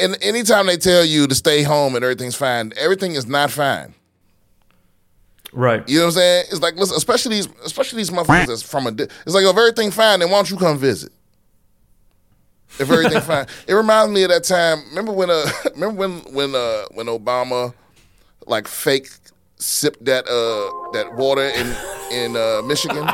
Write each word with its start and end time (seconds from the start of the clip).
and 0.00 0.16
anytime 0.22 0.66
they 0.66 0.76
tell 0.76 1.04
you 1.04 1.26
to 1.26 1.34
stay 1.34 1.62
home 1.62 1.94
and 1.94 2.04
everything's 2.04 2.34
fine, 2.36 2.72
everything 2.76 3.14
is 3.14 3.26
not 3.26 3.50
fine. 3.50 3.94
Right. 5.52 5.86
You 5.88 5.98
know 5.98 6.04
what 6.04 6.08
I'm 6.08 6.12
saying? 6.14 6.44
It's 6.50 6.60
like, 6.60 6.76
listen, 6.76 6.96
especially 6.96 7.36
these, 7.36 7.48
especially 7.64 7.96
these 7.98 8.10
motherfuckers 8.10 8.46
that's 8.48 8.62
from 8.62 8.86
a. 8.86 8.90
di- 8.92 9.04
It's 9.04 9.34
like, 9.34 9.44
if 9.44 9.56
everything 9.56 9.90
fine, 9.90 10.20
then 10.20 10.30
why 10.30 10.36
don't 10.38 10.50
you 10.50 10.56
come 10.58 10.76
visit? 10.78 11.10
If 12.78 12.90
everything 12.90 13.20
fine, 13.22 13.46
it 13.66 13.72
reminds 13.74 14.12
me 14.12 14.24
of 14.24 14.28
that 14.30 14.44
time. 14.44 14.84
Remember 14.90 15.12
when? 15.12 15.30
Uh, 15.30 15.46
remember 15.74 15.96
when 15.98 16.12
when 16.34 16.54
uh 16.54 16.82
when 16.92 17.06
Obama 17.06 17.72
like 18.46 18.68
fake 18.68 19.08
sipped 19.56 20.04
that 20.04 20.24
uh 20.28 20.92
that 20.92 21.14
water 21.16 21.42
in 21.44 21.66
in 22.12 22.36
uh, 22.36 22.60
Michigan? 22.66 23.08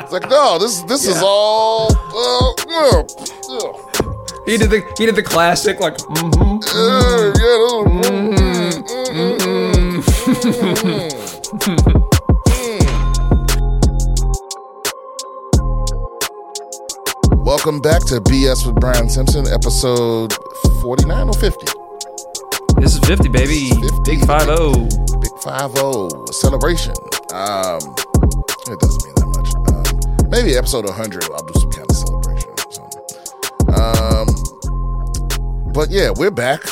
It's 0.00 0.12
like, 0.12 0.28
no, 0.28 0.58
this 0.58 0.82
this 0.82 1.06
is 1.06 1.16
all. 1.22 1.92
Uh, 1.92 2.52
yeah, 2.68 3.02
yeah. 3.50 3.85
He 4.46 4.56
did 4.56 4.70
the 4.70 4.80
he 4.96 5.06
did 5.06 5.16
the 5.16 5.22
classic 5.22 5.80
like 5.80 5.96
Mm-hmm. 5.96 7.66
Yeah, 8.36 8.70
this 9.96 10.56
is- 10.62 12.26
Welcome 17.44 17.80
back 17.80 18.04
to 18.06 18.20
BS 18.20 18.66
with 18.66 18.76
Brian 18.76 19.08
Simpson, 19.08 19.46
episode 19.48 20.32
49 20.82 21.28
or 21.28 21.32
50. 21.34 21.66
this 22.80 22.94
is 22.94 23.00
50 23.00 23.28
baby 23.28 23.70
50. 23.70 23.80
big 24.04 24.20
50 24.20 24.26
Big 25.20 25.32
5 25.42 25.72
0 25.76 26.08
celebration. 26.30 26.94
Um, 27.34 27.80
it 28.70 28.78
doesn't 28.78 29.02
mean 29.04 29.14
that 29.18 29.28
much. 29.34 29.50
Um, 30.22 30.28
maybe 30.30 30.56
episode 30.56 30.84
100, 30.84 31.24
I'll 31.32 31.44
do 31.44 31.60
some 31.60 31.70
kind 31.72 31.90
of 31.90 31.95
but 35.76 35.90
yeah, 35.90 36.10
we're 36.16 36.30
back. 36.30 36.62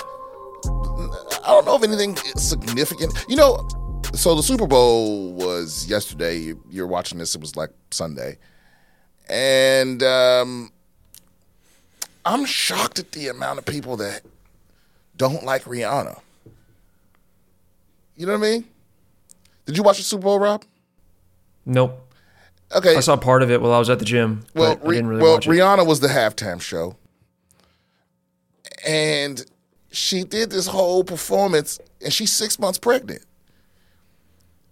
I 0.64 1.48
don't 1.48 1.66
know 1.66 1.76
if 1.76 1.82
anything 1.82 2.16
significant. 2.36 3.12
You 3.28 3.36
know, 3.36 3.68
so 4.14 4.34
the 4.34 4.42
Super 4.42 4.66
Bowl 4.66 5.34
was 5.34 5.86
yesterday. 5.86 6.54
You're 6.70 6.86
watching 6.86 7.18
this, 7.18 7.34
it 7.34 7.40
was 7.42 7.54
like 7.54 7.68
Sunday. 7.90 8.38
And 9.28 10.02
um, 10.02 10.72
I'm 12.24 12.46
shocked 12.46 12.98
at 12.98 13.12
the 13.12 13.28
amount 13.28 13.58
of 13.58 13.66
people 13.66 13.98
that 13.98 14.22
don't 15.18 15.44
like 15.44 15.64
Rihanna. 15.64 16.18
You 18.16 18.26
know 18.26 18.38
what 18.38 18.46
I 18.46 18.50
mean? 18.50 18.64
Did 19.66 19.76
you 19.76 19.82
watch 19.82 19.98
the 19.98 20.02
Super 20.02 20.22
Bowl, 20.22 20.38
Rob? 20.38 20.64
nope 21.66 22.00
Okay. 22.74 22.96
I 22.96 23.00
saw 23.00 23.16
part 23.16 23.42
of 23.42 23.50
it 23.50 23.60
while 23.60 23.72
I 23.72 23.78
was 23.78 23.88
at 23.88 23.98
the 23.98 24.04
gym 24.04 24.44
well, 24.54 24.76
but 24.76 24.88
I 24.88 24.92
didn't 24.92 25.08
really 25.08 25.22
well, 25.22 25.34
watch 25.34 25.46
it 25.46 25.50
Rihanna 25.50 25.86
was 25.86 26.00
the 26.00 26.08
halftime 26.08 26.60
show, 26.60 26.96
and 28.86 29.44
she 29.90 30.24
did 30.24 30.50
this 30.50 30.66
whole 30.66 31.04
performance, 31.04 31.78
and 32.02 32.12
she's 32.12 32.32
six 32.32 32.58
months 32.58 32.78
pregnant, 32.78 33.24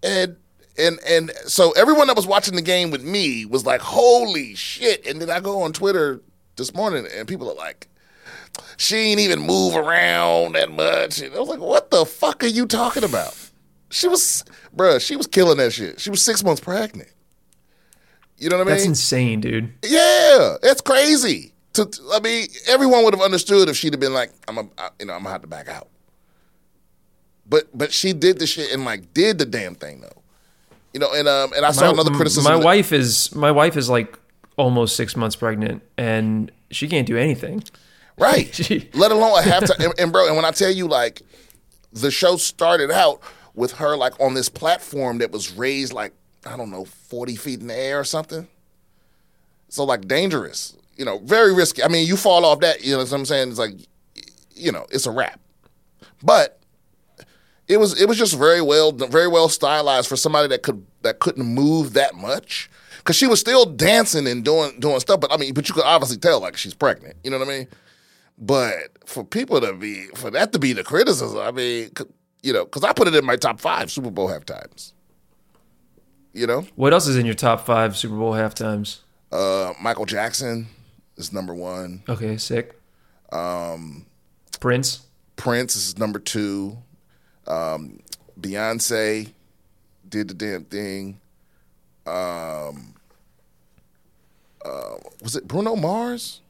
and 0.02 0.36
and 0.78 0.98
and 1.06 1.30
so 1.46 1.72
everyone 1.72 2.06
that 2.08 2.16
was 2.16 2.26
watching 2.26 2.56
the 2.56 2.62
game 2.62 2.90
with 2.90 3.02
me 3.02 3.44
was 3.44 3.64
like, 3.64 3.80
"Holy 3.80 4.54
shit!" 4.54 5.06
And 5.06 5.20
then 5.20 5.30
I 5.30 5.40
go 5.40 5.62
on 5.62 5.72
Twitter 5.72 6.20
this 6.56 6.74
morning, 6.74 7.06
and 7.14 7.26
people 7.28 7.50
are 7.50 7.56
like. 7.56 7.88
She 8.76 8.96
ain't 8.96 9.20
even 9.20 9.38
move 9.40 9.76
around 9.76 10.56
that 10.56 10.70
much. 10.70 11.20
And 11.22 11.34
I 11.34 11.38
was 11.38 11.48
like, 11.48 11.60
what 11.60 11.90
the 11.90 12.04
fuck 12.04 12.44
are 12.44 12.48
you 12.48 12.66
talking 12.66 13.02
about? 13.04 13.34
She 13.88 14.08
was, 14.08 14.44
bruh, 14.76 15.00
she 15.00 15.16
was 15.16 15.26
killing 15.26 15.56
that 15.56 15.72
shit. 15.72 16.00
She 16.00 16.10
was 16.10 16.20
six 16.20 16.44
months 16.44 16.60
pregnant. 16.60 17.08
You 18.36 18.50
know 18.50 18.58
what 18.58 18.62
I 18.62 18.70
mean? 18.70 18.74
that's 18.74 18.86
insane 18.86 19.40
dude 19.40 19.72
Yeah, 19.84 20.56
it's 20.62 20.80
crazy. 20.80 21.51
To, 21.74 21.86
to- 21.86 22.02
I 22.12 22.20
mean, 22.20 22.48
everyone 22.68 23.04
would 23.04 23.14
have 23.14 23.22
understood 23.22 23.68
if 23.68 23.76
she'd 23.76 23.92
have 23.94 24.00
been 24.00 24.12
like, 24.14 24.30
"I'm 24.48 24.58
a, 24.58 24.68
I- 24.78 24.90
you 25.00 25.06
know, 25.06 25.14
I'm 25.14 25.20
gonna 25.22 25.32
have 25.32 25.42
to 25.42 25.46
back 25.48 25.68
out." 25.68 25.88
But 27.46 27.76
but 27.76 27.92
she 27.92 28.12
did 28.12 28.38
the 28.38 28.46
shit 28.46 28.72
and 28.72 28.84
like 28.84 29.12
did 29.14 29.38
the 29.38 29.46
damn 29.46 29.74
thing 29.74 30.00
though, 30.00 30.22
you 30.92 31.00
know. 31.00 31.12
And 31.12 31.28
um 31.28 31.52
and 31.54 31.64
I 31.66 31.70
saw 31.72 31.86
my, 31.86 31.90
another 31.92 32.10
criticism. 32.12 32.44
my 32.44 32.58
that- 32.58 32.64
wife 32.64 32.92
is 32.92 33.34
my 33.34 33.50
wife 33.50 33.76
is 33.76 33.88
like 33.90 34.18
almost 34.56 34.96
six 34.96 35.16
months 35.16 35.34
pregnant 35.34 35.82
and 35.96 36.52
she 36.70 36.86
can't 36.88 37.06
do 37.06 37.16
anything 37.16 37.62
right? 38.18 38.54
She- 38.54 38.88
Let 38.94 39.10
alone 39.10 39.38
a 39.38 39.42
halftime. 39.42 39.84
and, 39.84 39.94
and 39.98 40.12
bro, 40.12 40.26
and 40.26 40.36
when 40.36 40.44
I 40.44 40.50
tell 40.50 40.70
you 40.70 40.86
like, 40.86 41.22
the 41.92 42.10
show 42.10 42.36
started 42.36 42.90
out 42.90 43.20
with 43.54 43.72
her 43.72 43.96
like 43.96 44.18
on 44.20 44.34
this 44.34 44.48
platform 44.50 45.18
that 45.18 45.30
was 45.32 45.52
raised 45.52 45.92
like 45.92 46.12
I 46.46 46.56
don't 46.56 46.70
know 46.70 46.84
forty 46.84 47.34
feet 47.36 47.60
in 47.60 47.66
the 47.66 47.76
air 47.76 47.98
or 48.00 48.04
something. 48.04 48.46
So 49.68 49.84
like 49.84 50.06
dangerous, 50.06 50.76
you 50.96 51.04
know, 51.04 51.18
very 51.18 51.54
risky. 51.54 51.82
I 51.82 51.88
mean, 51.88 52.06
you 52.06 52.16
fall 52.16 52.44
off 52.44 52.60
that, 52.60 52.84
you 52.84 52.92
know 52.92 52.98
what 52.98 53.12
I'm 53.12 53.24
saying? 53.24 53.50
It's 53.50 53.58
like, 53.58 53.74
you 54.54 54.72
know, 54.72 54.86
it's 54.90 55.06
a 55.06 55.10
wrap. 55.10 55.40
But 56.22 56.60
it 57.68 57.78
was 57.78 58.00
it 58.00 58.06
was 58.08 58.18
just 58.18 58.36
very 58.36 58.60
well 58.60 58.92
very 58.92 59.28
well 59.28 59.48
stylized 59.48 60.08
for 60.08 60.16
somebody 60.16 60.48
that 60.48 60.62
could 60.62 60.84
that 61.02 61.20
couldn't 61.20 61.46
move 61.46 61.94
that 61.94 62.14
much 62.14 62.68
because 62.98 63.16
she 63.16 63.26
was 63.26 63.40
still 63.40 63.64
dancing 63.64 64.26
and 64.26 64.44
doing 64.44 64.78
doing 64.78 65.00
stuff. 65.00 65.20
But 65.20 65.32
I 65.32 65.36
mean, 65.36 65.54
but 65.54 65.68
you 65.68 65.74
could 65.74 65.84
obviously 65.84 66.18
tell 66.18 66.40
like 66.40 66.56
she's 66.56 66.74
pregnant. 66.74 67.16
You 67.24 67.30
know 67.30 67.38
what 67.38 67.48
I 67.48 67.50
mean? 67.50 67.68
But 68.38 69.08
for 69.08 69.24
people 69.24 69.60
to 69.60 69.72
be 69.72 70.06
for 70.14 70.30
that 70.30 70.52
to 70.52 70.58
be 70.58 70.72
the 70.72 70.84
criticism, 70.84 71.38
I 71.38 71.50
mean, 71.50 71.90
you 72.42 72.52
know, 72.52 72.64
because 72.64 72.84
I 72.84 72.92
put 72.92 73.08
it 73.08 73.14
in 73.14 73.24
my 73.24 73.36
top 73.36 73.60
five 73.60 73.90
Super 73.90 74.10
Bowl 74.10 74.28
halftimes. 74.28 74.92
You 76.32 76.46
know, 76.46 76.66
what 76.76 76.92
else 76.92 77.06
is 77.06 77.16
in 77.16 77.26
your 77.26 77.34
top 77.34 77.66
five 77.66 77.96
super 77.96 78.16
bowl 78.16 78.32
halftimes 78.32 79.00
uh, 79.32 79.72
Michael 79.80 80.06
Jackson 80.06 80.66
is 81.16 81.32
number 81.32 81.54
one. 81.54 82.02
okay 82.08 82.36
sick 82.36 82.78
um 83.32 84.06
prince 84.60 85.06
Prince 85.34 85.74
is 85.74 85.98
number 85.98 86.20
two. 86.20 86.78
Um, 87.48 87.98
Beyonce 88.40 89.32
did 90.08 90.28
the 90.28 90.34
damn 90.34 90.64
thing. 90.64 91.18
Um, 92.06 92.94
uh, 94.64 94.98
was 95.20 95.34
it 95.34 95.48
Bruno 95.48 95.74
Mars? 95.74 96.40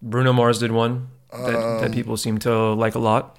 bruno 0.00 0.32
mars 0.32 0.58
did 0.60 0.70
one 0.70 1.08
that, 1.32 1.54
Um, 1.54 1.80
that 1.80 1.92
people 1.92 2.16
seem 2.16 2.38
to 2.38 2.72
like 2.74 2.94
a 2.94 3.00
lot 3.00 3.36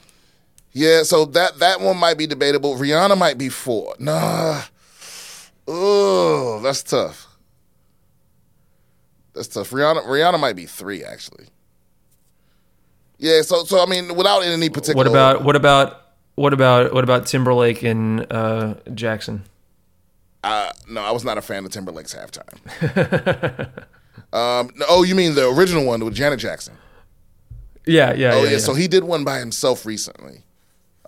Yeah, 0.73 1.03
so 1.03 1.25
that 1.25 1.59
that 1.59 1.81
one 1.81 1.97
might 1.97 2.17
be 2.17 2.27
debatable. 2.27 2.75
Rihanna 2.75 3.17
might 3.17 3.37
be 3.37 3.49
four. 3.49 3.95
Nah. 3.97 4.61
Oh, 5.67 6.59
that's 6.61 6.83
tough. 6.83 7.27
That's 9.39 9.47
tough. 9.47 9.69
Rihanna 9.69 10.03
Rihanna 10.03 10.37
might 10.37 10.57
be 10.57 10.65
three 10.65 11.01
actually. 11.01 11.45
Yeah, 13.19 13.41
so 13.41 13.63
so 13.63 13.81
I 13.81 13.85
mean, 13.85 14.17
without 14.17 14.41
any 14.41 14.67
particular. 14.67 14.97
What 14.97 15.07
about 15.07 15.45
what 15.45 15.55
about 15.55 16.01
what 16.35 16.51
about 16.51 16.93
what 16.93 17.05
about 17.05 17.25
Timberlake 17.25 17.81
and 17.81 18.29
uh, 18.33 18.73
Jackson? 18.93 19.45
Uh, 20.43 20.73
no, 20.89 21.01
I 21.01 21.11
was 21.11 21.23
not 21.23 21.37
a 21.37 21.41
fan 21.41 21.63
of 21.63 21.71
Timberlake's 21.71 22.13
halftime. 22.13 22.57
um, 24.33 24.71
no, 24.75 24.85
oh, 24.89 25.03
you 25.03 25.15
mean 25.15 25.35
the 25.35 25.47
original 25.47 25.85
one 25.85 26.03
with 26.03 26.15
Janet 26.15 26.39
Jackson? 26.39 26.75
Yeah, 27.85 28.11
yeah. 28.11 28.33
Oh 28.33 28.43
yeah, 28.43 28.51
yeah, 28.51 28.57
so 28.57 28.73
he 28.73 28.89
did 28.89 29.05
one 29.05 29.23
by 29.23 29.39
himself 29.39 29.85
recently. 29.85 30.43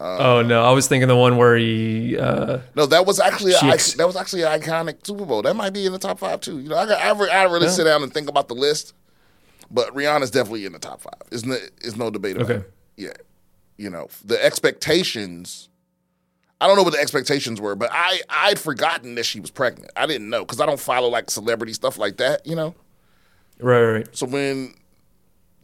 Oh 0.04 0.42
no, 0.42 0.64
I 0.64 0.72
was 0.72 0.88
thinking 0.88 1.08
the 1.08 1.16
one 1.16 1.38
where 1.38 1.56
he. 1.58 2.18
Uh, 2.18 2.60
No, 2.76 2.86
that 2.88 3.06
was 3.06 3.20
actually 3.20 3.54
a, 3.54 3.60
ex- 3.64 3.94
that 3.94 4.08
was 4.08 4.16
actually 4.16 4.44
an 4.44 4.60
iconic 4.60 5.06
Super 5.06 5.26
Bowl. 5.26 5.42
That 5.42 5.56
might 5.56 5.74
be 5.74 5.86
in 5.86 5.92
the 5.92 6.00
top 6.00 6.20
five 6.20 6.42
too. 6.42 6.60
You 6.60 6.70
know, 6.70 6.78
I 6.78 6.86
got, 6.86 7.00
I, 7.02 7.12
re- 7.20 7.30
I 7.30 7.44
really 7.44 7.68
sit 7.70 7.84
down 7.86 8.04
and 8.04 8.14
think 8.14 8.30
about 8.30 8.48
the 8.48 8.56
list, 8.56 8.94
but 9.70 9.94
Rihanna's 9.94 10.32
definitely 10.32 10.66
in 10.66 10.74
the 10.74 10.80
top 10.80 11.02
five. 11.02 11.22
Is 11.32 11.46
no, 11.46 11.58
is 11.82 11.96
no 11.98 12.10
debate 12.10 12.36
about 12.38 12.50
Okay. 12.52 12.60
it. 12.62 12.74
Yeah, 12.98 13.14
you 13.78 13.90
know 13.90 14.08
the 14.26 14.44
expectations. 14.44 15.70
I 16.60 16.68
don't 16.68 16.76
know 16.76 16.84
what 16.84 16.94
the 16.94 17.00
expectations 17.00 17.60
were, 17.60 17.76
but 17.76 17.90
I 17.92 18.22
I'd 18.30 18.60
forgotten 18.60 19.16
that 19.16 19.26
she 19.26 19.40
was 19.40 19.50
pregnant. 19.50 19.92
I 19.96 20.06
didn't 20.06 20.30
know 20.30 20.42
because 20.46 20.60
I 20.62 20.66
don't 20.66 20.80
follow 20.80 21.08
like 21.10 21.30
celebrity 21.32 21.74
stuff 21.74 21.98
like 21.98 22.18
that. 22.18 22.46
You 22.46 22.56
know, 22.56 22.76
right, 23.60 23.80
right, 23.82 23.92
right. 23.94 24.08
so 24.16 24.26
when 24.28 24.76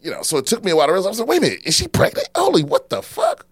you 0.01 0.11
know, 0.11 0.21
so 0.21 0.37
it 0.37 0.45
took 0.45 0.63
me 0.63 0.71
a 0.71 0.75
while 0.75 0.85
to 0.87 0.93
realize. 0.93 1.07
I 1.07 1.09
was 1.09 1.19
like, 1.19 1.27
wait 1.27 1.37
a 1.39 1.41
minute, 1.41 1.59
is 1.65 1.75
she 1.75 1.87
pregnant? 1.87 2.27
Holy, 2.35 2.63
what 2.63 2.89
the 2.89 3.01
fuck? 3.01 3.46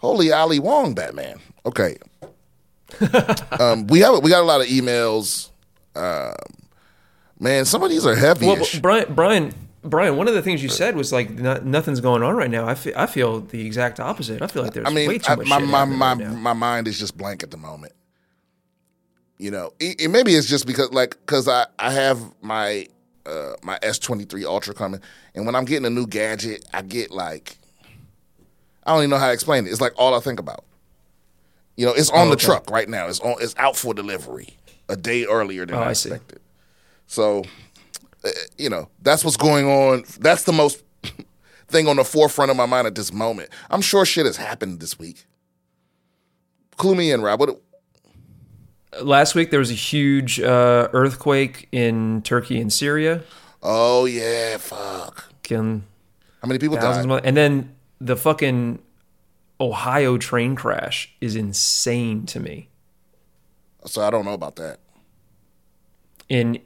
Holy 0.00 0.32
Ali 0.32 0.58
Wong, 0.58 0.94
Batman. 0.94 1.38
Okay. 1.66 1.96
um, 3.60 3.86
we 3.86 4.00
have 4.00 4.22
we 4.22 4.30
got 4.30 4.40
a 4.40 4.46
lot 4.46 4.60
of 4.60 4.66
emails. 4.66 5.50
Um, 5.94 6.34
man, 7.38 7.64
some 7.64 7.82
of 7.82 7.90
these 7.90 8.06
are 8.06 8.16
heavy. 8.16 8.46
Well, 8.46 8.64
Brian, 8.80 9.14
Brian, 9.14 9.54
Brian. 9.84 10.16
One 10.16 10.26
of 10.26 10.34
the 10.34 10.42
things 10.42 10.62
you 10.62 10.68
said 10.68 10.96
was 10.96 11.12
like 11.12 11.30
not, 11.30 11.64
nothing's 11.64 12.00
going 12.00 12.22
on 12.22 12.34
right 12.34 12.50
now. 12.50 12.66
I 12.66 12.74
feel 12.74 12.94
I 12.96 13.06
feel 13.06 13.40
the 13.40 13.64
exact 13.64 14.00
opposite. 14.00 14.42
I 14.42 14.46
feel 14.46 14.62
like 14.62 14.72
there's 14.72 14.86
I 14.86 14.90
mean, 14.90 15.08
way 15.08 15.18
too 15.18 15.32
I- 15.32 15.36
much. 15.36 15.46
my 15.46 15.58
shit 15.60 15.68
my 15.68 15.84
my, 15.84 16.14
right 16.14 16.28
my 16.34 16.52
mind 16.52 16.88
is 16.88 16.98
just 16.98 17.16
blank 17.16 17.42
at 17.42 17.50
the 17.50 17.56
moment. 17.58 17.92
You 19.38 19.50
know, 19.50 19.72
it, 19.78 20.00
it- 20.00 20.08
maybe 20.08 20.34
it's 20.34 20.46
just 20.48 20.66
because 20.66 20.90
like 20.92 21.10
because 21.20 21.46
I 21.46 21.66
I 21.78 21.92
have 21.92 22.20
my 22.42 22.86
uh 23.26 23.52
my 23.62 23.78
S 23.82 23.98
twenty 23.98 24.24
three 24.24 24.44
Ultra 24.44 24.74
coming, 24.74 25.00
and 25.34 25.46
when 25.46 25.54
I'm 25.54 25.64
getting 25.66 25.86
a 25.86 25.90
new 25.90 26.06
gadget, 26.06 26.64
I 26.72 26.82
get 26.82 27.10
like 27.10 27.58
I 28.84 28.92
don't 28.92 29.00
even 29.00 29.10
know 29.10 29.18
how 29.18 29.28
to 29.28 29.32
explain 29.32 29.66
it. 29.66 29.70
It's 29.70 29.80
like 29.80 29.92
all 29.96 30.14
I 30.14 30.20
think 30.20 30.40
about. 30.40 30.64
You 31.76 31.86
know, 31.86 31.92
it's 31.92 32.10
on 32.10 32.28
the 32.28 32.34
okay. 32.34 32.46
truck 32.46 32.70
right 32.70 32.88
now. 32.88 33.06
It's 33.06 33.20
on. 33.20 33.36
It's 33.40 33.54
out 33.56 33.76
for 33.76 33.94
delivery 33.94 34.56
a 34.88 34.96
day 34.96 35.24
earlier 35.24 35.64
than 35.66 35.76
Oh, 35.76 35.80
I 35.80 35.88
I 35.88 35.90
expected. 35.90 36.40
So, 37.06 37.44
uh, 38.24 38.28
you 38.58 38.68
know, 38.68 38.88
that's 39.02 39.24
what's 39.24 39.36
going 39.36 39.66
on. 39.66 40.04
That's 40.18 40.44
the 40.44 40.52
most. 40.52 40.82
thing 41.70 41.86
on 41.88 41.96
the 41.96 42.04
forefront 42.04 42.50
of 42.50 42.56
my 42.56 42.66
mind 42.66 42.86
at 42.86 42.94
this 42.94 43.12
moment. 43.12 43.48
I'm 43.70 43.80
sure 43.80 44.04
shit 44.04 44.26
has 44.26 44.36
happened 44.36 44.80
this 44.80 44.98
week. 44.98 45.24
Clue 46.76 46.94
me 46.94 47.12
in, 47.12 47.22
Rob. 47.22 47.40
What, 47.40 47.60
Last 49.00 49.34
week 49.34 49.50
there 49.50 49.60
was 49.60 49.70
a 49.70 49.74
huge 49.74 50.40
uh, 50.40 50.88
earthquake 50.92 51.68
in 51.70 52.22
Turkey 52.22 52.60
and 52.60 52.72
Syria. 52.72 53.22
oh 53.62 54.04
yeah, 54.06 54.56
fuck. 54.56 55.32
Killing 55.42 55.84
How 56.42 56.48
many 56.48 56.58
people 56.58 56.76
thousands 56.76 57.06
died? 57.06 57.18
of, 57.20 57.24
and 57.24 57.36
then 57.36 57.74
the 58.00 58.16
fucking 58.16 58.80
Ohio 59.60 60.16
train 60.16 60.56
crash 60.56 61.14
is 61.20 61.36
insane 61.36 62.24
to 62.26 62.40
me. 62.40 62.68
So 63.86 64.02
I 64.02 64.10
don't 64.10 64.24
know 64.24 64.34
about 64.34 64.56
that. 64.56 64.78
in 66.28 66.60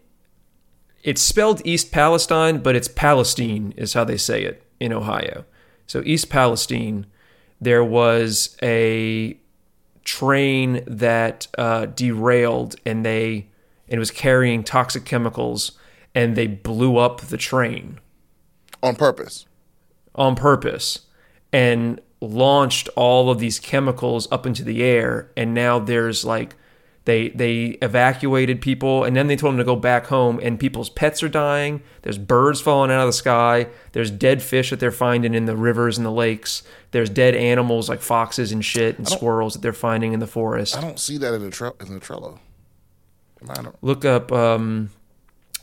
it's 1.03 1.21
spelled 1.21 1.61
East 1.67 1.93
Palestine, 1.93 2.59
but 2.59 2.75
it's 2.75 2.89
Palestine 2.89 3.75
is 3.77 3.93
how 3.93 4.05
they 4.05 4.17
say 4.17 4.43
it 4.43 4.63
in 4.81 4.91
Ohio. 4.93 5.45
So 5.87 6.03
East 6.05 6.31
Palestine, 6.31 7.07
there 7.61 7.85
was 7.85 8.57
a 8.63 9.37
train 10.05 10.83
that 10.87 11.47
uh, 11.59 11.87
derailed 11.87 12.77
and 12.87 13.05
they 13.05 13.49
and 13.87 13.97
it 13.97 13.99
was 13.99 14.11
carrying 14.11 14.63
toxic 14.65 15.05
chemicals 15.05 15.73
and 16.15 16.37
they 16.37 16.47
blew 16.47 16.97
up 16.97 17.21
the 17.23 17.37
train 17.37 17.99
On 18.83 18.97
purpose. 18.97 19.47
on 20.15 20.37
purpose 20.37 21.01
and 21.55 22.01
launched 22.21 22.89
all 22.97 23.31
of 23.31 23.39
these 23.39 23.61
chemicals 23.61 24.27
up 24.33 24.45
into 24.45 24.65
the 24.65 24.83
air. 24.83 25.31
And 25.37 25.55
now 25.55 25.79
there's 25.79 26.25
like 26.25 26.57
they 27.05 27.29
they 27.29 27.79
evacuated 27.81 28.61
people 28.61 29.05
and 29.05 29.15
then 29.15 29.29
they 29.29 29.37
told 29.37 29.53
them 29.53 29.59
to 29.59 29.65
go 29.65 29.77
back 29.77 30.07
home 30.07 30.41
and 30.43 30.59
people's 30.59 30.91
pets 30.91 31.23
are 31.23 31.29
dying. 31.29 31.81
There's 32.03 32.19
birds 32.19 32.61
falling 32.61 32.91
out 32.91 33.03
of 33.03 33.07
the 33.07 33.13
sky. 33.13 33.69
There's 33.93 34.11
dead 34.11 34.43
fish 34.43 34.71
that 34.71 34.81
they're 34.81 34.91
finding 34.91 35.33
in 35.33 35.45
the 35.45 35.57
rivers 35.57 35.97
and 35.97 36.05
the 36.05 36.11
lakes. 36.11 36.65
There's 36.91 37.09
dead 37.09 37.37
animals 37.37 37.89
like 37.89 38.01
foxes 38.01 38.51
and 38.51 38.65
shit 38.65 38.99
and 38.99 39.09
squirrels 39.09 39.55
that 39.55 39.63
they're 39.63 39.73
finding 39.73 40.13
in 40.13 40.19
the 40.19 40.27
forest. 40.27 40.77
I 40.77 40.81
don't 40.81 40.99
see 40.99 41.19
that 41.19 41.35
in 41.35 41.43
the 41.43 41.51
tre- 41.51 41.71
in 41.81 41.95
the 41.95 42.01
Trello. 42.01 42.41
Am 43.43 43.51
I 43.51 43.63
not- 43.63 43.77
look 43.81 44.05
up 44.05 44.33
um, 44.33 44.91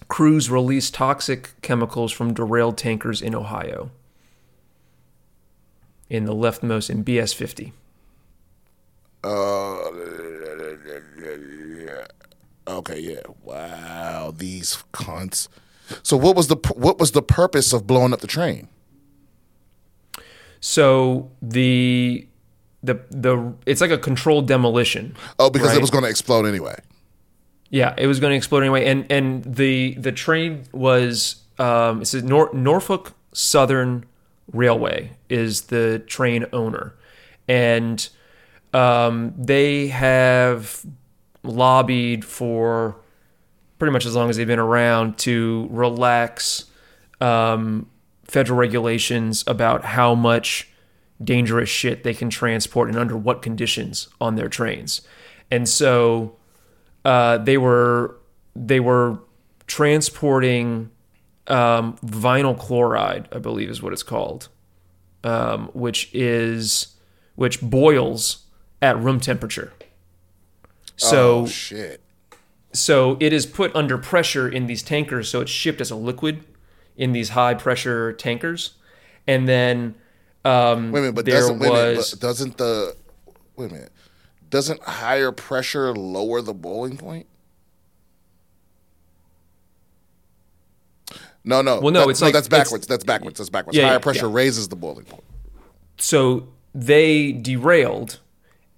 crews 0.07 0.49
release 0.49 0.89
toxic 0.89 1.49
chemicals 1.61 2.13
from 2.13 2.33
derailed 2.33 2.77
tankers 2.77 3.21
in 3.21 3.35
ohio 3.35 3.91
in 6.11 6.25
the 6.25 6.35
leftmost 6.35 6.89
in 6.89 7.03
bs 7.03 7.33
50 7.33 7.73
Uh, 9.23 9.29
okay, 12.67 12.99
yeah. 12.99 13.21
Wow, 13.43 14.33
these 14.35 14.83
cunts. 14.93 15.47
So 16.03 16.17
what 16.17 16.35
was 16.35 16.47
the 16.47 16.57
what 16.75 16.99
was 16.99 17.11
the 17.11 17.21
purpose 17.21 17.71
of 17.73 17.85
blowing 17.85 18.13
up 18.13 18.21
the 18.21 18.27
train? 18.27 18.67
So 20.59 21.29
the 21.41 22.27
the 22.83 22.95
the 23.09 23.53
it's 23.65 23.81
like 23.81 23.91
a 23.91 23.97
controlled 23.97 24.47
demolition. 24.47 25.15
Oh, 25.39 25.49
because 25.49 25.75
it 25.75 25.81
was 25.81 25.91
going 25.91 26.03
to 26.03 26.09
explode 26.09 26.45
anyway. 26.45 26.75
Yeah, 27.69 27.93
it 27.97 28.07
was 28.07 28.19
going 28.19 28.31
to 28.31 28.37
explode 28.37 28.61
anyway, 28.61 28.85
and 28.85 29.09
and 29.11 29.43
the 29.43 29.93
the 29.95 30.11
train 30.11 30.63
was 30.71 31.41
um, 31.59 32.01
it's 32.01 32.13
a 32.13 32.21
Nor- 32.21 32.53
Norfolk 32.53 33.13
Southern 33.33 34.05
Railway 34.53 35.11
is 35.29 35.63
the 35.63 35.99
train 36.07 36.45
owner, 36.51 36.95
and 37.47 38.07
um, 38.73 39.33
they 39.37 39.87
have 39.87 40.85
lobbied 41.43 42.23
for 42.23 42.97
pretty 43.79 43.91
much 43.91 44.05
as 44.05 44.15
long 44.15 44.29
as 44.29 44.37
they've 44.37 44.47
been 44.47 44.59
around 44.59 45.17
to 45.17 45.67
relax 45.71 46.65
um, 47.19 47.89
federal 48.23 48.57
regulations 48.57 49.43
about 49.47 49.83
how 49.83 50.13
much 50.13 50.69
dangerous 51.23 51.69
shit 51.69 52.03
they 52.03 52.13
can 52.13 52.29
transport 52.29 52.89
and 52.89 52.97
under 52.97 53.17
what 53.17 53.41
conditions 53.41 54.07
on 54.19 54.35
their 54.35 54.47
trains. 54.47 55.01
And 55.49 55.67
so 55.67 56.35
uh, 57.05 57.39
they 57.39 57.57
were 57.57 58.17
they 58.55 58.79
were 58.79 59.19
transporting 59.67 60.89
um, 61.47 61.97
vinyl 61.97 62.57
chloride, 62.57 63.27
I 63.31 63.39
believe 63.39 63.69
is 63.69 63.81
what 63.81 63.93
it's 63.93 64.03
called, 64.03 64.49
um, 65.23 65.69
which 65.73 66.09
is 66.13 66.95
which 67.35 67.61
boils 67.61 68.45
at 68.81 68.97
room 68.99 69.19
temperature. 69.19 69.73
So 70.95 71.39
oh 71.39 71.47
shit. 71.47 72.01
so 72.73 73.17
it 73.19 73.33
is 73.33 73.45
put 73.45 73.75
under 73.75 73.97
pressure 73.97 74.47
in 74.47 74.67
these 74.67 74.83
tankers, 74.83 75.29
so 75.29 75.41
it's 75.41 75.51
shipped 75.51 75.81
as 75.81 75.91
a 75.91 75.95
liquid 75.95 76.43
in 76.95 77.11
these 77.11 77.29
high 77.29 77.53
pressure 77.53 78.13
tankers, 78.13 78.75
and 79.27 79.47
then 79.47 79.95
um, 80.45 80.91
Wait 80.91 80.99
a 80.99 81.01
minute, 81.01 81.15
but 81.15 81.25
there 81.25 81.35
doesn't 81.35 81.59
wait 81.59 81.69
a 81.69 81.73
minute, 81.73 81.97
was 81.97 82.11
but 82.11 82.19
doesn't 82.19 82.57
the 82.57 82.95
wait 83.55 83.71
a 83.71 83.73
minute? 83.73 83.91
Doesn't 84.49 84.81
higher 84.83 85.31
pressure 85.31 85.93
lower 85.93 86.41
the 86.41 86.53
boiling 86.53 86.97
point? 86.97 87.25
No, 91.43 91.61
no. 91.61 91.79
Well, 91.79 91.91
no, 91.91 92.01
that- 92.01 92.09
it's 92.09 92.21
like- 92.21 92.33
that's 92.33 92.47
backwards. 92.47 92.85
That's 92.87 93.03
backwards. 93.03 93.37
That's 93.39 93.49
backwards. 93.49 93.77
Yeah, 93.77 93.85
higher 93.85 93.93
yeah, 93.95 93.99
pressure 93.99 94.27
yeah. 94.27 94.33
raises 94.35 94.67
the 94.67 94.75
boiling 94.75 95.05
point. 95.05 95.23
so 95.97 96.47
they 96.73 97.31
derailed 97.33 98.19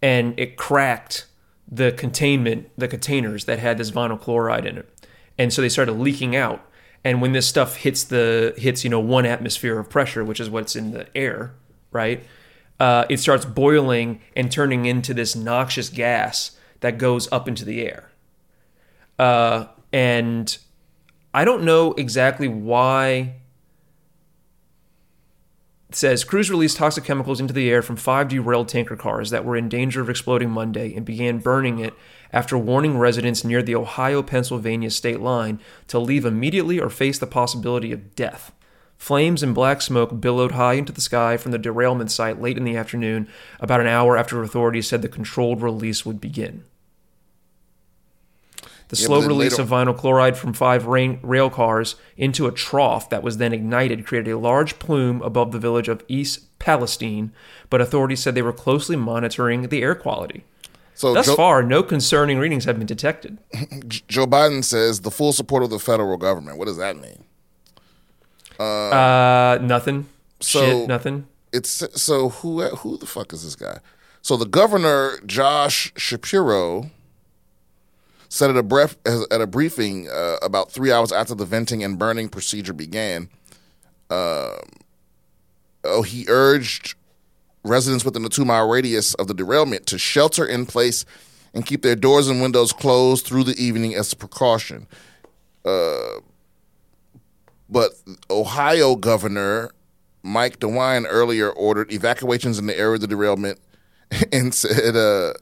and 0.01 0.33
it 0.39 0.57
cracked 0.57 1.27
the 1.71 1.91
containment 1.91 2.69
the 2.77 2.87
containers 2.87 3.45
that 3.45 3.59
had 3.59 3.77
this 3.77 3.91
vinyl 3.91 4.19
chloride 4.19 4.65
in 4.65 4.77
it 4.77 4.89
and 5.37 5.53
so 5.53 5.61
they 5.61 5.69
started 5.69 5.93
leaking 5.93 6.35
out 6.35 6.67
and 7.03 7.21
when 7.21 7.31
this 7.33 7.47
stuff 7.47 7.77
hits 7.77 8.03
the 8.05 8.53
hits 8.57 8.83
you 8.83 8.89
know 8.89 8.99
one 8.99 9.25
atmosphere 9.25 9.77
of 9.79 9.89
pressure 9.89 10.23
which 10.25 10.39
is 10.39 10.49
what's 10.49 10.75
in 10.75 10.91
the 10.91 11.05
air 11.15 11.53
right 11.91 12.25
uh, 12.79 13.05
it 13.09 13.19
starts 13.19 13.45
boiling 13.45 14.19
and 14.35 14.51
turning 14.51 14.85
into 14.85 15.13
this 15.13 15.35
noxious 15.35 15.89
gas 15.89 16.57
that 16.81 16.97
goes 16.97 17.31
up 17.31 17.47
into 17.47 17.63
the 17.63 17.85
air 17.85 18.11
uh, 19.19 19.65
and 19.93 20.57
i 21.33 21.43
don't 21.45 21.63
know 21.63 21.93
exactly 21.93 22.47
why 22.47 23.35
it 25.89 25.97
says 25.97 26.23
crews 26.23 26.49
released 26.49 26.77
toxic 26.77 27.03
chemicals 27.03 27.39
into 27.39 27.53
the 27.53 27.69
air 27.69 27.83
from 27.83 27.95
five 27.95 28.27
derailed 28.27 28.67
tanker 28.67 28.95
cars 28.95 29.29
that 29.29 29.45
were 29.45 29.55
in 29.55 29.69
danger 29.69 30.01
of 30.01 30.09
exploding 30.09 30.49
Monday 30.49 30.91
and 30.95 31.05
began 31.05 31.37
burning 31.37 31.77
it 31.77 31.93
after 32.31 32.57
warning 32.57 32.97
residents 32.97 33.43
near 33.43 33.61
the 33.61 33.75
Ohio 33.75 34.23
Pennsylvania 34.23 34.89
state 34.89 35.19
line 35.19 35.59
to 35.87 35.99
leave 35.99 36.25
immediately 36.25 36.79
or 36.79 36.89
face 36.89 37.19
the 37.19 37.27
possibility 37.27 37.91
of 37.91 38.15
death. 38.15 38.51
Flames 38.97 39.43
and 39.43 39.53
black 39.53 39.81
smoke 39.83 40.19
billowed 40.19 40.53
high 40.53 40.73
into 40.73 40.91
the 40.91 40.99
sky 40.99 41.37
from 41.37 41.51
the 41.51 41.59
derailment 41.59 42.09
site 42.09 42.41
late 42.41 42.57
in 42.57 42.63
the 42.63 42.75
afternoon, 42.75 43.27
about 43.59 43.79
an 43.79 43.85
hour 43.85 44.17
after 44.17 44.41
authorities 44.41 44.87
said 44.87 45.03
the 45.03 45.07
controlled 45.07 45.61
release 45.61 46.05
would 46.05 46.19
begin. 46.19 46.63
The 48.89 48.97
Yeah, 48.97 49.05
slow 49.07 49.21
release 49.21 49.57
of 49.57 49.69
vinyl 49.69 49.97
chloride 49.97 50.37
from 50.37 50.53
five 50.53 50.85
rain, 50.85 51.19
rail 51.23 51.49
cars 51.49 51.95
into 52.17 52.45
a 52.47 52.51
trough 52.51 53.09
that 53.09 53.23
was 53.23 53.37
then 53.37 53.53
ignited 53.53 54.05
created 54.05 54.31
a 54.31 54.37
large 54.37 54.77
plume 54.79 55.21
above 55.21 55.51
the 55.51 55.59
village 55.59 55.87
of 55.87 56.03
East 56.07 56.57
Palestine, 56.59 57.31
but 57.69 57.81
authorities 57.81 58.21
said 58.21 58.35
they 58.35 58.41
were 58.41 58.53
closely 58.53 58.95
monitoring 58.95 59.69
the 59.69 59.81
air 59.81 59.95
quality. 59.95 60.43
So 60.95 61.13
Thus 61.13 61.25
Joe, 61.25 61.35
far, 61.35 61.63
no 61.63 61.81
concerning 61.81 62.37
readings 62.37 62.65
have 62.65 62.77
been 62.77 62.85
detected. 62.85 63.39
Joe 64.07 64.27
Biden 64.27 64.63
says 64.63 65.01
the 65.01 65.09
full 65.11 65.33
support 65.33 65.63
of 65.63 65.71
the 65.71 65.79
federal 65.79 66.17
government. 66.17 66.57
What 66.59 66.65
does 66.67 66.77
that 66.77 66.97
mean? 66.97 67.23
Uh, 68.59 69.57
nothing. 69.61 70.07
so- 70.39 70.65
Shit, 70.65 70.87
nothing. 70.87 71.27
It's 71.51 71.83
so 72.01 72.29
who 72.29 72.61
who 72.63 72.97
the 72.97 73.05
fuck 73.05 73.31
is 73.31 73.43
this 73.43 73.55
guy? 73.55 73.77
So 74.23 74.37
the 74.37 74.45
governor 74.47 75.19
Josh 75.25 75.93
Shapiro 75.95 76.89
said 78.33 78.49
at 78.49 78.57
a 78.57 78.63
bref, 78.63 78.97
at 79.05 79.41
a 79.41 79.45
briefing 79.45 80.09
uh, 80.09 80.37
about 80.41 80.71
three 80.71 80.91
hours 80.91 81.11
after 81.11 81.35
the 81.35 81.45
venting 81.45 81.83
and 81.83 81.99
burning 81.99 82.27
procedure 82.27 82.73
began. 82.73 83.29
Um, 84.09 84.57
oh, 85.83 86.01
he 86.01 86.25
urged 86.27 86.95
residents 87.63 88.03
within 88.03 88.25
a 88.25 88.29
two 88.29 88.43
mile 88.43 88.67
radius 88.67 89.13
of 89.13 89.27
the 89.27 89.35
derailment 89.35 89.85
to 89.85 89.99
shelter 89.99 90.43
in 90.47 90.65
place 90.65 91.05
and 91.53 91.63
keep 91.63 91.83
their 91.83 91.95
doors 91.95 92.27
and 92.27 92.41
windows 92.41 92.73
closed 92.73 93.23
through 93.23 93.43
the 93.43 93.55
evening 93.63 93.93
as 93.93 94.11
a 94.11 94.15
precaution. 94.15 94.87
Uh, 95.63 96.19
but 97.69 97.91
Ohio 98.31 98.95
Governor 98.95 99.69
Mike 100.23 100.59
DeWine 100.59 101.05
earlier 101.07 101.51
ordered 101.51 101.93
evacuations 101.93 102.57
in 102.57 102.65
the 102.65 102.75
area 102.75 102.95
of 102.95 103.01
the 103.01 103.07
derailment 103.07 103.59
and 104.33 104.55
said, 104.55 104.95
uh, 104.95 105.33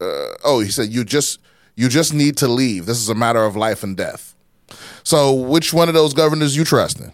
uh, 0.00 0.28
"Oh, 0.44 0.60
he 0.60 0.70
said 0.70 0.88
you 0.92 1.04
just 1.04 1.40
you 1.76 1.88
just 1.88 2.12
need 2.14 2.36
to 2.38 2.48
leave. 2.48 2.86
This 2.86 2.98
is 2.98 3.08
a 3.08 3.14
matter 3.14 3.44
of 3.44 3.56
life 3.56 3.82
and 3.82 3.96
death." 3.96 4.34
So, 5.04 5.32
which 5.32 5.72
one 5.72 5.88
of 5.88 5.94
those 5.94 6.14
governors 6.14 6.56
you 6.56 6.64
trusting? 6.64 7.12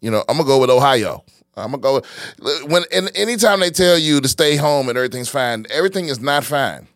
You 0.00 0.10
know, 0.10 0.24
I'm 0.28 0.36
gonna 0.36 0.46
go 0.48 0.58
with 0.60 0.70
Ohio. 0.70 1.24
I'm 1.56 1.70
gonna 1.70 1.78
go 1.82 1.94
with, 1.96 2.64
when 2.70 2.82
and 2.92 3.10
anytime 3.14 3.60
they 3.60 3.70
tell 3.70 3.96
you 3.96 4.20
to 4.20 4.28
stay 4.28 4.56
home 4.56 4.88
and 4.88 4.98
everything's 4.98 5.28
fine, 5.28 5.66
everything 5.70 6.08
is 6.08 6.20
not 6.20 6.44
fine. 6.44 6.86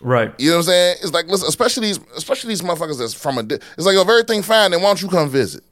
Right. 0.00 0.34
You 0.38 0.50
know 0.50 0.56
what 0.56 0.60
I'm 0.60 0.64
saying? 0.66 0.96
It's 1.02 1.12
like, 1.12 1.26
listen, 1.28 1.48
especially 1.48 1.86
these, 1.88 2.00
especially 2.16 2.48
these 2.48 2.60
motherfuckers 2.62 2.98
that's 2.98 3.14
from 3.14 3.38
a. 3.38 3.42
di- 3.42 3.54
It's 3.54 3.86
like, 3.86 3.96
if 3.96 4.06
everything 4.08 4.42
fine, 4.42 4.72
then 4.72 4.82
why 4.82 4.88
don't 4.88 5.00
you 5.00 5.08
come 5.08 5.30
visit? 5.30 5.62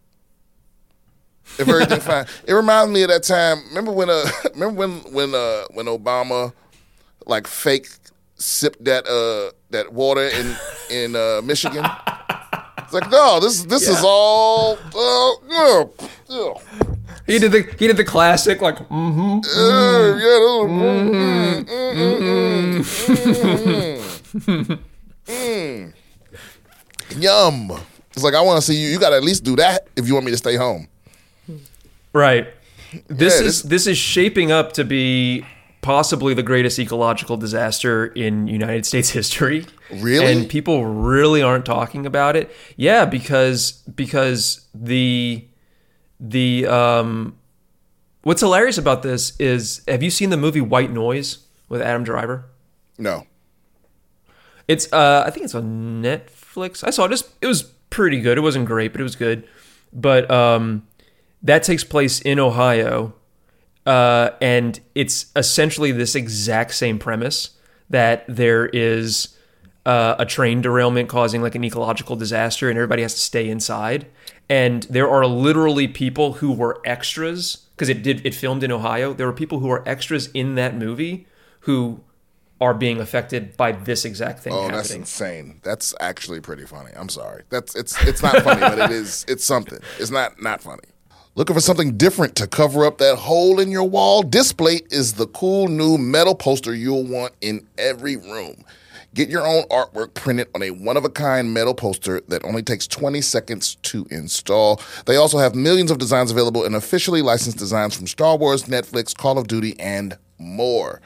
if 1.59 1.69
everything 1.69 2.01
fine. 2.13 2.25
It 2.47 2.53
reminds 2.55 2.93
me 2.93 3.03
of 3.03 3.09
that 3.11 3.25
time. 3.25 3.63
Remember 3.69 3.93
when 3.93 4.09
uh 4.09 4.25
remember 4.55 4.79
when 4.79 4.91
when 5.13 5.35
uh 5.35 5.65
when 5.73 5.87
Obama 5.87 6.53
like 7.27 7.47
fake 7.47 7.89
sipped 8.37 8.85
that 8.85 9.07
uh 9.07 9.51
that 9.71 9.93
water 9.93 10.27
in 10.29 10.57
in 10.91 11.17
uh 11.17 11.41
Michigan? 11.45 11.85
It's 12.79 12.93
like 12.93 13.11
no, 13.11 13.41
this 13.41 13.63
this 13.65 13.89
is 13.89 14.03
all 14.05 14.77
uh, 14.95 15.33
yeah, 15.49 15.85
yeah. 16.29 16.53
He 17.27 17.39
did 17.39 17.53
the 17.53 17.63
he 17.79 17.87
did 17.87 17.97
the 17.97 18.05
classic 18.05 18.61
like 18.61 18.77
mm-hmm. 18.77 19.39
Uh, 19.39 20.17
yeah, 20.17 20.39
those- 20.45 20.71
mm, 20.71 21.11
mm, 21.13 21.65
mm, 21.65 22.85
mm, 24.37 24.43
mm, 24.47 24.79
mm. 25.27 25.93
Yum. 27.19 27.73
It's 28.15 28.23
like 28.25 28.35
I 28.35 28.41
want 28.41 28.61
to 28.61 28.67
see 28.67 28.75
you. 28.75 28.89
You 28.89 28.99
got 28.99 29.11
to 29.11 29.17
at 29.17 29.25
least 29.25 29.45
do 29.45 29.57
that 29.57 29.87
if 29.97 30.07
you 30.07 30.15
want 30.15 30.27
me 30.27 30.33
to 30.33 30.37
stay 30.39 30.57
home. 30.57 30.89
Right. 32.13 32.49
This 33.09 33.41
Yeah, 33.41 33.47
is 33.47 33.63
this- 33.63 33.63
this 33.63 33.87
is 33.87 33.97
shaping 33.99 34.53
up 34.53 34.73
to 34.75 34.85
be 34.85 35.47
possibly 35.83 36.33
the 36.33 36.43
greatest 36.43 36.79
ecological 36.79 37.37
disaster 37.37 38.07
in 38.07 38.47
United 38.47 38.87
States 38.87 39.11
history. 39.21 39.67
Really? 39.91 40.33
And 40.33 40.49
people 40.49 40.87
really 40.87 41.43
aren't 41.43 41.67
talking 41.67 42.07
about 42.07 42.37
it. 42.37 42.51
Yeah, 42.77 43.05
because 43.05 43.73
because 43.95 44.67
the 44.75 45.45
the 46.19 46.67
um 46.67 47.37
what's 48.23 48.41
hilarious 48.41 48.79
about 48.79 49.03
this 49.03 49.39
is 49.39 49.83
have 49.87 50.03
you 50.03 50.11
seen 50.11 50.31
the 50.31 50.37
movie 50.37 50.61
White 50.61 50.91
Noise 50.93 51.39
with 51.69 51.83
Adam 51.83 52.05
Driver? 52.05 52.47
No. 52.97 53.27
It's 54.69 54.91
uh 54.93 55.25
I 55.27 55.31
think 55.31 55.45
it's 55.45 55.55
on 55.55 56.03
Netflix. 56.03 56.85
I 56.87 56.91
saw 56.91 57.05
it 57.05 57.11
just 57.11 57.29
it 57.41 57.47
was 57.47 57.65
pretty 57.91 58.21
good. 58.21 58.39
It 58.39 58.43
wasn't 58.43 58.67
great, 58.67 58.93
but 58.93 59.01
it 59.01 59.05
was 59.05 59.17
good. 59.17 59.47
But 59.93 60.31
um 60.31 60.87
that 61.43 61.65
takes 61.65 61.83
place 61.83 62.21
in 62.21 62.39
Ohio. 62.39 63.15
Uh 63.87 64.31
and 64.41 64.81
it's 64.95 65.27
essentially 65.35 65.93
this 65.93 66.15
exact 66.15 66.75
same 66.75 66.99
premise 66.99 67.51
that 67.91 68.25
there 68.29 68.67
is 68.67 69.37
uh, 69.85 70.15
a 70.19 70.25
train 70.25 70.61
derailment 70.63 71.09
causing 71.09 71.43
like 71.43 71.57
an 71.57 71.65
ecological 71.65 72.15
disaster 72.15 72.69
and 72.71 72.79
everybody 72.79 73.03
has 73.03 73.15
to 73.15 73.21
stay 73.21 73.49
inside 73.51 74.07
and 74.49 74.85
there 74.85 75.11
are 75.11 75.27
literally 75.27 75.89
people 75.89 76.35
who 76.35 76.53
were 76.53 76.81
extras 76.85 77.67
because 77.75 77.89
it 77.89 78.01
did 78.05 78.25
it 78.25 78.33
filmed 78.33 78.63
in 78.63 78.71
Ohio 78.71 79.13
there 79.13 79.27
were 79.27 79.33
people 79.33 79.59
who 79.59 79.69
are 79.69 79.83
extras 79.89 80.29
in 80.29 80.55
that 80.55 80.77
movie 80.77 81.27
who 81.61 82.01
are 82.61 82.75
being 82.75 83.01
affected 83.01 83.57
by 83.57 83.73
this 83.73 84.05
exact 84.05 84.39
thing 84.39 84.53
Oh, 84.53 84.69
that's 84.69 84.93
insane. 84.93 85.59
That's 85.65 85.93
actually 85.99 86.39
pretty 86.41 86.65
funny. 86.65 86.93
I'm 86.95 87.09
sorry. 87.09 87.43
That's 87.51 87.75
it's 87.75 88.01
it's 88.07 88.23
not 88.23 88.41
funny, 88.45 88.61
but 88.61 88.79
it 88.79 88.93
is 88.93 89.25
it's 89.27 89.45
something. 89.45 89.81
It's 89.99 90.13
not 90.13 90.41
not 90.41 90.61
funny. 90.61 90.85
Looking 91.35 91.55
for 91.55 91.63
something 91.63 91.97
different 91.97 92.37
to 92.37 92.47
cover 92.47 92.85
up 92.85 92.99
that 92.99 93.17
hole 93.17 93.59
in 93.59 93.71
your 93.71 93.89
wall? 93.89 94.23
Displate 94.23 94.89
is 94.91 95.15
the 95.15 95.27
cool 95.29 95.67
new 95.67 95.97
metal 95.97 96.35
poster 96.35 96.75
you'll 96.75 97.07
want 97.07 97.33
in 97.41 97.67
every 97.79 98.17
room. 98.17 98.63
Get 99.15 99.31
your 99.31 99.47
own 99.47 99.63
artwork 99.71 100.13
printed 100.13 100.49
on 100.55 100.63
a 100.63 100.73
one 100.73 100.99
of 100.99 101.07
a 101.07 101.09
kind 101.09 101.55
metal 101.55 101.73
poster 101.73 102.21
that 102.29 102.45
only 102.45 102.63
takes 102.63 102.87
20 102.87 103.23
seconds 103.23 103.77
to 103.77 104.07
install. 104.11 104.79
They 105.07 105.17
also 105.17 105.39
have 105.39 105.55
millions 105.55 105.91
of 105.91 105.97
designs 105.97 106.31
available 106.31 106.67
and 106.67 106.77
officially 106.77 107.23
licensed 107.23 107.57
designs 107.57 107.97
from 107.97 108.09
Star 108.09 108.37
Wars, 108.37 108.65
Netflix, 108.65 109.17
Call 109.17 109.39
of 109.39 109.49
Duty, 109.49 109.75
and 109.81 110.19
more. 110.37 111.01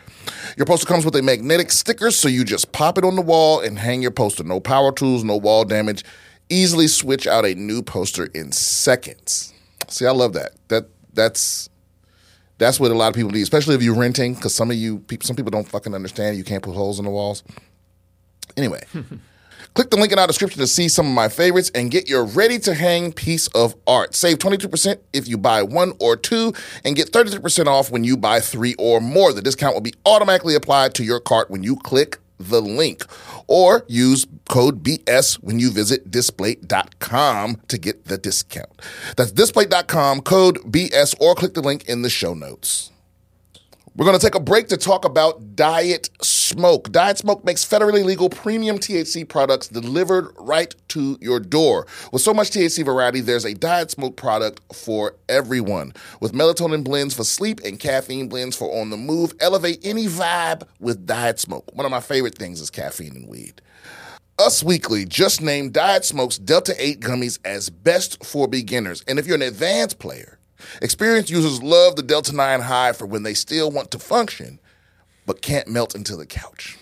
Your 0.56 0.66
poster 0.66 0.86
comes 0.88 1.04
with 1.04 1.14
a 1.14 1.22
magnetic 1.22 1.70
sticker, 1.70 2.10
so 2.10 2.26
you 2.26 2.42
just 2.42 2.72
pop 2.72 2.98
it 2.98 3.04
on 3.04 3.14
the 3.14 3.22
wall 3.22 3.60
and 3.60 3.78
hang 3.78 4.02
your 4.02 4.10
poster. 4.10 4.42
No 4.42 4.58
power 4.58 4.90
tools, 4.90 5.22
no 5.22 5.36
wall 5.36 5.64
damage. 5.64 6.04
Easily 6.48 6.88
switch 6.88 7.28
out 7.28 7.44
a 7.44 7.54
new 7.54 7.80
poster 7.80 8.24
in 8.34 8.50
seconds. 8.50 9.52
See, 9.88 10.06
I 10.06 10.10
love 10.10 10.32
that. 10.34 10.52
That 10.68 10.88
that's 11.12 11.68
that's 12.58 12.80
what 12.80 12.90
a 12.90 12.94
lot 12.94 13.08
of 13.08 13.14
people 13.14 13.30
need, 13.30 13.42
especially 13.42 13.74
if 13.74 13.82
you're 13.82 13.94
renting, 13.94 14.34
because 14.34 14.54
some 14.54 14.70
of 14.70 14.76
you 14.76 15.00
people, 15.00 15.26
some 15.26 15.36
people 15.36 15.50
don't 15.50 15.68
fucking 15.68 15.94
understand. 15.94 16.36
You 16.36 16.44
can't 16.44 16.62
put 16.62 16.74
holes 16.74 16.98
in 16.98 17.04
the 17.04 17.10
walls. 17.10 17.44
Anyway, 18.56 18.82
click 19.74 19.90
the 19.90 19.96
link 19.96 20.12
in 20.12 20.18
our 20.18 20.26
description 20.26 20.60
to 20.60 20.66
see 20.66 20.88
some 20.88 21.06
of 21.06 21.12
my 21.12 21.28
favorites 21.28 21.70
and 21.74 21.90
get 21.90 22.08
your 22.08 22.24
ready 22.24 22.58
to 22.60 22.74
hang 22.74 23.12
piece 23.12 23.48
of 23.48 23.74
art. 23.86 24.14
Save 24.14 24.38
22% 24.38 24.98
if 25.12 25.28
you 25.28 25.36
buy 25.36 25.62
one 25.62 25.92
or 26.00 26.16
two 26.16 26.54
and 26.84 26.96
get 26.96 27.12
33% 27.12 27.66
off 27.66 27.90
when 27.90 28.04
you 28.04 28.16
buy 28.16 28.40
three 28.40 28.74
or 28.78 29.00
more. 29.00 29.32
The 29.32 29.42
discount 29.42 29.74
will 29.74 29.82
be 29.82 29.94
automatically 30.06 30.54
applied 30.54 30.94
to 30.94 31.04
your 31.04 31.20
cart 31.20 31.50
when 31.50 31.62
you 31.62 31.76
click 31.76 32.18
the 32.38 32.60
link 32.60 33.04
or 33.46 33.84
use 33.88 34.26
code 34.48 34.82
BS 34.82 35.36
when 35.36 35.58
you 35.58 35.70
visit 35.70 36.10
displate.com 36.10 37.60
to 37.68 37.78
get 37.78 38.04
the 38.06 38.18
discount. 38.18 38.82
That's 39.16 39.32
displate.com, 39.32 40.22
code 40.22 40.58
BS, 40.70 41.14
or 41.20 41.34
click 41.34 41.54
the 41.54 41.62
link 41.62 41.84
in 41.88 42.02
the 42.02 42.10
show 42.10 42.34
notes. 42.34 42.90
We're 43.96 44.04
going 44.04 44.18
to 44.18 44.22
take 44.26 44.34
a 44.34 44.40
break 44.40 44.68
to 44.68 44.76
talk 44.76 45.06
about 45.06 45.56
Diet 45.56 46.10
Smoke. 46.20 46.92
Diet 46.92 47.16
Smoke 47.16 47.42
makes 47.46 47.64
federally 47.64 48.04
legal 48.04 48.28
premium 48.28 48.78
THC 48.78 49.26
products 49.26 49.68
delivered 49.68 50.34
right 50.38 50.74
to 50.88 51.16
your 51.22 51.40
door. 51.40 51.86
With 52.12 52.20
so 52.20 52.34
much 52.34 52.50
THC 52.50 52.84
variety, 52.84 53.22
there's 53.22 53.46
a 53.46 53.54
Diet 53.54 53.90
Smoke 53.90 54.14
product 54.14 54.60
for 54.74 55.14
everyone. 55.30 55.94
With 56.20 56.34
melatonin 56.34 56.84
blends 56.84 57.14
for 57.14 57.24
sleep 57.24 57.60
and 57.64 57.80
caffeine 57.80 58.28
blends 58.28 58.54
for 58.54 58.82
on 58.82 58.90
the 58.90 58.98
move, 58.98 59.32
elevate 59.40 59.80
any 59.82 60.08
vibe 60.08 60.64
with 60.78 61.06
Diet 61.06 61.40
Smoke. 61.40 61.74
One 61.74 61.86
of 61.86 61.90
my 61.90 62.00
favorite 62.00 62.36
things 62.36 62.60
is 62.60 62.68
caffeine 62.68 63.16
and 63.16 63.26
weed. 63.26 63.62
Us 64.38 64.62
Weekly 64.62 65.06
just 65.06 65.40
named 65.40 65.72
Diet 65.72 66.04
Smoke's 66.04 66.36
Delta 66.36 66.74
8 66.78 67.00
gummies 67.00 67.38
as 67.46 67.70
best 67.70 68.22
for 68.22 68.46
beginners. 68.46 69.02
And 69.08 69.18
if 69.18 69.26
you're 69.26 69.36
an 69.36 69.40
advanced 69.40 69.98
player, 69.98 70.35
experienced 70.82 71.30
users 71.30 71.62
love 71.62 71.96
the 71.96 72.02
Delta 72.02 72.34
9 72.34 72.60
high 72.60 72.92
for 72.92 73.06
when 73.06 73.22
they 73.22 73.34
still 73.34 73.70
want 73.70 73.90
to 73.92 73.98
function 73.98 74.58
but 75.26 75.42
can't 75.42 75.66
melt 75.68 75.94
into 75.94 76.14
the 76.16 76.26
couch. 76.26 76.76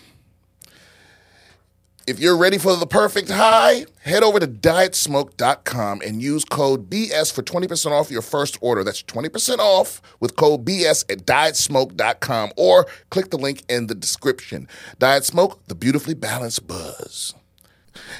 If 2.07 2.19
you're 2.19 2.37
ready 2.37 2.59
for 2.59 2.75
the 2.75 2.85
perfect 2.85 3.29
high, 3.31 3.87
head 4.03 4.21
over 4.21 4.39
to 4.39 4.45
dietsmoke.com 4.47 6.01
and 6.05 6.21
use 6.21 6.45
code 6.45 6.87
BS 6.87 7.33
for 7.33 7.41
20% 7.41 7.91
off 7.91 8.11
your 8.11 8.21
first 8.21 8.59
order. 8.61 8.83
That's 8.83 9.01
20% 9.01 9.57
off 9.57 10.03
with 10.19 10.35
code 10.35 10.63
BS 10.63 11.11
at 11.11 11.25
dietsmoke.com 11.25 12.51
or 12.57 12.85
click 13.09 13.31
the 13.31 13.37
link 13.39 13.63
in 13.67 13.87
the 13.87 13.95
description. 13.95 14.67
Diet 14.99 15.25
Smoke, 15.25 15.65
the 15.65 15.73
beautifully 15.73 16.13
balanced 16.13 16.67
buzz. 16.67 17.33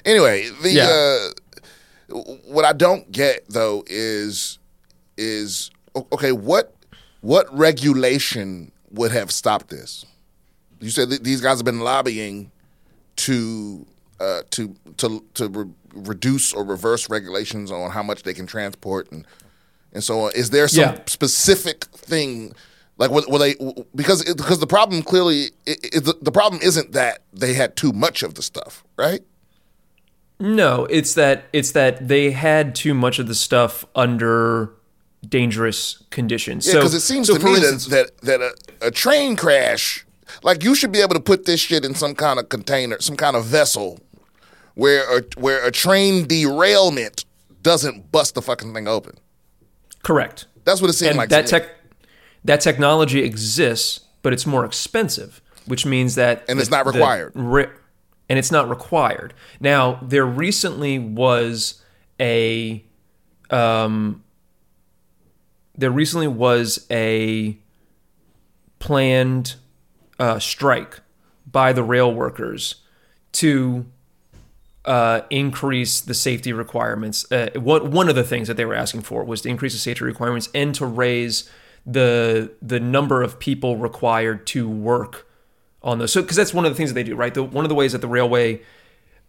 Anyway, 0.03 0.49
the 0.63 0.71
Yeah. 0.71 1.31
uh, 2.09 2.15
what 2.47 2.65
I 2.65 2.73
don't 2.73 3.11
get 3.11 3.45
though 3.49 3.83
is 3.85 4.57
is 5.17 5.71
okay. 6.13 6.31
What 6.31 6.73
what 7.21 7.45
regulation 7.57 8.71
would 8.91 9.11
have 9.11 9.31
stopped 9.31 9.69
this? 9.69 10.05
You 10.79 10.89
said 10.89 11.09
these 11.09 11.41
guys 11.41 11.57
have 11.57 11.65
been 11.65 11.79
lobbying 11.79 12.51
to 13.17 13.85
uh, 14.19 14.41
to 14.51 14.75
to 14.97 15.23
to 15.35 15.47
re- 15.49 15.71
reduce 15.93 16.53
or 16.53 16.63
reverse 16.63 17.09
regulations 17.09 17.71
on 17.71 17.91
how 17.91 18.03
much 18.03 18.23
they 18.23 18.33
can 18.33 18.45
transport 18.47 19.11
and 19.11 19.25
and 19.93 20.03
so 20.03 20.19
on. 20.21 20.31
Is 20.35 20.49
there 20.49 20.67
some 20.67 20.95
Yeah. 20.95 20.99
specific 21.07 21.85
thing? 21.85 22.53
Like 22.97 23.11
were, 23.11 23.23
were 23.27 23.39
they 23.39 23.55
because 23.95 24.21
it, 24.29 24.37
because 24.37 24.59
the 24.59 24.67
problem 24.67 25.01
clearly 25.01 25.51
it, 25.65 25.95
it, 25.95 26.03
the, 26.05 26.15
the 26.21 26.31
problem 26.31 26.61
isn't 26.61 26.91
that 26.93 27.19
they 27.33 27.53
had 27.53 27.75
too 27.75 27.91
much 27.91 28.23
of 28.23 28.35
the 28.35 28.41
stuff, 28.41 28.83
right? 28.97 29.21
No, 30.39 30.85
it's 30.85 31.13
that 31.15 31.45
it's 31.53 31.71
that 31.71 32.07
they 32.07 32.31
had 32.31 32.75
too 32.75 32.93
much 32.93 33.19
of 33.19 33.27
the 33.27 33.35
stuff 33.35 33.85
under 33.95 34.71
dangerous 35.29 36.03
conditions. 36.11 36.65
Yeah, 36.65 36.73
so 36.73 36.79
because 36.79 36.93
it 36.93 37.01
seems 37.01 37.27
so 37.27 37.37
to 37.37 37.43
me 37.45 37.55
instance, 37.55 37.87
that 37.87 38.17
that, 38.21 38.41
a, 38.41 38.87
a 38.87 38.91
train 38.91 39.35
crash, 39.35 40.05
like 40.43 40.63
you 40.63 40.75
should 40.75 40.91
be 40.91 41.01
able 41.01 41.13
to 41.15 41.19
put 41.19 41.45
this 41.45 41.59
shit 41.59 41.83
in 41.85 41.93
some 41.95 42.15
kind 42.15 42.39
of 42.39 42.49
container, 42.49 42.99
some 43.01 43.15
kind 43.17 43.35
of 43.35 43.45
vessel, 43.45 43.99
where 44.75 45.19
a, 45.19 45.23
where 45.37 45.65
a 45.65 45.71
train 45.71 46.27
derailment 46.27 47.25
doesn't 47.61 48.11
bust 48.11 48.35
the 48.35 48.41
fucking 48.41 48.73
thing 48.73 48.87
open. 48.87 49.17
correct. 50.03 50.45
That's 50.65 50.81
what 50.81 50.89
it 50.89 50.93
seemed 50.93 51.11
and 51.11 51.17
like. 51.17 51.29
that 51.29 51.45
tech 51.47 51.69
that 52.43 52.61
technology 52.61 53.23
exists, 53.23 54.01
but 54.21 54.33
it's 54.33 54.45
more 54.45 54.65
expensive, 54.65 55.41
which 55.65 55.85
means 55.85 56.15
that 56.15 56.43
And 56.47 56.59
it's 56.59 56.69
the- 56.69 56.75
not 56.77 56.85
the 56.85 56.91
required. 56.93 57.31
ri- 57.35 57.69
and 58.29 58.39
it's 58.39 58.51
not 58.51 58.67
required. 58.69 59.33
Now, 59.59 59.99
there 60.01 60.25
recently 60.25 60.97
was 60.99 61.81
a 62.19 62.83
um, 63.51 64.23
there 65.77 65.91
recently 65.91 66.27
was 66.27 66.85
a 66.89 67.57
planned 68.79 69.55
uh, 70.19 70.39
strike 70.39 71.01
by 71.49 71.73
the 71.73 71.83
rail 71.83 72.13
workers 72.13 72.75
to 73.33 73.85
uh, 74.85 75.21
increase 75.29 76.01
the 76.01 76.13
safety 76.13 76.53
requirements. 76.53 77.29
Uh, 77.31 77.49
one 77.55 77.91
one 77.91 78.09
of 78.09 78.15
the 78.15 78.23
things 78.23 78.47
that 78.47 78.55
they 78.57 78.65
were 78.65 78.75
asking 78.75 79.01
for 79.01 79.23
was 79.23 79.41
to 79.41 79.49
increase 79.49 79.73
the 79.73 79.79
safety 79.79 80.03
requirements 80.03 80.49
and 80.53 80.75
to 80.75 80.85
raise 80.85 81.49
the 81.85 82.51
the 82.61 82.79
number 82.79 83.21
of 83.21 83.39
people 83.39 83.77
required 83.77 84.45
to 84.47 84.69
work 84.69 85.27
on 85.81 85.99
those. 85.99 86.11
So 86.11 86.21
because 86.21 86.37
that's 86.37 86.53
one 86.53 86.65
of 86.65 86.71
the 86.71 86.75
things 86.75 86.89
that 86.91 86.95
they 86.95 87.03
do, 87.03 87.15
right? 87.15 87.33
The, 87.33 87.43
one 87.43 87.65
of 87.65 87.69
the 87.69 87.75
ways 87.75 87.91
that 87.91 88.01
the 88.01 88.07
railway 88.07 88.61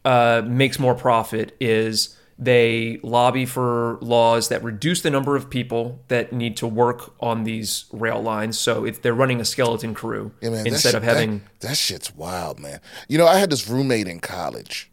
uh, 0.05 0.43
makes 0.45 0.79
more 0.79 0.95
profit 0.95 1.57
is 1.61 2.16
They 2.39 3.01
lobby 3.03 3.47
for 3.47 3.99
laws 4.03 4.49
that 4.49 4.63
reduce 4.63 5.01
the 5.01 5.11
number 5.11 5.37
of 5.37 5.49
people 5.49 6.01
that 6.09 6.33
need 6.35 6.57
to 6.59 6.67
work 6.67 7.15
on 7.19 7.45
these 7.45 7.87
rail 7.93 8.21
lines. 8.21 8.59
So 8.59 8.85
if 8.85 9.01
they're 9.01 9.15
running 9.15 9.41
a 9.41 9.45
skeleton 9.45 9.95
crew 9.95 10.33
Yeah, 10.43 10.51
man, 10.51 10.67
instead 10.67 10.91
shit- 10.91 10.95
of 10.97 11.03
having. 11.03 11.39
that, 11.61 11.69
that 11.69 11.77
shit's 11.79 12.15
wild, 12.15 12.59
man. 12.61 12.81
You 13.09 13.17
know, 13.17 13.27
I 13.27 13.39
had 13.39 13.49
this 13.51 13.67
roommate 13.69 14.07
in 14.07 14.21
college, 14.21 14.91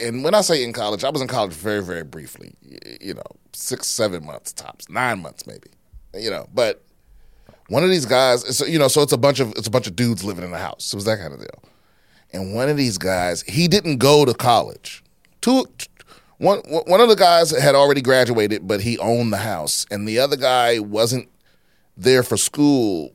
and 0.00 0.24
when 0.24 0.32
I 0.34 0.40
say 0.40 0.64
in 0.64 0.72
college, 0.72 1.04
I 1.04 1.10
was 1.10 1.20
in 1.20 1.28
college 1.28 1.52
very, 1.52 1.82
very 1.82 2.04
briefly. 2.04 2.54
You 3.02 3.12
know, 3.14 3.22
six, 3.52 3.86
seven 3.86 4.24
months 4.24 4.54
tops, 4.54 4.88
nine 4.88 5.20
months 5.20 5.46
maybe. 5.46 5.68
You 6.14 6.30
know, 6.30 6.48
but 6.54 6.82
one 7.68 7.84
of 7.84 7.90
these 7.90 8.06
guys, 8.06 8.44
it's, 8.44 8.66
you 8.66 8.78
know, 8.78 8.88
so 8.88 9.02
it's 9.02 9.12
a 9.12 9.18
bunch 9.18 9.40
of 9.40 9.50
it's 9.56 9.66
a 9.66 9.70
bunch 9.70 9.86
of 9.86 9.94
dudes 9.94 10.24
living 10.24 10.42
in 10.44 10.54
a 10.54 10.58
house. 10.58 10.90
It 10.94 10.96
was 10.96 11.04
that 11.04 11.18
kind 11.18 11.34
of 11.34 11.40
deal. 11.40 11.62
And 12.32 12.54
one 12.54 12.70
of 12.70 12.78
these 12.78 12.96
guys, 12.96 13.42
he 13.42 13.68
didn't 13.68 13.98
go 13.98 14.24
to 14.24 14.32
college. 14.32 15.02
Two, 15.42 15.66
one, 16.38 16.60
one 16.60 17.00
of 17.00 17.08
the 17.08 17.16
guys 17.16 17.50
had 17.50 17.74
already 17.74 18.00
graduated, 18.00 18.66
but 18.66 18.80
he 18.80 18.98
owned 18.98 19.32
the 19.32 19.38
house, 19.38 19.86
and 19.90 20.06
the 20.08 20.18
other 20.18 20.36
guy 20.36 20.78
wasn't 20.78 21.28
there 21.96 22.22
for 22.22 22.36
school, 22.36 23.12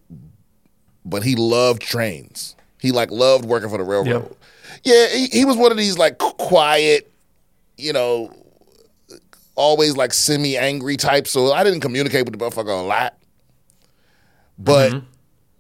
but 1.06 1.24
he 1.24 1.36
loved 1.36 1.82
trains. 1.82 2.56
He 2.80 2.92
like 2.92 3.12
loved 3.12 3.46
working 3.46 3.70
for 3.70 3.78
the 3.78 3.84
railroad. 3.86 4.36
Yeah, 4.84 5.08
he, 5.08 5.28
he 5.28 5.46
was 5.46 5.56
one 5.56 5.72
of 5.72 5.78
these 5.78 5.98
like 5.98 6.18
quiet, 6.18 7.10
you 7.78 7.94
know, 7.94 8.34
always 9.56 9.96
like 9.96 10.14
semi 10.14 10.58
angry 10.58 10.98
types. 10.98 11.32
So 11.32 11.54
I 11.54 11.64
didn't 11.64 11.80
communicate 11.80 12.26
with 12.26 12.38
the 12.38 12.44
motherfucker 12.44 12.78
a 12.78 12.84
lot. 12.84 13.18
But 14.58 14.92
mm-hmm. 14.92 15.08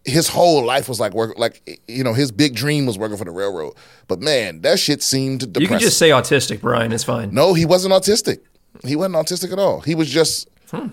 His 0.06 0.28
whole 0.28 0.66
life 0.66 0.90
was 0.90 1.00
like 1.00 1.14
work, 1.14 1.38
like 1.38 1.80
you 1.88 2.04
know, 2.04 2.14
his 2.14 2.32
big 2.32 2.56
dream 2.56 2.86
was 2.86 2.98
working 2.98 3.18
for 3.18 3.26
the 3.26 3.32
railroad. 3.32 3.74
But 4.08 4.20
man, 4.20 4.62
that 4.62 4.80
shit 4.80 5.02
seemed 5.02 5.40
depressing. 5.40 5.62
You 5.62 5.68
can 5.68 5.80
just 5.80 5.98
say 5.98 6.10
autistic, 6.10 6.62
Brian. 6.62 6.92
It's 6.92 7.04
fine. 7.04 7.34
No, 7.34 7.54
he 7.54 7.66
wasn't 7.66 7.94
autistic. 7.94 8.40
He 8.84 8.96
wasn't 8.96 9.16
autistic 9.16 9.52
at 9.54 9.60
all. 9.60 9.82
He 9.82 9.96
was 9.96 10.10
just. 10.10 10.50
Hmm. 10.72 10.88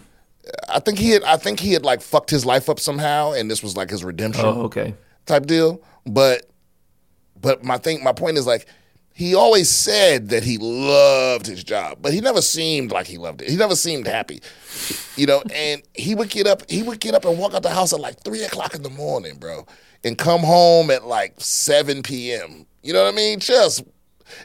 I 0.69 0.81
think 0.81 0.99
he 0.99 1.11
had. 1.11 1.23
I 1.25 1.37
think 1.37 1.61
he 1.61 1.73
had 1.73 1.85
like 1.85 2.03
fucked 2.03 2.31
his 2.31 2.45
life 2.47 2.69
up 2.69 2.79
somehow, 2.81 3.33
and 3.33 3.51
this 3.51 3.63
was 3.63 3.77
like 3.77 3.91
his 3.91 4.05
redemption 4.05 4.45
Oh, 4.47 4.63
okay. 4.63 4.95
type 5.27 5.47
deal. 5.47 5.81
But, 6.07 6.49
but 7.41 7.63
my 7.65 7.79
thing, 7.79 8.03
my 8.03 8.13
point 8.13 8.39
is 8.39 8.47
like, 8.47 8.67
he 9.15 9.35
always 9.35 9.69
said 9.69 10.29
that 10.31 10.43
he 10.45 10.57
loved 10.59 11.47
his 11.47 11.63
job, 11.63 11.99
but 12.01 12.13
he 12.13 12.21
never 12.21 12.41
seemed 12.41 12.91
like 12.93 13.07
he 13.07 13.19
loved 13.19 13.43
it. 13.43 13.51
He 13.51 13.57
never 13.57 13.77
seemed 13.77 14.07
happy, 14.07 14.41
you 15.17 15.27
know. 15.27 15.43
And 15.55 15.83
he 15.95 16.15
would 16.15 16.31
get 16.31 16.47
up. 16.47 16.69
He 16.71 16.83
would 16.83 17.01
get 17.01 17.15
up 17.15 17.25
and 17.25 17.39
walk 17.39 17.55
out 17.55 17.63
the 17.63 17.71
house 17.71 17.93
at 17.93 18.01
like 18.01 18.23
three 18.23 18.43
o'clock 18.45 18.75
in 18.75 18.83
the 18.83 18.91
morning, 18.91 19.37
bro, 19.37 19.67
and 20.05 20.17
come 20.17 20.41
home 20.41 20.91
at 20.91 21.07
like 21.07 21.35
seven 21.39 22.03
p.m. 22.03 22.67
You 22.83 22.93
know 22.93 23.05
what 23.05 23.13
I 23.13 23.17
mean? 23.17 23.41
Just 23.41 23.85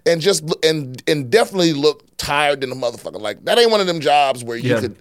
and 0.05 0.19
just 0.21 0.43
and 0.63 1.01
and 1.07 1.29
definitely 1.29 1.73
look 1.73 2.03
tired 2.17 2.63
in 2.63 2.69
the 2.69 2.75
motherfucker. 2.75 3.19
Like 3.21 3.45
that 3.45 3.57
ain't 3.57 3.71
one 3.71 3.81
of 3.81 3.87
them 3.87 3.99
jobs 4.01 4.43
where 4.43 4.57
you 4.57 4.71
Yeah. 4.71 4.79
could. 4.81 4.95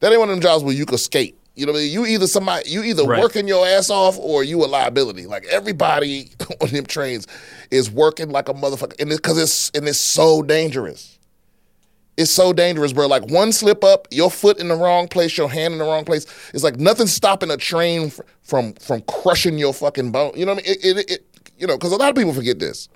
That 0.00 0.10
ain't 0.12 0.20
one 0.20 0.28
of 0.30 0.34
them 0.36 0.42
jobs 0.42 0.62
where 0.64 0.74
you 0.74 0.86
could 0.86 1.00
skate. 1.00 1.36
You 1.58 1.66
know 1.66 1.72
what 1.72 1.80
I 1.80 1.82
mean? 1.82 1.92
You 1.92 2.06
either 2.06 2.26
somebody 2.28 2.70
you 2.70 2.84
either 2.84 3.04
Right. 3.04 3.20
working 3.20 3.48
your 3.48 3.66
ass 3.66 3.90
off 3.90 4.16
or 4.18 4.44
you 4.44 4.64
a 4.64 4.66
liability. 4.66 5.26
Like 5.26 5.44
everybody 5.46 6.30
on 6.60 6.68
them 6.68 6.86
trains 6.86 7.26
is 7.70 7.90
working 7.90 8.30
like 8.30 8.48
a 8.48 8.54
motherfucker, 8.54 9.00
and 9.00 9.10
because 9.10 9.36
it's 9.38 9.70
and 9.70 9.88
it's 9.88 9.98
so 9.98 10.42
dangerous. 10.42 11.18
It's 12.16 12.30
so 12.30 12.52
dangerous, 12.52 12.92
bro. 12.92 13.06
Like 13.08 13.28
one 13.30 13.52
slip 13.52 13.82
up, 13.84 14.08
your 14.10 14.30
foot 14.30 14.58
in 14.58 14.68
the 14.68 14.74
wrong 14.76 15.08
place, 15.08 15.36
your 15.36 15.48
hand 15.50 15.72
in 15.72 15.78
the 15.78 15.84
wrong 15.84 16.04
place. 16.04 16.26
It's 16.54 16.64
like 16.64 16.76
nothing 16.76 17.06
stopping 17.08 17.50
a 17.50 17.56
train 17.56 18.06
f- 18.06 18.20
from 18.42 18.74
from 18.74 19.00
crushing 19.02 19.58
your 19.58 19.74
fucking 19.74 20.12
bone. 20.12 20.32
You 20.36 20.46
know 20.46 20.54
what 20.54 20.64
I 20.64 20.68
mean? 20.68 20.78
It, 20.82 20.96
it, 20.98 21.10
it 21.10 21.26
you 21.58 21.66
know, 21.66 21.76
because 21.76 21.92
a 21.92 21.96
lot 21.96 22.10
of 22.10 22.16
people 22.16 22.32
forget 22.34 22.58
this. 22.60 22.88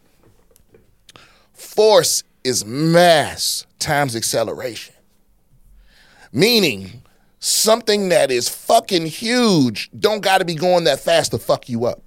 Force 1.52 2.22
is 2.44 2.64
mass 2.64 3.66
times 3.78 4.14
acceleration 4.16 4.94
meaning 6.32 7.01
something 7.42 8.08
that 8.08 8.30
is 8.30 8.48
fucking 8.48 9.04
huge 9.04 9.90
don't 9.98 10.20
got 10.20 10.38
to 10.38 10.44
be 10.44 10.54
going 10.54 10.84
that 10.84 11.00
fast 11.00 11.32
to 11.32 11.38
fuck 11.38 11.68
you 11.68 11.84
up. 11.84 12.00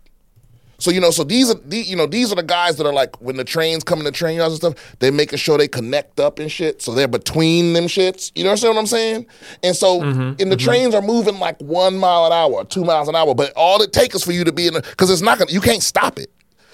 So 0.77 0.91
you 0.91 1.01
know, 1.01 1.11
so 1.11 1.23
these 1.23 1.51
are 1.51 1.55
the, 1.55 1.77
you 1.77 1.95
know 1.95 2.05
these 2.05 2.31
are 2.31 2.35
the 2.35 2.43
guys 2.43 2.77
that 2.77 2.85
are 2.85 2.93
like 2.93 3.21
when 3.21 3.35
the 3.35 3.43
trains 3.43 3.83
come 3.83 3.99
in 3.99 4.05
the 4.05 4.11
train 4.11 4.37
yards 4.37 4.53
and 4.53 4.75
stuff, 4.75 4.95
They're 4.99 5.11
making 5.11 5.39
sure 5.39 5.57
they 5.57 5.67
connect 5.67 6.19
up 6.19 6.39
and 6.39 6.51
shit. 6.51 6.81
So 6.81 6.93
they're 6.93 7.07
between 7.07 7.73
them 7.73 7.85
shits. 7.85 8.31
You 8.35 8.43
know 8.43 8.51
what 8.51 8.77
I'm 8.77 8.85
saying? 8.85 9.25
And 9.63 9.75
so 9.75 10.01
mm-hmm, 10.01 10.21
and 10.21 10.37
the 10.37 10.45
mm-hmm. 10.45 10.57
trains 10.57 10.95
are 10.95 11.01
moving 11.01 11.39
like 11.39 11.59
one 11.61 11.97
mile 11.97 12.25
an 12.25 12.33
hour, 12.33 12.63
two 12.65 12.83
miles 12.83 13.07
an 13.07 13.15
hour, 13.15 13.35
but 13.35 13.51
all 13.55 13.81
it 13.81 13.93
takes 13.93 14.15
is 14.15 14.23
for 14.23 14.31
you 14.31 14.43
to 14.43 14.51
be 14.51 14.67
in 14.67 14.73
because 14.73 15.09
it's 15.09 15.21
not 15.21 15.37
gonna 15.37 15.51
you 15.51 15.61
can't 15.61 15.83
stop 15.83 16.17
it. 16.17 16.31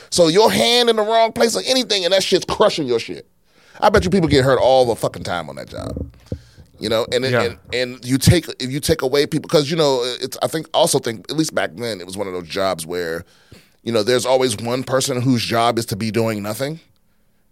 So 0.09 0.27
your 0.27 0.51
hand 0.51 0.89
in 0.89 0.97
the 0.97 1.03
wrong 1.03 1.31
place 1.31 1.55
or 1.55 1.61
anything, 1.65 2.03
and 2.03 2.13
that 2.13 2.23
shit's 2.23 2.45
crushing 2.45 2.87
your 2.87 2.99
shit. 2.99 3.27
I 3.79 3.89
bet 3.89 4.03
you 4.03 4.11
people 4.11 4.29
get 4.29 4.43
hurt 4.43 4.59
all 4.59 4.85
the 4.85 4.95
fucking 4.95 5.23
time 5.23 5.49
on 5.49 5.55
that 5.55 5.69
job 5.69 6.11
you 6.81 6.89
know 6.89 7.05
and 7.13 7.23
Yeah. 7.23 7.43
and, 7.43 7.57
and 7.73 8.05
you 8.05 8.17
take 8.17 8.47
if 8.59 8.69
you 8.71 8.79
take 8.81 9.01
away 9.01 9.25
people 9.27 9.47
because 9.47 9.69
you 9.71 9.77
know 9.77 10.01
it's 10.19 10.37
i 10.41 10.47
think 10.47 10.67
also 10.73 10.99
think 10.99 11.29
at 11.31 11.37
least 11.37 11.53
back 11.55 11.71
then 11.75 11.99
it 12.01 12.05
was 12.05 12.17
one 12.17 12.27
of 12.27 12.33
those 12.33 12.47
jobs 12.49 12.85
where 12.85 13.23
you 13.83 13.91
know 13.93 14.03
there's 14.03 14.25
always 14.25 14.57
one 14.57 14.83
person 14.83 15.21
whose 15.21 15.43
job 15.43 15.77
is 15.79 15.85
to 15.85 15.95
be 15.95 16.11
doing 16.11 16.41
nothing 16.43 16.79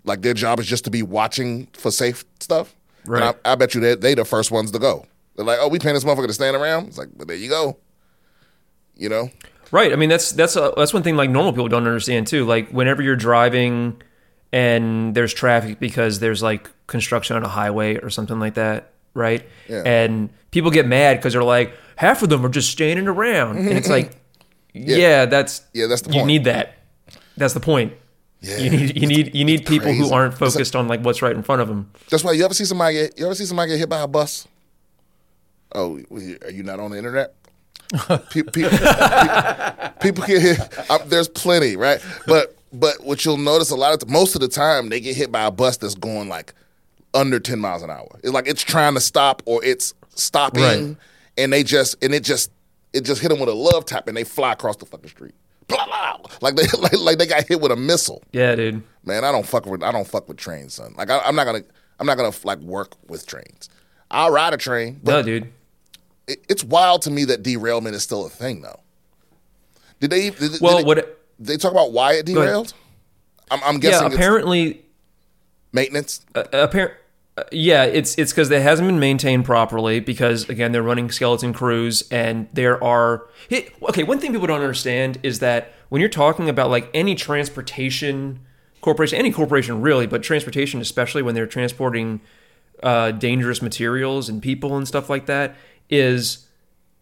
like 0.03 0.21
their 0.23 0.33
job 0.33 0.59
is 0.59 0.65
just 0.65 0.83
to 0.85 0.89
be 0.91 1.03
watching 1.03 1.67
for 1.73 1.91
safe 1.91 2.25
stuff 2.41 2.75
And 3.05 3.13
Right. 3.13 3.35
I, 3.45 3.51
I 3.51 3.55
bet 3.55 3.73
you 3.75 3.81
they 3.81 3.95
they 3.95 4.15
the 4.15 4.25
first 4.25 4.49
ones 4.51 4.71
to 4.71 4.79
go 4.79 5.05
they're 5.35 5.45
like 5.45 5.59
oh 5.61 5.67
we 5.69 5.79
paying 5.79 5.93
this 5.95 6.03
motherfucker 6.03 6.27
to 6.27 6.33
stand 6.33 6.55
around 6.57 6.87
it's 6.87 6.97
like 6.97 7.09
but 7.15 7.27
there 7.27 7.37
you 7.37 7.49
go 7.49 7.77
you 8.97 9.09
know 9.09 9.29
Right. 9.71 9.93
I 9.93 9.97
mean, 9.97 10.09
that's 10.09 10.31
that's 10.31 10.55
a, 10.55 10.73
that's 10.75 10.95
one 10.95 11.03
thing 11.03 11.15
like 11.15 11.29
normal 11.29 11.51
people 11.51 11.67
don't 11.67 11.85
understand 11.85 12.25
too. 12.25 12.43
Like 12.43 12.71
whenever 12.71 13.03
you're 13.03 13.15
driving 13.15 14.01
and 14.51 15.13
there's 15.13 15.31
traffic 15.31 15.79
because 15.79 16.17
there's 16.17 16.41
like 16.41 16.71
construction 16.87 17.35
on 17.35 17.43
a 17.43 17.47
highway 17.47 17.97
or 17.97 18.09
something 18.09 18.39
like 18.39 18.55
that, 18.55 18.93
right? 19.19 19.45
Yeah. 19.67 19.83
And 19.85 20.29
people 20.51 20.71
get 20.71 20.87
mad 20.87 21.17
because 21.17 21.33
they're 21.33 21.43
like, 21.43 21.73
half 21.95 22.23
of 22.23 22.29
them 22.29 22.43
are 22.45 22.49
just 22.49 22.71
standing 22.71 23.07
around, 23.07 23.57
and 23.57 23.69
it's 23.69 23.89
like, 23.89 24.15
yeah, 24.73 25.25
that's 25.25 25.61
Yeah, 25.73 25.85
that's 25.87 26.01
the 26.01 26.09
point. 26.09 26.19
you 26.21 26.25
need 26.25 26.43
that. 26.45 26.75
That's 27.37 27.53
the 27.53 27.59
point. 27.59 27.93
Yeah, 28.41 28.57
You 28.57 28.69
need 28.69 28.95
you 29.01 29.07
need 29.07 29.35
you 29.35 29.43
need 29.45 29.65
people 29.65 29.91
who 29.93 30.11
aren't 30.13 30.31
It's 30.33 30.41
like- 30.41 30.51
focused 30.53 30.75
on 30.75 30.87
like 30.87 31.01
what's 31.01 31.21
right 31.21 31.35
in 31.35 31.43
front 31.43 31.61
of 31.61 31.67
them. 31.67 31.91
That's 32.09 32.23
why 32.23 32.31
you 32.31 32.45
ever 32.45 32.53
see 32.53 32.65
somebody 32.65 32.95
get 32.95 33.19
you 33.19 33.25
ever 33.25 33.35
see 33.35 33.45
somebody 33.45 33.71
get 33.71 33.79
hit 33.79 33.89
by 33.89 33.99
a 33.99 34.07
bus? 34.07 34.47
Oh, 35.75 35.99
are 36.09 36.49
you 36.51 36.63
not 36.63 36.79
on 36.79 36.91
the 36.91 36.97
internet? 36.97 37.35
people, 38.31 38.51
people, 38.51 38.69
people 40.01 40.23
get 40.25 40.41
hit. 40.41 40.89
Um, 40.89 41.01
there's 41.07 41.27
plenty, 41.27 41.75
right? 41.75 41.99
But 42.27 42.55
but 42.71 43.03
what 43.03 43.25
you'll 43.25 43.37
notice 43.37 43.71
a 43.71 43.75
lot 43.75 43.93
of 44.01 44.09
most 44.09 44.35
of 44.35 44.41
the 44.41 44.47
time 44.47 44.89
they 44.89 44.99
get 44.99 45.15
hit 45.15 45.31
by 45.31 45.43
a 45.43 45.51
bus 45.51 45.77
that's 45.77 45.95
going 45.95 46.29
like 46.29 46.53
under 47.13 47.39
ten 47.39 47.59
miles 47.59 47.81
an 47.83 47.89
hour. 47.89 48.07
It's 48.23 48.33
like 48.33 48.47
it's 48.47 48.61
trying 48.63 48.93
to 48.95 48.99
stop 48.99 49.41
or 49.45 49.63
it's 49.63 49.93
stopping, 50.15 50.61
Right. 50.63 50.97
and 51.37 51.53
they 51.53 51.63
just 51.63 52.01
and 52.03 52.13
it 52.13 52.23
just 52.23 52.51
it 52.93 53.01
just 53.01 53.21
hit 53.21 53.29
them 53.29 53.39
with 53.39 53.49
a 53.49 53.53
love 53.53 53.85
tap 53.85 54.07
and 54.07 54.15
they 54.17 54.23
fly 54.23 54.53
across 54.53 54.75
the 54.77 54.85
fucking 54.85 55.09
street. 55.09 55.33
Blah, 55.67 55.85
blah, 55.85 56.17
like 56.41 56.55
they 56.55 56.63
like, 56.79 56.97
like 56.99 57.17
they 57.19 57.27
got 57.27 57.47
hit 57.47 57.61
with 57.61 57.71
a 57.71 57.75
missile. 57.75 58.23
Yeah, 58.31 58.55
dude. 58.55 58.81
Man, 59.05 59.23
I 59.23 59.31
don't 59.31 59.45
fuck 59.45 59.65
with 59.65 59.83
I 59.83 59.91
don't 59.91 60.07
fuck 60.07 60.27
with 60.27 60.37
trains, 60.37 60.73
son. 60.75 60.93
Like 60.97 61.09
I, 61.09 61.19
I'm 61.19 61.35
not 61.35 61.45
gonna 61.45 61.63
I'm 61.99 62.07
not 62.07 62.15
gonna 62.17 62.35
like 62.43 62.59
work 62.59 62.93
with 63.09 63.25
trains. 63.27 63.69
I'll 64.11 64.31
ride 64.31 64.53
a 64.53 64.57
train, 64.57 64.99
No, 65.03 65.21
dude. 65.21 65.51
it, 66.27 66.43
it's 66.49 66.63
wild 66.63 67.03
to 67.03 67.11
me 67.11 67.25
that 67.25 67.43
derailment 67.43 67.93
is 67.95 68.01
still 68.01 68.25
a 68.25 68.29
thing, 68.29 68.61
though. 68.63 68.79
Did 69.99 70.09
they? 70.09 70.29
Did, 70.31 70.53
did 70.53 70.61
Well, 70.61 70.77
they, 70.77 70.83
what? 70.83 71.19
they 71.37 71.57
talk 71.57 71.71
about 71.71 71.91
why 71.91 72.13
it 72.13 72.25
derailed? 72.25 72.73
I'm, 73.51 73.59
I'm 73.63 73.79
guessing 73.79 74.07
Yeah, 74.09 74.15
apparently 74.15 74.83
maintenance. 75.73 76.25
uh, 76.33 76.43
yeah 77.51 77.83
it's 77.83 78.17
it's 78.17 78.31
because 78.31 78.49
it 78.49 78.61
hasn't 78.61 78.87
been 78.87 78.99
maintained 78.99 79.45
properly 79.45 79.99
because 79.99 80.47
again 80.49 80.71
they're 80.71 80.83
running 80.83 81.11
skeleton 81.11 81.53
crews 81.53 82.07
and 82.11 82.47
there 82.53 82.81
are 82.83 83.27
okay 83.83 84.03
one 84.03 84.19
thing 84.19 84.31
people 84.31 84.47
don't 84.47 84.61
understand 84.61 85.17
is 85.23 85.39
that 85.39 85.73
when 85.89 85.99
you're 85.99 86.09
talking 86.09 86.49
about 86.49 86.69
like 86.69 86.89
any 86.93 87.15
transportation 87.15 88.39
corporation 88.81 89.17
any 89.19 89.31
corporation 89.31 89.81
really 89.81 90.07
but 90.07 90.23
transportation 90.23 90.81
especially 90.81 91.21
when 91.21 91.35
they're 91.35 91.47
transporting 91.47 92.21
uh, 92.83 93.11
dangerous 93.11 93.61
materials 93.61 94.29
and 94.29 94.41
people 94.41 94.77
and 94.77 94.87
stuff 94.87 95.09
like 95.09 95.25
that 95.25 95.55
is 95.89 96.47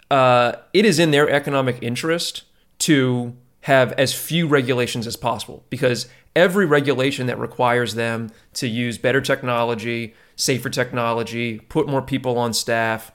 uh, 0.10 0.54
it 0.74 0.86
is 0.86 1.00
in 1.00 1.12
their 1.12 1.30
economic 1.30 1.78
interest 1.82 2.44
to 2.80 3.36
have 3.68 3.92
as 3.94 4.14
few 4.14 4.48
regulations 4.48 5.06
as 5.06 5.18
possible 5.18 5.66
because 5.70 6.08
every 6.38 6.66
regulation 6.66 7.28
that 7.28 7.38
requires 7.38 7.96
them 7.96 8.30
to 8.54 8.66
use 8.66 8.98
better 8.98 9.20
technology, 9.20 10.16
safer 10.38 10.70
technology, 10.70 11.60
put 11.68 11.86
more 11.86 12.02
people 12.02 12.38
on 12.38 12.54
staff, 12.54 13.12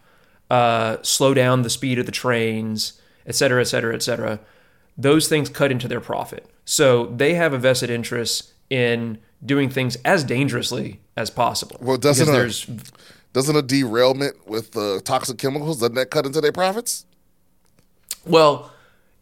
uh, 0.51 0.99
slow 1.01 1.33
down 1.33 1.63
the 1.63 1.71
speed 1.71 1.99
of 1.99 2.05
the 2.05 2.13
trains, 2.13 3.01
et 3.27 3.35
cetera, 3.35 3.63
et 3.63 3.65
cetera, 3.65 3.95
et 3.95 4.03
cetera, 4.03 4.39
those 4.99 5.27
things 5.27 5.49
cut 5.49 5.71
into 5.71 5.89
their 5.89 6.03
profit. 6.03 6.47
So 6.67 7.07
they 7.07 7.33
have 7.33 7.55
a 7.55 7.59
vested 7.59 7.89
interest 7.89 8.53
in 8.69 9.17
doing 9.43 9.71
things 9.71 9.97
as 10.05 10.23
dangerously 10.23 11.01
as 11.17 11.31
possible. 11.31 11.79
Well, 11.81 11.97
doesn't 11.97 12.29
a- 12.29 12.33
there's 12.33 12.67
Doesn't 13.33 13.57
a 13.57 13.63
derailment 13.63 14.47
with 14.47 14.73
the 14.73 15.01
toxic 15.03 15.39
chemicals 15.39 15.81
doesn't 15.81 15.95
that 15.95 16.11
cut 16.11 16.27
into 16.27 16.43
their 16.43 16.53
profits? 16.53 17.07
Well, 18.27 18.71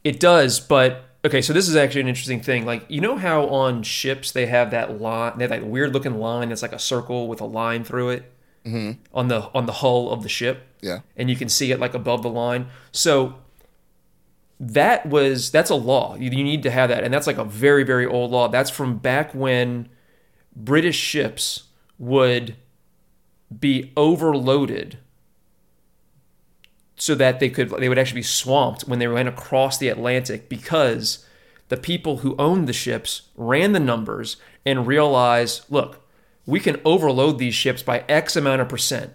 it 0.02 0.18
does, 0.18 0.58
but 0.58 1.04
okay. 1.24 1.42
So 1.42 1.52
this 1.52 1.68
is 1.68 1.76
actually 1.76 2.02
an 2.02 2.08
interesting 2.08 2.40
thing. 2.40 2.66
Like 2.66 2.84
you 2.88 3.00
know 3.00 3.16
how 3.16 3.46
on 3.46 3.82
ships 3.82 4.32
they 4.32 4.46
have 4.46 4.70
that 4.70 5.00
line, 5.00 5.38
they 5.38 5.44
have 5.44 5.50
that 5.50 5.66
weird 5.66 5.92
looking 5.92 6.18
line 6.18 6.48
that's 6.48 6.62
like 6.62 6.72
a 6.72 6.78
circle 6.78 7.28
with 7.28 7.40
a 7.40 7.46
line 7.46 7.84
through 7.84 8.10
it. 8.10 8.32
Mm-hmm. 8.66 9.00
on 9.14 9.28
the 9.28 9.48
on 9.54 9.64
the 9.64 9.72
hull 9.72 10.10
of 10.10 10.22
the 10.22 10.28
ship. 10.28 10.66
Yeah. 10.82 11.00
and 11.16 11.30
you 11.30 11.36
can 11.36 11.48
see 11.48 11.72
it 11.72 11.80
like 11.80 11.94
above 11.94 12.22
the 12.22 12.28
line. 12.28 12.66
So 12.92 13.36
that 14.60 15.06
was 15.06 15.50
that's 15.50 15.70
a 15.70 15.74
law. 15.74 16.14
You, 16.16 16.30
you 16.30 16.44
need 16.44 16.62
to 16.64 16.70
have 16.70 16.90
that, 16.90 17.02
and 17.02 17.12
that's 17.12 17.26
like 17.26 17.38
a 17.38 17.44
very 17.44 17.84
very 17.84 18.04
old 18.04 18.30
law. 18.30 18.48
That's 18.48 18.68
from 18.68 18.98
back 18.98 19.34
when 19.34 19.88
British 20.54 20.96
ships 20.98 21.64
would 21.98 22.56
be 23.58 23.92
overloaded 23.96 24.98
so 27.00 27.14
that 27.14 27.40
they 27.40 27.48
could 27.48 27.70
they 27.70 27.88
would 27.88 27.98
actually 27.98 28.20
be 28.20 28.24
swamped 28.24 28.82
when 28.86 28.98
they 28.98 29.08
went 29.08 29.28
across 29.28 29.78
the 29.78 29.88
Atlantic 29.88 30.50
because 30.50 31.24
the 31.68 31.78
people 31.78 32.18
who 32.18 32.36
owned 32.38 32.68
the 32.68 32.74
ships 32.74 33.22
ran 33.36 33.72
the 33.72 33.80
numbers 33.80 34.36
and 34.66 34.86
realized, 34.86 35.64
look, 35.70 36.06
we 36.44 36.60
can 36.60 36.78
overload 36.84 37.38
these 37.38 37.54
ships 37.54 37.82
by 37.82 38.04
X 38.06 38.36
amount 38.36 38.60
of 38.60 38.68
percent 38.68 39.14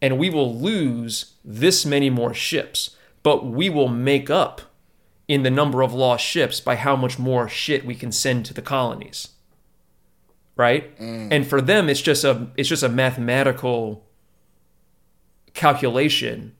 and 0.00 0.18
we 0.18 0.30
will 0.30 0.52
lose 0.52 1.34
this 1.44 1.86
many 1.86 2.10
more 2.10 2.34
ships, 2.34 2.96
but 3.22 3.46
we 3.46 3.70
will 3.70 3.88
make 3.88 4.28
up 4.28 4.62
in 5.28 5.44
the 5.44 5.50
number 5.50 5.80
of 5.80 5.94
lost 5.94 6.24
ships 6.24 6.60
by 6.60 6.74
how 6.74 6.96
much 6.96 7.20
more 7.20 7.48
shit 7.48 7.86
we 7.86 7.94
can 7.94 8.10
send 8.10 8.44
to 8.46 8.54
the 8.54 8.62
colonies. 8.62 9.28
Right? 10.56 10.98
Mm. 10.98 11.28
And 11.30 11.46
for 11.46 11.60
them 11.60 11.88
it's 11.88 12.02
just 12.02 12.24
a 12.24 12.48
it's 12.56 12.68
just 12.68 12.82
a 12.82 12.88
mathematical 12.88 14.04
calculation 15.54 16.56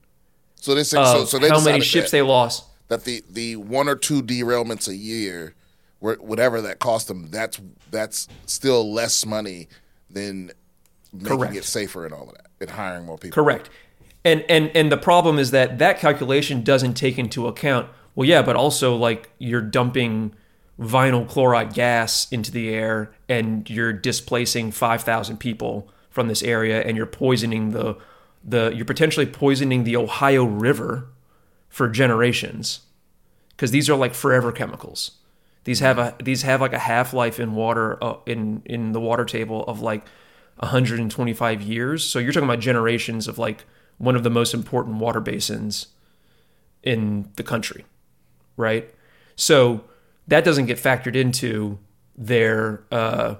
So 0.63 0.77
they 0.77 0.85
say, 0.85 0.99
of 0.99 1.09
so, 1.09 1.25
so 1.25 1.39
they 1.41 1.49
how 1.49 1.61
many 1.61 1.81
ships 1.81 2.13
that, 2.13 2.19
they 2.19 2.23
lost. 2.23 2.67
that 2.87 3.03
the 3.03 3.25
the 3.29 3.57
one 3.57 3.89
or 3.89 3.97
two 3.97 4.23
derailments 4.23 4.87
a 4.87 4.95
year, 4.95 5.57
whatever 5.99 6.61
that 6.61 6.79
cost 6.79 7.09
them, 7.09 7.27
that's 7.33 7.61
that's 7.91 8.29
still 8.47 8.93
less 8.93 9.27
money 9.27 9.67
than 10.09 10.53
making 11.13 11.37
Correct. 11.37 11.57
it 11.57 11.65
safer 11.65 12.05
and 12.05 12.15
all 12.15 12.29
of 12.29 12.37
that, 12.37 12.47
and 12.61 12.71
hiring 12.71 13.07
more 13.07 13.19
people. 13.19 13.35
Correct. 13.35 13.71
And 14.25 14.45
and 14.49 14.71
and 14.77 14.93
the 14.93 14.97
problem 14.97 15.37
is 15.41 15.51
that 15.51 15.79
that 15.79 15.99
calculation 15.99 16.63
doesn't 16.63 16.95
take 16.95 17.19
into 17.19 17.49
account. 17.49 17.89
Well, 18.15 18.29
yeah, 18.29 18.43
but 18.43 18.55
also 18.55 18.95
like 18.95 19.31
you're 19.39 19.63
dumping 19.63 20.33
vinyl 20.79 21.29
chloride 21.29 21.75
gas 21.75 22.31
into 22.31 22.53
the 22.53 22.69
air 22.71 23.13
and 23.29 23.69
you're 23.69 23.93
displacing 23.93 24.71
5,000 24.71 25.39
people 25.39 25.91
from 26.09 26.29
this 26.29 26.43
area 26.43 26.83
and 26.83 26.97
you're 26.97 27.07
poisoning 27.07 27.73
the 27.73 27.97
the 28.45 28.73
you're 28.75 28.85
potentially 28.85 29.27
poisoning 29.27 29.85
the 29.85 29.97
Ohio 29.97 30.45
River 30.45 31.09
for 31.69 31.89
generations 31.89 32.81
because 33.51 33.71
these 33.71 33.89
are 33.89 33.97
like 33.97 34.15
forever 34.15 34.53
chemicals. 34.53 35.13
These 35.65 35.81
have 35.81 35.99
a 35.99 36.15
these 36.23 36.43
have 36.43 36.61
like 36.61 36.73
a 36.73 36.79
half 36.79 37.13
life 37.13 37.39
in 37.39 37.55
water 37.55 38.03
uh, 38.03 38.17
in 38.27 38.63
in 38.65 38.93
the 38.93 39.01
water 39.01 39.25
table 39.25 39.65
of 39.65 39.81
like 39.81 40.05
125 40.57 41.63
years. 41.63 42.05
So 42.05 42.19
you're 42.19 42.33
talking 42.33 42.49
about 42.49 42.61
generations 42.61 43.29
of 43.29 43.39
like 43.39 43.65
one 43.99 44.17
of 44.17 44.23
the 44.23 44.31
most 44.31 44.55
important 44.55 44.97
water 44.97 45.21
basins 45.21 45.89
in 46.83 47.31
the 47.37 47.43
country, 47.43 47.85
right? 48.57 48.93
So 49.37 49.85
that 50.27 50.45
doesn't 50.45 50.67
get 50.67 50.79
factored 50.79 51.15
into 51.15 51.79
their 52.17 52.83
uh, 52.91 53.37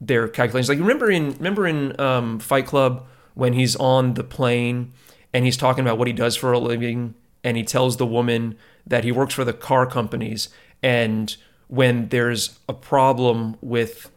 their 0.00 0.28
calculations. 0.28 0.68
Like 0.68 0.78
remember 0.78 1.10
in 1.10 1.32
remember 1.32 1.66
in 1.66 1.98
um, 2.00 2.38
Fight 2.38 2.66
Club 2.66 3.06
when 3.34 3.52
he's 3.52 3.76
on 3.76 4.14
the 4.14 4.24
plane 4.24 4.92
and 5.32 5.44
he's 5.44 5.56
talking 5.56 5.82
about 5.82 5.98
what 5.98 6.06
he 6.06 6.12
does 6.12 6.36
for 6.36 6.52
a 6.52 6.58
living, 6.58 7.14
and 7.42 7.56
he 7.56 7.64
tells 7.64 7.96
the 7.96 8.06
woman 8.06 8.56
that 8.86 9.04
he 9.04 9.12
works 9.12 9.34
for 9.34 9.44
the 9.44 9.52
car 9.52 9.86
companies, 9.86 10.48
and 10.82 11.36
when 11.68 12.08
there's 12.08 12.58
a 12.68 12.72
problem 12.72 13.56
with 13.60 14.10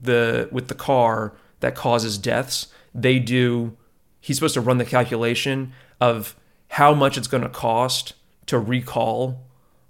the 0.00 0.48
with 0.52 0.68
the 0.68 0.74
car 0.74 1.34
that 1.60 1.74
causes 1.74 2.18
deaths, 2.18 2.68
they 2.94 3.18
do. 3.18 3.76
He's 4.20 4.36
supposed 4.36 4.54
to 4.54 4.60
run 4.60 4.78
the 4.78 4.84
calculation 4.84 5.72
of 6.00 6.36
how 6.68 6.94
much 6.94 7.16
it's 7.16 7.28
going 7.28 7.42
to 7.42 7.48
cost 7.48 8.14
to 8.46 8.58
recall 8.58 9.46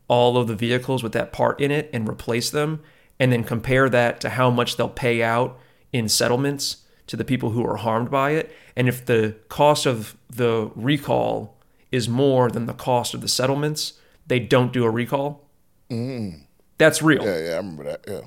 all 0.09 0.37
of 0.37 0.47
the 0.47 0.55
vehicles 0.55 1.03
with 1.03 1.13
that 1.13 1.33
part 1.33 1.61
in 1.61 1.71
it 1.71 1.91
and 1.93 2.09
replace 2.09 2.51
them, 2.51 2.81
and 3.19 3.33
then 3.33 3.45
compare 3.45 3.89
that 3.89 4.21
to 4.21 4.31
how 4.31 4.51
much 4.51 4.77
they'll 4.77 4.89
pay 4.89 5.23
out 5.23 5.59
in 5.93 6.09
settlements 6.09 6.82
to 7.13 7.17
the 7.19 7.25
people 7.27 7.51
who 7.51 7.63
are 7.67 7.77
harmed 7.77 8.11
by 8.11 8.31
it. 8.31 8.51
And 8.75 8.89
if 8.89 9.05
the 9.05 9.37
cost 9.51 9.85
of 9.85 10.17
the 10.31 10.71
recall 10.75 11.59
is 11.91 12.09
more 12.09 12.51
than 12.51 12.65
the 12.65 12.73
cost 12.73 13.13
of 13.13 13.21
the 13.21 13.29
settlements, 13.29 13.93
they 14.27 14.39
don't 14.39 14.73
do 14.73 14.83
a 14.85 14.89
recall. 14.89 15.47
Mm. 15.91 16.45
That's 16.79 17.03
real. 17.03 17.23
Yeah, 17.23 17.39
yeah, 17.39 17.51
I 17.53 17.57
remember 17.59 17.85
that. 17.85 18.01
Yeah. 18.09 18.21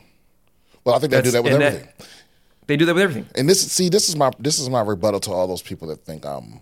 Well, 0.84 0.94
I 0.96 1.00
think 1.00 1.14
they 1.14 1.22
do 1.24 1.32
that 1.32 1.44
with 1.44 1.54
and 1.54 1.64
that- 1.64 1.74
everything. 1.74 1.90
They 2.68 2.78
do 2.78 2.86
that 2.86 2.94
with 2.94 3.02
everything. 3.04 3.28
and 3.34 3.50
this, 3.50 3.72
see, 3.72 3.90
this 3.90 4.08
is 4.08 4.16
my 4.16 4.30
this 4.38 4.60
is 4.60 4.70
my 4.70 4.82
rebuttal 4.82 5.20
to 5.22 5.32
all 5.32 5.48
those 5.48 5.64
people 5.64 5.88
that 5.88 6.06
think 6.06 6.24
I'm 6.24 6.62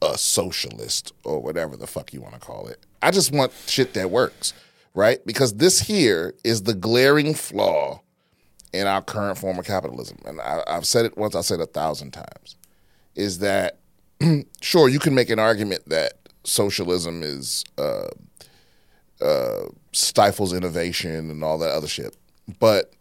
a 0.00 0.16
socialist 0.16 1.12
or 1.24 1.40
whatever 1.40 1.76
the 1.76 1.88
fuck 1.88 2.12
you 2.12 2.20
want 2.20 2.34
to 2.34 2.40
call 2.40 2.68
it. 2.68 2.78
I 3.02 3.10
just 3.10 3.32
want 3.32 3.52
shit 3.66 3.94
that 3.94 4.12
works, 4.12 4.52
right? 4.94 5.18
Because 5.26 5.54
this 5.54 5.80
here 5.80 6.34
is 6.44 6.62
the 6.62 6.74
glaring 6.74 7.34
flaw 7.34 8.00
in 8.74 8.88
our 8.88 9.00
current 9.00 9.38
form 9.38 9.58
of 9.58 9.64
capitalism, 9.64 10.18
and 10.26 10.40
I, 10.40 10.62
I've 10.66 10.86
said 10.86 11.06
it 11.06 11.16
once. 11.16 11.36
I 11.36 11.42
said 11.42 11.60
it 11.60 11.62
a 11.62 11.66
thousand 11.66 12.10
times. 12.10 12.56
Is 13.14 13.38
that 13.38 13.78
sure? 14.60 14.88
You 14.88 14.98
can 14.98 15.14
make 15.14 15.30
an 15.30 15.38
argument 15.38 15.88
that 15.88 16.14
socialism 16.42 17.22
is 17.22 17.64
uh, 17.78 18.08
uh, 19.20 19.66
stifles 19.92 20.52
innovation 20.52 21.30
and 21.30 21.44
all 21.44 21.56
that 21.58 21.70
other 21.70 21.86
shit, 21.86 22.16
but 22.58 22.92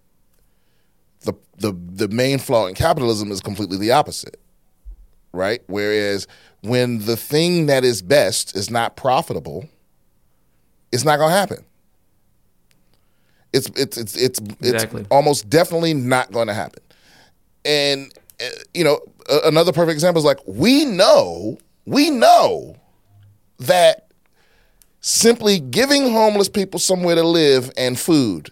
the 1.21 1.33
the 1.57 1.71
the 1.71 2.07
main 2.07 2.37
flaw 2.37 2.67
in 2.67 2.75
capitalism 2.75 3.31
is 3.31 3.41
completely 3.41 3.77
the 3.77 3.91
opposite, 3.91 4.39
right? 5.31 5.61
Whereas 5.65 6.27
when 6.61 6.99
the 6.99 7.17
thing 7.17 7.65
that 7.65 7.83
is 7.83 8.03
best 8.03 8.55
is 8.55 8.69
not 8.69 8.95
profitable, 8.95 9.67
it's 10.91 11.03
not 11.03 11.17
to 11.17 11.29
happen. 11.29 11.65
It's 13.53 13.67
it's 13.75 13.97
it's 13.97 14.15
it's 14.15 14.39
Exactly. 14.61 15.01
it's 15.01 15.09
almost 15.11 15.49
definitely 15.49 15.93
not 15.93 16.31
going 16.31 16.47
to 16.47 16.53
happen. 16.53 16.81
And 17.65 18.11
uh, 18.41 18.45
you 18.73 18.83
know, 18.83 18.99
a- 19.29 19.47
another 19.47 19.71
perfect 19.71 19.93
example 19.93 20.19
is 20.19 20.25
like 20.25 20.39
we 20.47 20.85
know 20.85 21.57
we 21.85 22.09
know 22.09 22.75
that 23.59 24.07
simply 25.01 25.59
giving 25.59 26.11
homeless 26.11 26.49
people 26.49 26.79
somewhere 26.79 27.15
to 27.15 27.23
live 27.23 27.71
and 27.77 27.99
food 27.99 28.49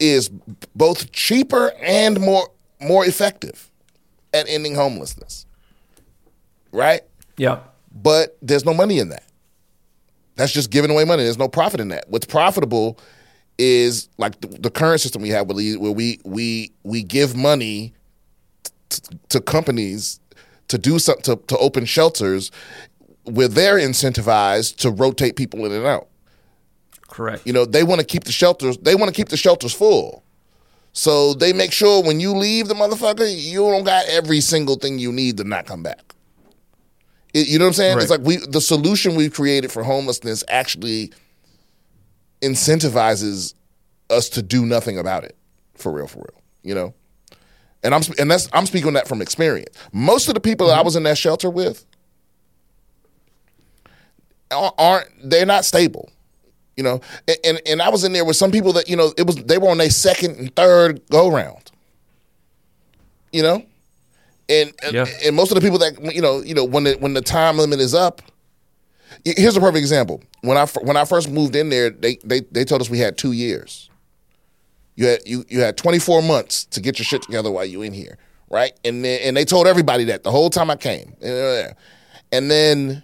is 0.00 0.28
both 0.74 1.12
cheaper 1.12 1.72
and 1.82 2.20
more 2.20 2.48
more 2.80 3.04
effective 3.04 3.70
at 4.32 4.48
ending 4.48 4.74
homelessness. 4.74 5.44
Right? 6.72 7.02
Yeah. 7.36 7.60
But 7.92 8.36
there's 8.40 8.64
no 8.64 8.72
money 8.74 8.98
in 9.00 9.08
that. 9.08 9.24
That's 10.36 10.52
just 10.52 10.70
giving 10.70 10.90
away 10.90 11.04
money. 11.04 11.24
There's 11.24 11.38
no 11.38 11.48
profit 11.48 11.80
in 11.80 11.88
that. 11.88 12.04
What's 12.08 12.26
profitable 12.26 12.98
is 13.58 14.08
like 14.18 14.40
the, 14.40 14.46
the 14.48 14.70
current 14.70 15.00
system 15.00 15.20
we 15.22 15.30
have 15.30 15.46
where 15.48 15.56
we 15.56 15.76
where 15.76 15.92
we 15.92 16.20
we, 16.24 16.72
we 16.84 17.02
give 17.02 17.36
money 17.36 17.92
t- 18.88 19.16
to 19.30 19.40
companies 19.40 20.20
to 20.68 20.78
do 20.78 20.98
something 20.98 21.24
to, 21.24 21.36
to 21.46 21.58
open 21.58 21.84
shelters 21.84 22.50
where 23.24 23.48
they're 23.48 23.76
incentivized 23.78 24.76
to 24.76 24.90
rotate 24.90 25.36
people 25.36 25.64
in 25.66 25.72
and 25.72 25.84
out. 25.86 26.08
Correct. 27.08 27.46
You 27.46 27.52
know, 27.52 27.64
they 27.64 27.82
want 27.82 28.00
to 28.00 28.06
keep 28.06 28.24
the 28.24 28.32
shelters. 28.32 28.78
They 28.78 28.94
want 28.94 29.08
to 29.08 29.14
keep 29.14 29.28
the 29.28 29.36
shelters 29.36 29.72
full. 29.74 30.22
So 30.92 31.34
they 31.34 31.52
make 31.52 31.72
sure 31.72 32.02
when 32.02 32.20
you 32.20 32.32
leave 32.32 32.68
the 32.68 32.74
motherfucker, 32.74 33.28
you 33.34 33.60
don't 33.60 33.84
got 33.84 34.06
every 34.08 34.40
single 34.40 34.76
thing 34.76 34.98
you 34.98 35.12
need 35.12 35.36
to 35.38 35.44
not 35.44 35.66
come 35.66 35.82
back. 35.82 36.14
It- 37.34 37.48
you 37.48 37.58
know 37.58 37.64
what 37.66 37.68
I'm 37.70 37.74
saying? 37.74 37.96
It's 38.02 38.10
like 38.10 38.20
we 38.22 38.36
the 38.36 38.60
solution 38.60 39.14
we've 39.14 39.32
created 39.34 39.70
for 39.72 39.82
homelessness 39.82 40.44
actually 40.48 41.12
incentivizes 42.40 43.54
us 44.10 44.28
to 44.30 44.42
do 44.42 44.64
nothing 44.64 44.98
about 44.98 45.24
it. 45.24 45.36
For 45.74 45.92
real, 45.92 46.06
for 46.06 46.18
real. 46.18 46.42
You 46.62 46.74
know? 46.74 46.94
And 47.82 47.94
I'm 47.94 48.02
and 48.18 48.30
that's 48.30 48.48
I'm 48.52 48.66
speaking 48.66 48.92
that 48.94 49.06
from 49.06 49.22
experience. 49.22 49.76
Most 49.92 50.28
of 50.28 50.34
the 50.34 50.40
people 50.40 50.66
that 50.66 50.72
I 50.72 50.76
mm-hmm. 50.78 50.84
was 50.86 50.96
in 50.96 51.04
that 51.04 51.16
shelter 51.16 51.48
with 51.48 51.84
aren't 54.50 55.08
they're 55.22 55.46
not 55.46 55.64
stable 55.64 56.10
you 56.76 56.82
know 56.82 57.00
and, 57.26 57.36
and 57.44 57.60
and 57.66 57.82
i 57.82 57.88
was 57.88 58.04
in 58.04 58.12
there 58.12 58.24
with 58.24 58.36
some 58.36 58.50
people 58.50 58.72
that 58.72 58.88
you 58.88 58.96
know 58.96 59.12
it 59.18 59.26
was 59.26 59.36
they 59.36 59.58
were 59.58 59.68
on 59.68 59.78
their 59.78 59.90
second 59.90 60.36
and 60.38 60.54
third 60.56 61.00
go 61.10 61.30
round 61.30 61.70
you 63.32 63.42
know 63.42 63.62
and 64.48 64.72
and- 64.82 64.94
Yeah. 64.94 65.06
and 65.24 65.36
most 65.36 65.50
of 65.50 65.56
the 65.56 65.60
people 65.60 65.78
that 65.78 66.14
you 66.14 66.22
know 66.22 66.40
you 66.40 66.54
know 66.54 66.64
when 66.64 66.84
the 66.84 66.94
when 66.94 67.14
the 67.14 67.20
time 67.20 67.58
limit 67.58 67.80
is 67.80 67.94
up 67.94 68.22
here's 69.24 69.56
a 69.56 69.60
perfect 69.60 69.78
example 69.78 70.22
when 70.42 70.56
i 70.56 70.66
when 70.82 70.96
i 70.96 71.04
first 71.04 71.30
moved 71.30 71.56
in 71.56 71.68
there 71.68 71.90
they 71.90 72.18
they, 72.24 72.40
they 72.50 72.64
told 72.64 72.80
us 72.80 72.90
we 72.90 72.98
had 72.98 73.16
two 73.18 73.32
years 73.32 73.90
you 74.96 75.06
had 75.06 75.20
you, 75.26 75.44
you 75.48 75.60
had 75.60 75.76
24 75.76 76.22
months 76.22 76.64
to 76.66 76.80
get 76.80 76.98
your 76.98 77.04
shit 77.04 77.22
together 77.22 77.50
while 77.50 77.64
you 77.64 77.82
in 77.82 77.92
here 77.92 78.18
right 78.50 78.72
and 78.84 79.04
then, 79.04 79.20
and 79.22 79.36
they 79.36 79.44
told 79.44 79.66
everybody 79.66 80.04
that 80.04 80.22
the 80.24 80.30
whole 80.30 80.50
time 80.50 80.70
i 80.70 80.76
came 80.76 81.14
and 81.22 81.32
uh, 81.32 82.40
then 82.48 83.02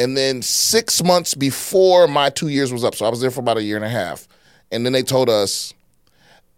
and 0.00 0.16
then 0.16 0.40
six 0.40 1.04
months 1.04 1.34
before 1.34 2.08
my 2.08 2.30
two 2.30 2.48
years 2.48 2.72
was 2.72 2.84
up, 2.84 2.94
so 2.94 3.04
I 3.04 3.10
was 3.10 3.20
there 3.20 3.30
for 3.30 3.40
about 3.40 3.58
a 3.58 3.62
year 3.62 3.76
and 3.76 3.84
a 3.84 3.88
half. 3.90 4.26
And 4.72 4.86
then 4.86 4.94
they 4.94 5.02
told 5.02 5.28
us, 5.28 5.74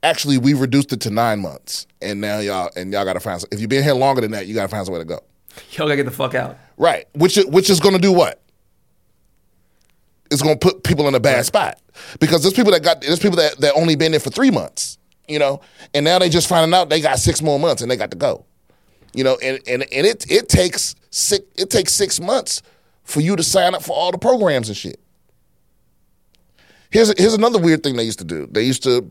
actually 0.04 0.38
we 0.38 0.54
reduced 0.54 0.92
it 0.92 1.00
to 1.00 1.10
nine 1.10 1.40
months, 1.40 1.88
and 2.00 2.20
now 2.20 2.38
y'all 2.38 2.70
and 2.76 2.92
y'all 2.92 3.04
got 3.04 3.14
to 3.14 3.20
find. 3.20 3.44
If 3.50 3.58
you've 3.58 3.68
been 3.68 3.82
here 3.82 3.94
longer 3.94 4.20
than 4.20 4.30
that, 4.30 4.46
you 4.46 4.54
got 4.54 4.62
to 4.62 4.68
find 4.68 4.86
some 4.86 4.92
way 4.92 5.00
to 5.00 5.04
go. 5.04 5.18
Y'all 5.72 5.86
gotta 5.86 5.96
get 5.96 6.04
the 6.04 6.10
fuck 6.10 6.34
out. 6.34 6.58
Right. 6.76 7.06
Which 7.14 7.36
is- 7.38 7.46
which 7.46 7.70
is 7.70 7.80
to 7.94 8.00
do 8.00 8.12
what? 8.12 8.40
It's 10.30 10.40
to 10.58 10.66
put 10.66 10.82
people 10.82 11.08
in 11.08 11.14
a 11.14 11.20
bad 11.20 11.44
spot 11.44 11.78
because 12.18 12.42
there's 12.42 12.54
people 12.54 12.72
that 12.72 12.82
got 12.82 13.02
there's 13.02 13.18
people 13.18 13.36
that 13.36 13.58
that 13.60 13.74
only 13.74 13.96
been 13.96 14.12
there 14.12 14.20
for 14.20 14.30
three 14.30 14.50
months, 14.50 14.96
you 15.28 15.38
know, 15.38 15.60
and 15.92 16.04
now 16.06 16.18
they 16.18 16.30
just 16.30 16.48
finding 16.48 16.72
out 16.72 16.88
they 16.88 17.02
got 17.02 17.18
six 17.18 17.42
more 17.42 17.58
months 17.60 17.82
and 17.82 17.90
they 17.90 17.96
got 17.96 18.10
to 18.12 18.16
go, 18.16 18.46
you 19.12 19.24
know, 19.24 19.36
and 19.42 19.60
and 19.66 19.82
and 19.92 20.06
it 20.06 20.24
it 20.30 20.48
takes 20.48 20.94
six 21.10 21.44
it 21.58 21.68
takes 21.68 21.92
six 21.92 22.18
months 22.18 22.62
for 23.04 23.20
you 23.20 23.36
to 23.36 23.42
sign 23.42 23.74
up 23.74 23.82
for 23.82 23.92
all 23.94 24.10
the 24.10 24.16
programs 24.16 24.68
and 24.68 24.76
shit. 24.76 24.98
Here's 26.90 27.12
here's 27.20 27.34
another 27.34 27.58
weird 27.58 27.82
thing 27.82 27.96
they 27.96 28.04
used 28.04 28.20
to 28.20 28.24
do. 28.24 28.48
They 28.50 28.62
used 28.62 28.82
to 28.84 29.10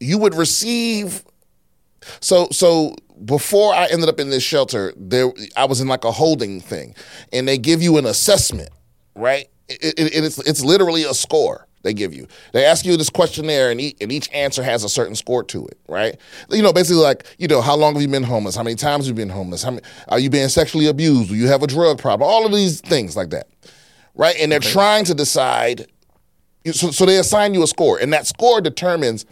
you 0.00 0.18
would 0.18 0.34
receive 0.34 1.22
so 2.20 2.48
so 2.50 2.94
before 3.24 3.74
I 3.74 3.86
ended 3.86 4.08
up 4.08 4.18
in 4.18 4.30
this 4.30 4.42
shelter, 4.42 4.92
there 4.96 5.32
I 5.56 5.64
was 5.64 5.80
in 5.80 5.88
like 5.88 6.04
a 6.04 6.12
holding 6.12 6.60
thing, 6.60 6.94
and 7.32 7.46
they 7.46 7.58
give 7.58 7.82
you 7.82 7.98
an 7.98 8.06
assessment, 8.06 8.70
right? 9.14 9.48
It, 9.68 9.98
it, 9.98 10.24
it's 10.24 10.38
it's 10.38 10.64
literally 10.64 11.04
a 11.04 11.14
score 11.14 11.66
they 11.82 11.94
give 11.94 12.12
you. 12.12 12.26
They 12.52 12.64
ask 12.64 12.84
you 12.84 12.96
this 12.96 13.08
questionnaire, 13.08 13.70
and, 13.70 13.80
each, 13.80 13.96
and 14.00 14.12
each 14.12 14.30
answer 14.32 14.62
has 14.62 14.84
a 14.84 14.88
certain 14.88 15.14
score 15.14 15.42
to 15.44 15.66
it, 15.66 15.78
right? 15.88 16.16
You 16.50 16.62
know, 16.62 16.72
basically 16.72 17.02
like 17.02 17.24
you 17.38 17.48
know, 17.48 17.60
how 17.60 17.76
long 17.76 17.94
have 17.94 18.02
you 18.02 18.08
been 18.08 18.22
homeless? 18.22 18.56
How 18.56 18.62
many 18.62 18.76
times 18.76 19.06
have 19.06 19.16
you 19.16 19.24
been 19.24 19.32
homeless? 19.32 19.62
How 19.62 19.70
many, 19.70 19.82
are 20.08 20.18
you 20.18 20.30
being 20.30 20.48
sexually 20.48 20.86
abused? 20.86 21.30
Do 21.30 21.36
you 21.36 21.48
have 21.48 21.62
a 21.62 21.66
drug 21.66 21.98
problem? 21.98 22.28
All 22.28 22.44
of 22.44 22.52
these 22.52 22.80
things 22.80 23.16
like 23.16 23.30
that, 23.30 23.48
right? 24.14 24.36
And 24.38 24.52
they're 24.52 24.60
trying 24.60 25.04
to 25.06 25.14
decide. 25.14 25.86
So, 26.72 26.90
so 26.90 27.06
they 27.06 27.16
assign 27.16 27.54
you 27.54 27.62
a 27.62 27.66
score, 27.66 27.98
and 27.98 28.12
that 28.12 28.26
score 28.26 28.60
determines 28.60 29.24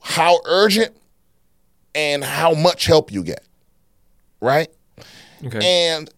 how 0.00 0.40
urgent 0.46 0.96
and 1.94 2.24
how 2.24 2.54
much 2.54 2.86
help 2.86 3.12
you 3.12 3.22
get, 3.22 3.44
right? 4.40 4.68
Okay. 5.44 5.60
And 5.90 6.10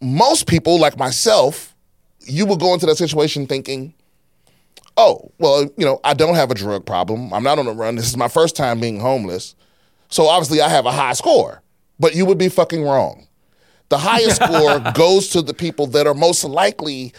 most 0.00 0.46
people, 0.46 0.78
like 0.78 0.98
myself, 0.98 1.74
you 2.20 2.46
would 2.46 2.60
go 2.60 2.74
into 2.74 2.86
that 2.86 2.96
situation 2.96 3.46
thinking, 3.46 3.94
oh, 4.96 5.30
well, 5.38 5.62
you 5.76 5.84
know, 5.84 6.00
I 6.04 6.14
don't 6.14 6.34
have 6.34 6.50
a 6.50 6.54
drug 6.54 6.86
problem. 6.86 7.32
I'm 7.32 7.42
not 7.42 7.58
on 7.58 7.66
the 7.66 7.72
run. 7.72 7.96
This 7.96 8.06
is 8.06 8.16
my 8.16 8.28
first 8.28 8.56
time 8.56 8.80
being 8.80 9.00
homeless. 9.00 9.54
So 10.08 10.26
obviously 10.28 10.60
I 10.60 10.68
have 10.68 10.86
a 10.86 10.92
high 10.92 11.12
score. 11.12 11.62
But 12.00 12.14
you 12.14 12.26
would 12.26 12.38
be 12.38 12.48
fucking 12.48 12.82
wrong. 12.82 13.26
The 13.88 13.98
highest 13.98 14.36
score 14.42 14.80
goes 14.94 15.28
to 15.30 15.42
the 15.42 15.54
people 15.54 15.86
that 15.88 16.06
are 16.06 16.14
most 16.14 16.44
likely 16.44 17.12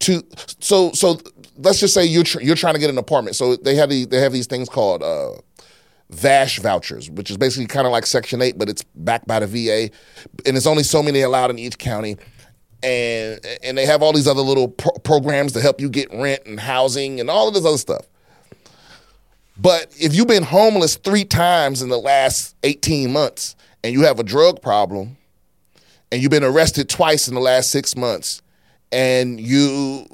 to 0.00 0.22
so 0.58 0.90
so 0.92 1.20
let's 1.58 1.78
just 1.78 1.94
say 1.94 2.04
you're 2.04 2.24
tr- 2.24 2.40
you're 2.40 2.56
trying 2.56 2.74
to 2.74 2.80
get 2.80 2.90
an 2.90 2.98
apartment. 2.98 3.36
So 3.36 3.56
they 3.56 3.76
have 3.76 3.90
the, 3.90 4.04
they 4.04 4.18
have 4.20 4.32
these 4.32 4.46
things 4.46 4.68
called 4.68 5.02
uh 5.02 5.32
VASH 6.12 6.58
vouchers, 6.60 7.10
which 7.10 7.30
is 7.30 7.36
basically 7.36 7.66
kind 7.66 7.86
of 7.86 7.92
like 7.92 8.06
Section 8.06 8.42
8, 8.42 8.58
but 8.58 8.68
it's 8.68 8.84
backed 8.94 9.26
by 9.26 9.40
the 9.40 9.46
VA. 9.46 9.94
And 10.46 10.54
there's 10.56 10.66
only 10.66 10.82
so 10.82 11.02
many 11.02 11.22
allowed 11.22 11.50
in 11.50 11.58
each 11.58 11.78
county. 11.78 12.16
And 12.82 13.40
and 13.62 13.78
they 13.78 13.86
have 13.86 14.02
all 14.02 14.12
these 14.12 14.26
other 14.26 14.42
little 14.42 14.68
pro- 14.68 14.92
programs 15.04 15.52
to 15.52 15.60
help 15.60 15.80
you 15.80 15.88
get 15.88 16.12
rent 16.12 16.46
and 16.46 16.58
housing 16.58 17.20
and 17.20 17.30
all 17.30 17.48
of 17.48 17.54
this 17.54 17.64
other 17.64 17.78
stuff. 17.78 18.06
But 19.56 19.94
if 20.00 20.14
you've 20.14 20.26
been 20.26 20.42
homeless 20.42 20.96
three 20.96 21.24
times 21.24 21.82
in 21.82 21.88
the 21.88 21.98
last 21.98 22.56
18 22.64 23.12
months 23.12 23.54
and 23.84 23.92
you 23.92 24.02
have 24.02 24.18
a 24.18 24.24
drug 24.24 24.60
problem 24.62 25.16
and 26.10 26.20
you've 26.20 26.30
been 26.30 26.42
arrested 26.42 26.88
twice 26.88 27.28
in 27.28 27.34
the 27.34 27.40
last 27.40 27.70
six 27.70 27.94
months 27.94 28.42
and 28.90 29.40
you, 29.40 30.06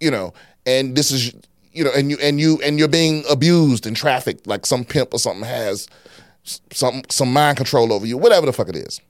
you 0.00 0.10
know, 0.10 0.32
and 0.66 0.96
this 0.96 1.10
is 1.10 1.32
you 1.72 1.84
know, 1.84 1.90
and 1.94 2.10
you 2.10 2.18
and 2.20 2.40
you 2.40 2.60
and 2.62 2.78
you're 2.78 2.88
being 2.88 3.24
abused 3.30 3.86
and 3.86 3.96
trafficked 3.96 4.46
like 4.46 4.66
some 4.66 4.84
pimp 4.84 5.14
or 5.14 5.18
something 5.18 5.44
has 5.44 5.88
some 6.44 7.02
some 7.08 7.32
mind 7.32 7.56
control 7.56 7.92
over 7.92 8.06
you, 8.06 8.18
whatever 8.18 8.46
the 8.46 8.52
fuck 8.52 8.68
it 8.68 8.76
is. 8.76 9.00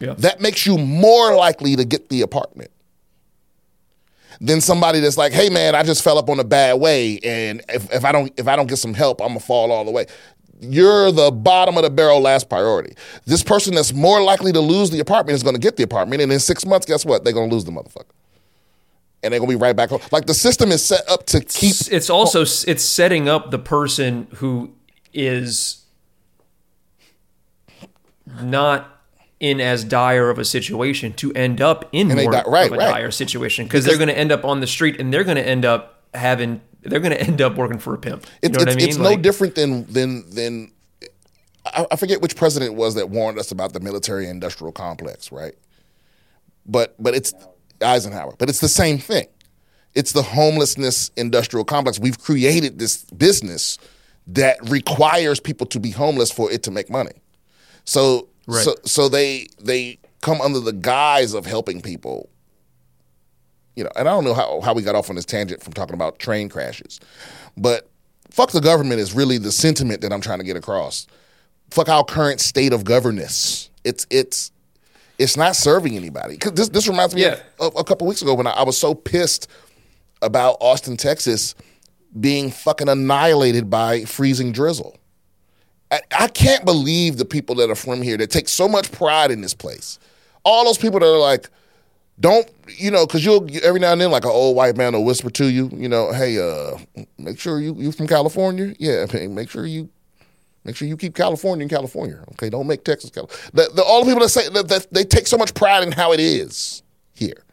Yeah. 0.00 0.14
That 0.18 0.40
makes 0.40 0.66
you 0.66 0.76
more 0.76 1.34
likely 1.34 1.76
to 1.76 1.84
get 1.84 2.08
the 2.08 2.22
apartment 2.22 2.70
than 4.40 4.60
somebody 4.60 5.00
that's 5.00 5.16
like, 5.16 5.32
"Hey 5.32 5.48
man, 5.48 5.74
I 5.74 5.82
just 5.82 6.02
fell 6.02 6.18
up 6.18 6.28
on 6.28 6.40
a 6.40 6.44
bad 6.44 6.80
way, 6.80 7.18
and 7.22 7.62
if, 7.68 7.92
if 7.92 8.04
I 8.04 8.12
don't 8.12 8.32
if 8.38 8.48
I 8.48 8.56
don't 8.56 8.66
get 8.66 8.78
some 8.78 8.94
help, 8.94 9.20
I'm 9.20 9.28
gonna 9.28 9.40
fall 9.40 9.72
all 9.72 9.84
the 9.84 9.90
way." 9.90 10.06
You're 10.60 11.12
the 11.12 11.30
bottom 11.30 11.76
of 11.76 11.82
the 11.82 11.90
barrel 11.90 12.20
last 12.20 12.48
priority. 12.48 12.94
This 13.26 13.42
person 13.42 13.74
that's 13.74 13.92
more 13.92 14.22
likely 14.22 14.52
to 14.52 14.60
lose 14.60 14.90
the 14.90 15.00
apartment 15.00 15.36
is 15.36 15.42
to 15.42 15.58
get 15.58 15.76
the 15.76 15.82
apartment, 15.82 16.22
and 16.22 16.32
in 16.32 16.40
six 16.40 16.64
months, 16.64 16.86
guess 16.86 17.04
what? 17.04 17.24
They're 17.24 17.32
to 17.32 17.54
lose 17.54 17.64
the 17.64 17.72
motherfucker, 17.72 18.04
and 19.24 19.32
they're 19.32 19.40
going 19.40 19.50
to 19.50 19.56
be 19.56 19.60
right 19.62 19.74
back 19.74 19.90
home. 19.90 20.00
Like 20.12 20.26
the 20.26 20.34
system 20.34 20.70
is 20.70 20.84
set 20.84 21.08
up 21.08 21.26
to 21.26 21.40
keep 21.40 21.70
it's, 21.70 21.88
it's 21.88 22.10
also 22.10 22.42
it's 22.42 22.84
setting 22.84 23.28
up 23.28 23.50
the 23.50 23.58
person 23.58 24.28
who 24.36 24.72
is 25.12 25.84
not 28.40 28.90
in 29.40 29.60
as 29.60 29.84
dire 29.84 30.30
of 30.30 30.38
a 30.38 30.44
situation 30.44 31.12
to 31.14 31.32
end 31.32 31.60
up 31.60 31.88
in 31.92 32.08
they 32.08 32.22
more 32.22 32.32
die- 32.32 32.42
right, 32.46 32.66
of 32.66 32.72
a 32.74 32.76
right. 32.76 32.90
dire 32.90 33.10
situation 33.10 33.66
because 33.66 33.84
they're 33.84 33.96
going 33.98 34.08
to 34.08 34.16
end 34.16 34.32
up 34.32 34.44
on 34.44 34.60
the 34.60 34.66
street 34.66 35.00
and 35.00 35.12
they're 35.12 35.24
going 35.24 35.36
to 35.36 35.46
end 35.46 35.64
up 35.64 36.02
having 36.14 36.60
they're 36.82 37.00
going 37.00 37.12
to 37.12 37.20
end 37.20 37.40
up 37.40 37.56
working 37.56 37.78
for 37.78 37.94
a 37.94 37.98
pimp. 37.98 38.26
You 38.42 38.50
It's, 38.50 38.52
know 38.58 38.64
what 38.64 38.68
I 38.72 38.74
mean? 38.76 38.88
it's 38.88 38.98
no 38.98 39.16
different 39.16 39.54
than 39.54 39.84
than 39.92 40.30
than 40.30 40.72
I, 41.66 41.86
I 41.90 41.96
forget 41.96 42.20
which 42.20 42.36
president 42.36 42.72
it 42.72 42.76
was 42.76 42.94
that 42.94 43.08
warned 43.10 43.38
us 43.38 43.50
about 43.50 43.72
the 43.72 43.80
military 43.80 44.28
industrial 44.28 44.72
complex, 44.72 45.32
right? 45.32 45.54
But 46.66 46.94
but 47.02 47.14
it's 47.14 47.34
Eisenhower. 47.82 48.34
But 48.38 48.48
it's 48.48 48.60
the 48.60 48.68
same 48.68 48.98
thing. 48.98 49.26
It's 49.94 50.12
the 50.12 50.22
homelessness 50.22 51.10
industrial 51.16 51.64
complex. 51.64 51.98
We've 51.98 52.18
created 52.18 52.78
this 52.78 53.04
business 53.04 53.78
that 54.26 54.56
requires 54.68 55.38
people 55.40 55.66
to 55.68 55.78
be 55.78 55.90
homeless 55.90 56.30
for 56.30 56.50
it 56.50 56.62
to 56.64 56.70
make 56.70 56.90
money. 56.90 57.12
So 57.84 58.28
Right. 58.46 58.64
so 58.64 58.74
so 58.84 59.08
they 59.08 59.46
they 59.60 59.98
come 60.20 60.40
under 60.40 60.60
the 60.60 60.72
guise 60.72 61.32
of 61.34 61.46
helping 61.46 61.80
people. 61.80 62.28
You 63.76 63.84
know, 63.84 63.90
and 63.96 64.08
I 64.08 64.12
don't 64.12 64.24
know 64.24 64.34
how, 64.34 64.60
how 64.60 64.72
we 64.72 64.82
got 64.82 64.94
off 64.94 65.10
on 65.10 65.16
this 65.16 65.24
tangent 65.24 65.62
from 65.62 65.72
talking 65.72 65.94
about 65.94 66.18
train 66.18 66.48
crashes. 66.48 67.00
But 67.56 67.88
fuck 68.30 68.52
the 68.52 68.60
government 68.60 69.00
is 69.00 69.14
really 69.14 69.36
the 69.38 69.50
sentiment 69.50 70.00
that 70.02 70.12
I'm 70.12 70.20
trying 70.20 70.38
to 70.38 70.44
get 70.44 70.56
across. 70.56 71.06
Fuck 71.70 71.88
our 71.88 72.04
current 72.04 72.40
state 72.40 72.72
of 72.72 72.84
governance. 72.84 73.70
It's 73.82 74.06
it's 74.10 74.52
it's 75.18 75.36
not 75.36 75.56
serving 75.56 75.96
anybody. 75.96 76.36
'Cause 76.36 76.52
this 76.52 76.68
this 76.68 76.88
reminds 76.88 77.14
me 77.14 77.22
Yeah. 77.22 77.38
of, 77.60 77.74
of 77.74 77.76
a 77.78 77.84
couple 77.84 78.06
weeks 78.06 78.22
ago 78.22 78.34
when 78.34 78.46
I, 78.46 78.50
I 78.52 78.62
was 78.64 78.76
so 78.78 78.94
pissed 78.94 79.48
about 80.22 80.56
Austin, 80.60 80.96
Texas 80.96 81.54
being 82.18 82.50
fucking 82.50 82.88
annihilated 82.88 83.68
by 83.70 84.04
freezing 84.04 84.52
drizzle. 84.52 84.96
I, 85.90 86.00
I 86.16 86.28
can't 86.28 86.64
believe 86.64 87.16
the 87.18 87.24
people 87.24 87.54
that 87.56 87.70
are 87.70 87.74
from 87.74 88.02
here 88.02 88.16
that 88.16 88.30
take 88.30 88.48
so 88.48 88.68
much 88.68 88.90
pride 88.92 89.30
in 89.30 89.40
this 89.40 89.54
place. 89.54 89.98
All 90.44 90.64
those 90.64 90.78
people 90.78 91.00
that 91.00 91.06
are 91.06 91.18
like, 91.18 91.48
don't 92.20 92.48
you 92.78 92.90
know? 92.90 93.06
Because 93.06 93.24
you'll 93.24 93.46
every 93.64 93.80
now 93.80 93.92
and 93.92 94.00
then, 94.00 94.10
like 94.10 94.24
an 94.24 94.30
old 94.30 94.56
white 94.56 94.76
man 94.76 94.92
will 94.92 95.04
whisper 95.04 95.30
to 95.30 95.46
you, 95.50 95.68
you 95.74 95.88
know, 95.88 96.12
hey, 96.12 96.38
uh, 96.38 96.78
make 97.18 97.38
sure 97.40 97.60
you 97.60 97.74
you 97.76 97.90
from 97.92 98.06
California, 98.06 98.74
yeah, 98.78 99.04
make 99.28 99.50
sure 99.50 99.66
you 99.66 99.88
make 100.64 100.76
sure 100.76 100.88
you 100.88 100.96
keep 100.96 101.14
California 101.14 101.62
in 101.62 101.68
California, 101.68 102.22
okay? 102.32 102.50
Don't 102.50 102.66
make 102.66 102.84
Texas 102.84 103.10
California. 103.10 103.50
The, 103.52 103.70
the, 103.74 103.82
all 103.82 104.04
the 104.04 104.10
people 104.10 104.22
that 104.22 104.30
say 104.30 104.48
that, 104.48 104.68
that 104.68 104.92
they 104.92 105.04
take 105.04 105.26
so 105.26 105.36
much 105.36 105.54
pride 105.54 105.82
in 105.82 105.92
how 105.92 106.12
it 106.12 106.20
is 106.20 106.82
here 107.14 107.44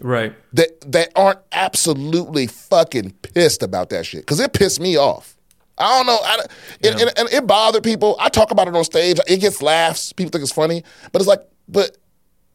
right. 0.00 0.34
that 0.52 0.92
that 0.92 1.10
aren't 1.16 1.40
absolutely 1.52 2.46
fucking 2.46 3.12
pissed 3.22 3.62
about 3.62 3.90
that 3.90 4.06
shit 4.06 4.22
because 4.22 4.40
it 4.40 4.52
pissed 4.52 4.80
me 4.80 4.96
off. 4.96 5.36
I 5.76 5.96
don't 5.96 6.06
know. 6.06 6.18
I, 6.20 6.38
it, 6.80 7.00
and, 7.00 7.18
and 7.18 7.28
it 7.32 7.46
bothered 7.46 7.84
people. 7.84 8.16
I 8.18 8.28
talk 8.28 8.50
about 8.50 8.66
it 8.66 8.74
on 8.74 8.82
stage. 8.82 9.18
It 9.28 9.38
gets 9.38 9.62
laughs. 9.62 10.12
People 10.12 10.30
think 10.30 10.42
it's 10.42 10.52
funny, 10.52 10.82
but 11.12 11.22
it's 11.22 11.28
like, 11.28 11.42
but, 11.68 11.96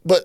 but, 0.04 0.24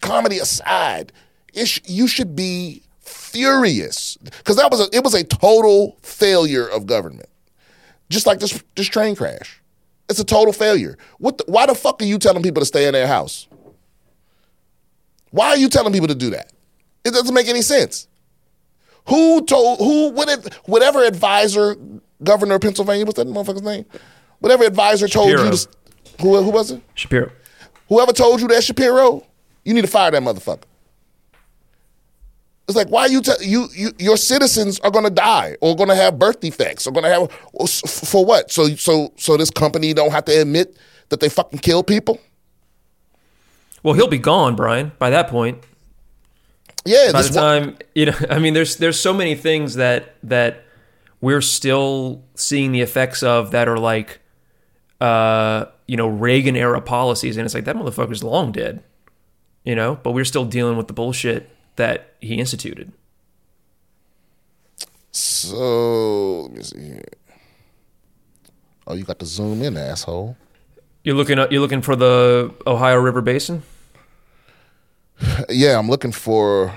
comedy 0.00 0.38
aside, 0.38 1.12
it 1.52 1.66
sh- 1.66 1.80
you 1.86 2.06
should 2.06 2.36
be 2.36 2.82
furious 3.00 4.16
because 4.16 4.56
that 4.56 4.70
was 4.70 4.80
a, 4.80 4.96
it 4.96 5.02
was 5.02 5.14
a 5.14 5.24
total 5.24 5.98
failure 6.02 6.68
of 6.68 6.86
government. 6.86 7.28
Just 8.10 8.26
like 8.26 8.40
this 8.40 8.62
this 8.76 8.88
train 8.88 9.16
crash, 9.16 9.62
it's 10.08 10.20
a 10.20 10.24
total 10.24 10.52
failure. 10.52 10.98
What? 11.18 11.38
The, 11.38 11.44
why 11.46 11.64
the 11.66 11.74
fuck 11.74 12.02
are 12.02 12.04
you 12.04 12.18
telling 12.18 12.42
people 12.42 12.60
to 12.60 12.66
stay 12.66 12.86
in 12.86 12.92
their 12.92 13.06
house? 13.06 13.46
Why 15.30 15.48
are 15.48 15.56
you 15.56 15.68
telling 15.68 15.92
people 15.92 16.08
to 16.08 16.14
do 16.14 16.30
that? 16.30 16.52
It 17.04 17.12
doesn't 17.12 17.32
make 17.34 17.48
any 17.48 17.62
sense. 17.62 18.08
Who 19.06 19.44
told 19.44 19.78
who 19.78 20.10
what 20.10 20.54
whatever 20.66 21.04
advisor 21.04 21.76
governor 22.22 22.56
of 22.56 22.60
Pennsylvania 22.60 23.06
what's 23.06 23.16
that 23.16 23.28
motherfucker's 23.28 23.62
name? 23.62 23.86
Whatever 24.40 24.64
advisor 24.64 25.08
told 25.08 25.28
you 25.30 25.36
Shapiro. 25.38 25.50
to 25.50 25.56
s- 25.56 25.68
who 26.20 26.42
who 26.42 26.50
was 26.50 26.72
it? 26.72 26.82
Shapiro. 26.94 27.30
Whoever 27.88 28.12
told 28.12 28.40
you 28.40 28.48
that 28.48 28.62
Shapiro, 28.62 29.26
you 29.64 29.72
need 29.74 29.80
to 29.82 29.86
fire 29.88 30.10
that 30.10 30.22
motherfucker. 30.22 30.62
It's 32.70 32.76
like 32.76 32.88
why 32.88 33.06
you 33.06 33.20
tell 33.20 33.40
you, 33.42 33.68
you 33.74 33.92
your 33.98 34.16
citizens 34.16 34.80
are 34.80 34.90
going 34.90 35.04
to 35.04 35.10
die 35.10 35.56
or 35.60 35.76
going 35.76 35.88
to 35.88 35.94
have 35.94 36.18
birth 36.18 36.40
defects 36.40 36.86
or 36.86 36.92
going 36.92 37.04
to 37.04 37.10
have 37.10 37.30
for 38.10 38.24
what? 38.24 38.50
So 38.50 38.68
so 38.76 39.12
so 39.16 39.36
this 39.36 39.50
company 39.50 39.92
don't 39.92 40.12
have 40.12 40.24
to 40.26 40.40
admit 40.40 40.76
that 41.10 41.20
they 41.20 41.28
fucking 41.28 41.58
kill 41.60 41.82
people. 41.82 42.18
Well, 43.82 43.94
he'll 43.94 44.08
be 44.08 44.18
gone, 44.18 44.56
Brian, 44.56 44.92
by 44.98 45.10
that 45.10 45.28
point. 45.28 45.62
Yeah, 46.84 47.12
by 47.12 47.22
this 47.22 47.30
the 47.30 47.40
one- 47.40 47.62
time 47.62 47.78
you 47.94 48.06
know, 48.06 48.16
I 48.30 48.38
mean, 48.38 48.54
there's 48.54 48.76
there's 48.76 48.98
so 48.98 49.12
many 49.12 49.34
things 49.34 49.74
that 49.74 50.14
that 50.22 50.64
we're 51.20 51.42
still 51.42 52.22
seeing 52.34 52.72
the 52.72 52.80
effects 52.80 53.22
of 53.22 53.50
that 53.50 53.68
are 53.68 53.76
like, 53.78 54.20
uh, 55.00 55.66
you 55.86 55.96
know, 55.96 56.08
Reagan 56.08 56.56
era 56.56 56.80
policies, 56.80 57.36
and 57.36 57.44
it's 57.44 57.54
like 57.54 57.64
that 57.64 57.76
motherfucker's 57.76 58.22
long 58.24 58.52
dead, 58.52 58.82
you 59.64 59.74
know. 59.74 59.96
But 60.02 60.12
we're 60.12 60.24
still 60.24 60.44
dealing 60.44 60.76
with 60.76 60.86
the 60.86 60.94
bullshit 60.94 61.50
that 61.76 62.14
he 62.20 62.38
instituted. 62.38 62.92
So 65.12 66.42
let 66.42 66.52
me 66.52 66.62
see 66.62 66.80
here. 66.80 67.02
Oh, 68.86 68.94
you 68.94 69.04
got 69.04 69.18
to 69.20 69.26
zoom 69.26 69.62
in, 69.62 69.76
asshole. 69.76 70.36
You're 71.04 71.14
looking 71.14 71.38
at 71.38 71.50
you're 71.50 71.60
looking 71.60 71.82
for 71.82 71.96
the 71.96 72.52
Ohio 72.66 72.96
River 72.96 73.20
Basin. 73.20 73.62
Yeah, 75.48 75.78
I'm 75.78 75.88
looking 75.88 76.12
for. 76.12 76.74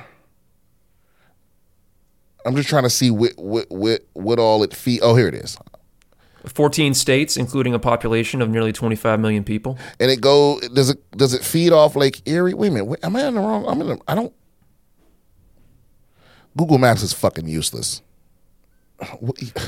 I'm 2.46 2.56
just 2.56 2.70
trying 2.70 2.84
to 2.84 2.90
see 2.90 3.12
what 3.12 3.34
what 3.38 3.70
what, 3.70 4.02
what 4.14 4.40
all 4.40 4.64
it 4.64 4.74
feed. 4.74 5.00
Oh, 5.02 5.16
here 5.16 5.28
it 5.28 5.36
is. 5.36 5.58
14 6.46 6.94
states, 6.94 7.38
including 7.38 7.74
a 7.74 7.80
population 7.80 8.42
of 8.42 8.50
nearly 8.50 8.74
25 8.74 9.18
million 9.20 9.46
people. 9.46 9.78
And 10.00 10.12
it 10.12 10.20
go. 10.20 10.60
Does 10.74 10.90
it 10.90 11.00
does 11.12 11.34
it 11.34 11.44
feed 11.44 11.72
off 11.72 11.96
Lake 11.96 12.22
Erie? 12.26 12.54
Wait 12.54 12.68
a 12.68 12.72
minute. 12.72 12.86
Wait, 12.86 13.00
am 13.04 13.16
I 13.16 13.28
in 13.28 13.36
the 13.36 13.40
wrong? 13.40 13.66
I'm 13.66 13.80
in. 13.82 13.88
The, 13.88 14.00
I 14.08 14.16
don't. 14.16 14.34
Google 16.58 16.78
Maps 16.78 17.02
is 17.04 17.14
fucking 17.14 17.48
useless. 17.48 18.02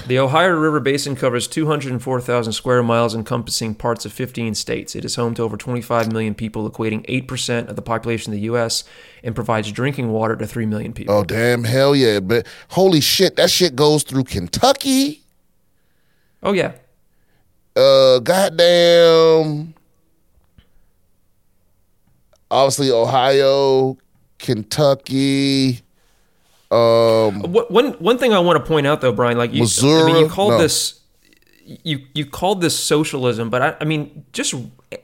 The 0.08 0.18
Ohio 0.20 0.52
River 0.52 0.80
Basin 0.80 1.16
covers 1.16 1.48
204,000 1.48 2.54
square 2.54 2.82
miles, 2.84 3.14
encompassing 3.14 3.76
parts 3.76 4.06
of 4.06 4.14
15 4.14 4.56
states. 4.56 4.96
It 4.96 5.04
is 5.04 5.16
home 5.16 5.34
to 5.34 5.44
over 5.44 5.58
25 5.58 6.12
million 6.12 6.36
people, 6.36 6.70
equating 6.70 7.06
8% 7.08 7.68
of 7.68 7.76
the 7.76 7.82
population 7.82 8.32
of 8.32 8.38
the 8.38 8.46
U.S., 8.46 8.86
and 9.24 9.36
provides 9.36 9.72
drinking 9.72 10.12
water 10.12 10.36
to 10.38 10.48
3 10.48 10.66
million 10.68 10.94
people. 10.94 11.14
Oh 11.14 11.24
damn! 11.24 11.66
Hell 11.66 11.96
yeah! 11.96 12.22
But 12.22 12.48
holy 12.70 13.02
shit, 13.02 13.36
that 13.36 13.50
shit 13.50 13.76
goes 13.76 14.04
through 14.04 14.26
Kentucky. 14.26 15.24
Oh, 16.44 16.54
yeah. 16.54 16.74
uh 17.76 18.20
goddamn 18.20 19.74
obviously 22.52 22.92
Ohio, 22.92 23.98
Kentucky, 24.38 25.82
um 26.72 27.42
one, 27.52 27.92
one 27.94 28.18
thing 28.18 28.34
I 28.34 28.40
want 28.40 28.58
to 28.64 28.68
point 28.68 28.88
out, 28.88 29.02
though, 29.02 29.12
Brian, 29.14 29.38
like 29.38 29.54
you, 29.54 29.66
I 29.84 30.06
mean, 30.06 30.18
you 30.18 30.28
called 30.30 30.52
No. 30.54 30.58
this. 30.60 31.00
You, 31.84 32.06
you 32.14 32.28
called 32.28 32.62
this 32.62 32.78
socialism, 32.78 33.50
but 33.50 33.62
I, 33.64 33.76
I 33.82 33.86
mean, 33.86 34.24
just 34.34 34.54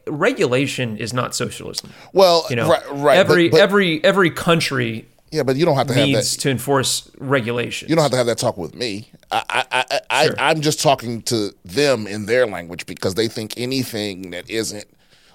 regulation 0.08 0.98
is 0.98 1.12
not 1.14 1.34
socialism. 1.34 1.90
well 2.14 2.46
You 2.52 2.56
know, 2.56 2.70
right, 2.70 2.84
right 2.92 3.18
every 3.18 3.50
but, 3.50 3.58
but- 3.58 3.62
every 3.64 4.04
every 4.04 4.30
country 4.30 5.08
yeah, 5.32 5.44
but 5.44 5.56
you 5.56 5.64
don't 5.66 5.78
have 5.78 5.88
to 5.88 5.94
have 5.94 6.06
needs 6.06 6.36
that 6.36 6.42
to 6.42 6.50
enforce 6.50 7.10
regulations. 7.18 7.90
you 7.90 7.96
don't 7.96 8.04
have 8.04 8.12
to 8.12 8.18
have 8.18 8.26
that 8.28 8.38
talk 8.38 8.58
with 8.58 8.76
me. 8.76 9.10
I 9.32 9.44
I 9.50 9.66
I, 9.90 10.00
I 10.10 10.26
Sure. 10.28 10.36
I'm 10.40 10.62
just 10.62 10.82
talking 10.82 11.22
to 11.24 11.52
them 11.64 12.06
in 12.06 12.26
their 12.26 12.46
language 12.46 12.86
because 12.86 13.16
they 13.16 13.28
think 13.30 13.54
anything 13.58 14.32
that 14.32 14.50
isn't 14.50 14.86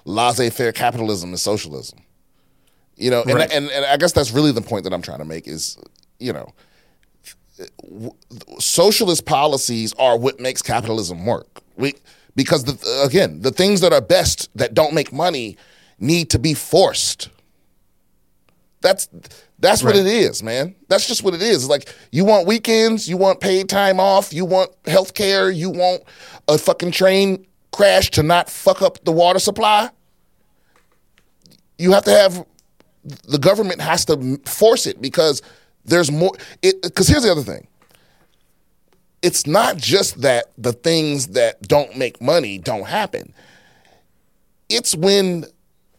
laissez-faire 0.05 0.71
capitalism 0.71 1.33
is 1.33 1.41
socialism. 1.41 1.99
You 2.95 3.09
know, 3.11 3.23
and, 3.23 3.33
Right. 3.33 3.51
and 3.51 3.69
and 3.71 3.85
I 3.85 3.97
guess 3.97 4.11
that's 4.13 4.31
really 4.31 4.51
the 4.51 4.61
point 4.61 4.83
that 4.85 4.93
I'm 4.93 5.01
trying 5.01 5.17
to 5.19 5.25
make 5.25 5.47
is, 5.47 5.77
you 6.19 6.33
know, 6.33 6.53
socialist 8.59 9.25
policies 9.25 9.93
are 9.93 10.17
what 10.17 10.39
makes 10.39 10.61
capitalism 10.61 11.25
work. 11.25 11.61
We 11.75 11.95
because 12.35 12.65
the, 12.65 13.03
again, 13.03 13.41
the 13.41 13.51
things 13.51 13.81
that 13.81 13.91
are 13.93 14.01
best 14.01 14.49
that 14.55 14.73
don't 14.73 14.93
make 14.93 15.11
money 15.11 15.57
need 15.99 16.29
to 16.29 16.39
be 16.39 16.53
forced. 16.53 17.29
That's 18.81 19.09
that's 19.59 19.81
what 19.81 19.95
it 19.95 20.05
is, 20.05 20.43
man. 20.43 20.75
That's 20.87 21.07
just 21.07 21.23
what 21.23 21.33
it 21.33 21.41
is. 21.41 21.63
It's 21.63 21.69
like 21.69 21.93
you 22.11 22.23
want 22.25 22.45
weekends, 22.45 23.09
you 23.09 23.17
want 23.17 23.39
paid 23.41 23.69
time 23.69 23.99
off, 23.99 24.31
you 24.31 24.45
want 24.45 24.71
health 24.85 25.15
care, 25.15 25.49
you 25.49 25.71
want 25.71 26.03
a 26.47 26.59
fucking 26.59 26.91
train 26.91 27.47
crash 27.71 28.11
to 28.11 28.23
not 28.23 28.49
fuck 28.49 28.83
up 28.83 29.03
the 29.03 29.11
water 29.11 29.39
supply. 29.39 29.89
You 31.79 31.91
have 31.93 32.03
to 32.05 32.11
have 32.11 32.45
the 33.27 33.39
government 33.39 33.81
has 33.81 34.05
to 34.05 34.39
force 34.45 34.85
it 34.85 35.01
because 35.01 35.41
there's 35.87 36.11
more 36.11 36.31
it 36.61 36.81
because 36.81 37.07
here's 37.07 37.23
the 37.23 37.31
other 37.31 37.41
thing. 37.41 37.67
It's 39.21 39.47
not 39.47 39.77
just 39.77 40.21
that 40.21 40.51
the 40.57 40.73
things 40.73 41.27
that 41.29 41.61
don't 41.67 41.97
make 41.97 42.21
money 42.21 42.59
don't 42.59 42.87
happen. 42.87 43.33
It's 44.69 44.95
when 44.95 45.45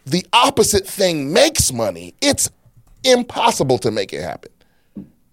the 0.07 0.25
opposite 0.33 0.87
thing 0.87 1.33
makes 1.33 1.73
money 1.73 2.15
it's 2.21 2.49
impossible 3.05 3.79
to 3.79 3.91
make 3.91 4.13
it 4.13 4.23
happen. 4.23 4.53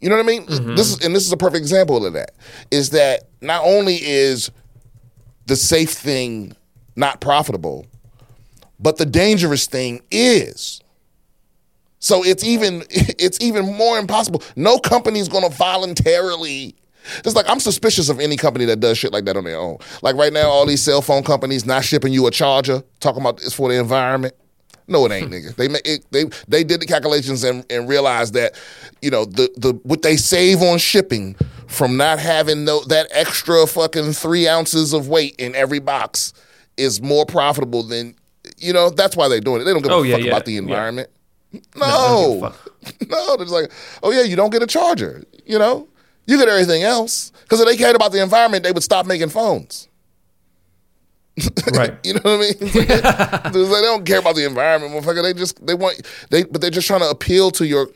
You 0.01 0.09
know 0.09 0.17
what 0.17 0.25
i 0.25 0.27
mean? 0.27 0.45
Mm-hmm. 0.45 0.75
This 0.75 0.91
is 0.91 1.05
and 1.05 1.15
this 1.15 1.25
is 1.25 1.31
a 1.31 1.37
perfect 1.37 1.61
example 1.61 2.05
of 2.05 2.13
that 2.13 2.31
is 2.71 2.91
that 2.91 3.23
not 3.41 3.63
only 3.63 3.95
is 3.95 4.51
the 5.45 5.55
safe 5.55 5.91
thing 5.91 6.55
not 6.95 7.21
profitable 7.21 7.85
but 8.79 8.97
the 8.97 9.05
dangerous 9.05 9.67
thing 9.67 10.01
is 10.11 10.81
so 12.05 12.23
it's 12.23 12.43
even 12.43 12.83
it's 12.91 13.39
even 13.41 13.75
more 13.75 13.97
impossible. 13.97 14.43
No 14.55 14.77
company's 14.77 15.27
gonna 15.27 15.49
voluntarily. 15.49 16.75
Just 17.23 17.35
like 17.35 17.49
I'm 17.49 17.59
suspicious 17.59 18.09
of 18.09 18.19
any 18.19 18.37
company 18.37 18.65
that 18.65 18.79
does 18.79 18.97
shit 18.99 19.11
like 19.11 19.25
that 19.25 19.35
on 19.37 19.43
their 19.43 19.57
own. 19.57 19.77
Like 20.03 20.15
right 20.15 20.31
now, 20.31 20.47
all 20.49 20.67
these 20.67 20.81
cell 20.83 21.01
phone 21.01 21.23
companies 21.23 21.65
not 21.65 21.83
shipping 21.83 22.13
you 22.13 22.27
a 22.27 22.31
charger, 22.31 22.83
talking 22.99 23.21
about 23.21 23.41
it's 23.41 23.53
for 23.53 23.69
the 23.69 23.79
environment. 23.79 24.35
No, 24.87 25.03
it 25.07 25.11
ain't, 25.11 25.31
nigga. 25.31 25.55
They 25.55 25.65
it, 25.83 26.05
they 26.11 26.25
they 26.47 26.63
did 26.63 26.79
the 26.79 26.85
calculations 26.85 27.43
and, 27.43 27.65
and 27.71 27.89
realized 27.89 28.35
that, 28.35 28.53
you 29.01 29.09
know, 29.09 29.25
the 29.25 29.51
the 29.57 29.73
what 29.81 30.03
they 30.03 30.15
save 30.15 30.61
on 30.61 30.77
shipping 30.77 31.35
from 31.67 31.97
not 31.97 32.19
having 32.19 32.65
no, 32.65 32.83
that 32.85 33.07
extra 33.09 33.65
fucking 33.65 34.13
three 34.13 34.47
ounces 34.47 34.93
of 34.93 35.07
weight 35.07 35.35
in 35.39 35.55
every 35.55 35.79
box 35.79 36.33
is 36.77 37.01
more 37.01 37.25
profitable 37.25 37.81
than, 37.81 38.15
you 38.57 38.73
know. 38.73 38.91
That's 38.91 39.15
why 39.15 39.27
they're 39.27 39.39
doing 39.41 39.61
it. 39.61 39.63
They 39.63 39.73
don't 39.73 39.81
give 39.81 39.91
Oh, 39.91 40.03
a 40.03 40.07
yeah, 40.07 40.15
fuck 40.17 40.23
yeah, 40.25 40.31
about 40.31 40.45
the 40.45 40.57
environment. 40.57 41.09
No, 41.75 42.53
no, 43.07 43.37
they're 43.37 43.45
just 43.45 43.51
like, 43.51 43.71
oh 44.03 44.11
yeah, 44.11 44.23
you 44.23 44.35
don't 44.35 44.51
get 44.51 44.63
a 44.63 44.67
charger. 44.67 45.23
You 45.45 45.59
know, 45.59 45.87
you 46.25 46.37
get 46.37 46.47
everything 46.49 46.83
else 46.83 47.31
because 47.43 47.59
if 47.61 47.67
they 47.67 47.77
cared 47.77 47.95
about 47.95 48.11
the 48.11 48.21
environment, 48.21 48.63
they 48.63 48.71
would 48.71 48.83
stop 48.83 49.05
making 49.05 49.29
phones. 49.29 49.87
right. 51.73 51.93
You 52.03 52.13
know 52.13 52.21
what 52.23 52.33
I 52.33 52.37
mean? 52.37 52.53
It's 52.61 52.75
like 52.75 53.53
they, 53.53 53.63
they 53.63 53.81
don't 53.81 54.05
care 54.05 54.19
about 54.19 54.35
the 54.35 54.45
environment, 54.45 54.93
motherfucker. 54.93 55.21
They 55.23 55.33
just 55.33 55.65
they 55.65 55.73
want 55.73 56.01
they, 56.29 56.43
but 56.43 56.61
they're 56.61 56.69
just 56.69 56.87
trying 56.87 57.01
to 57.01 57.09
appeal 57.09 57.51
to 57.51 57.65
your 57.65 57.89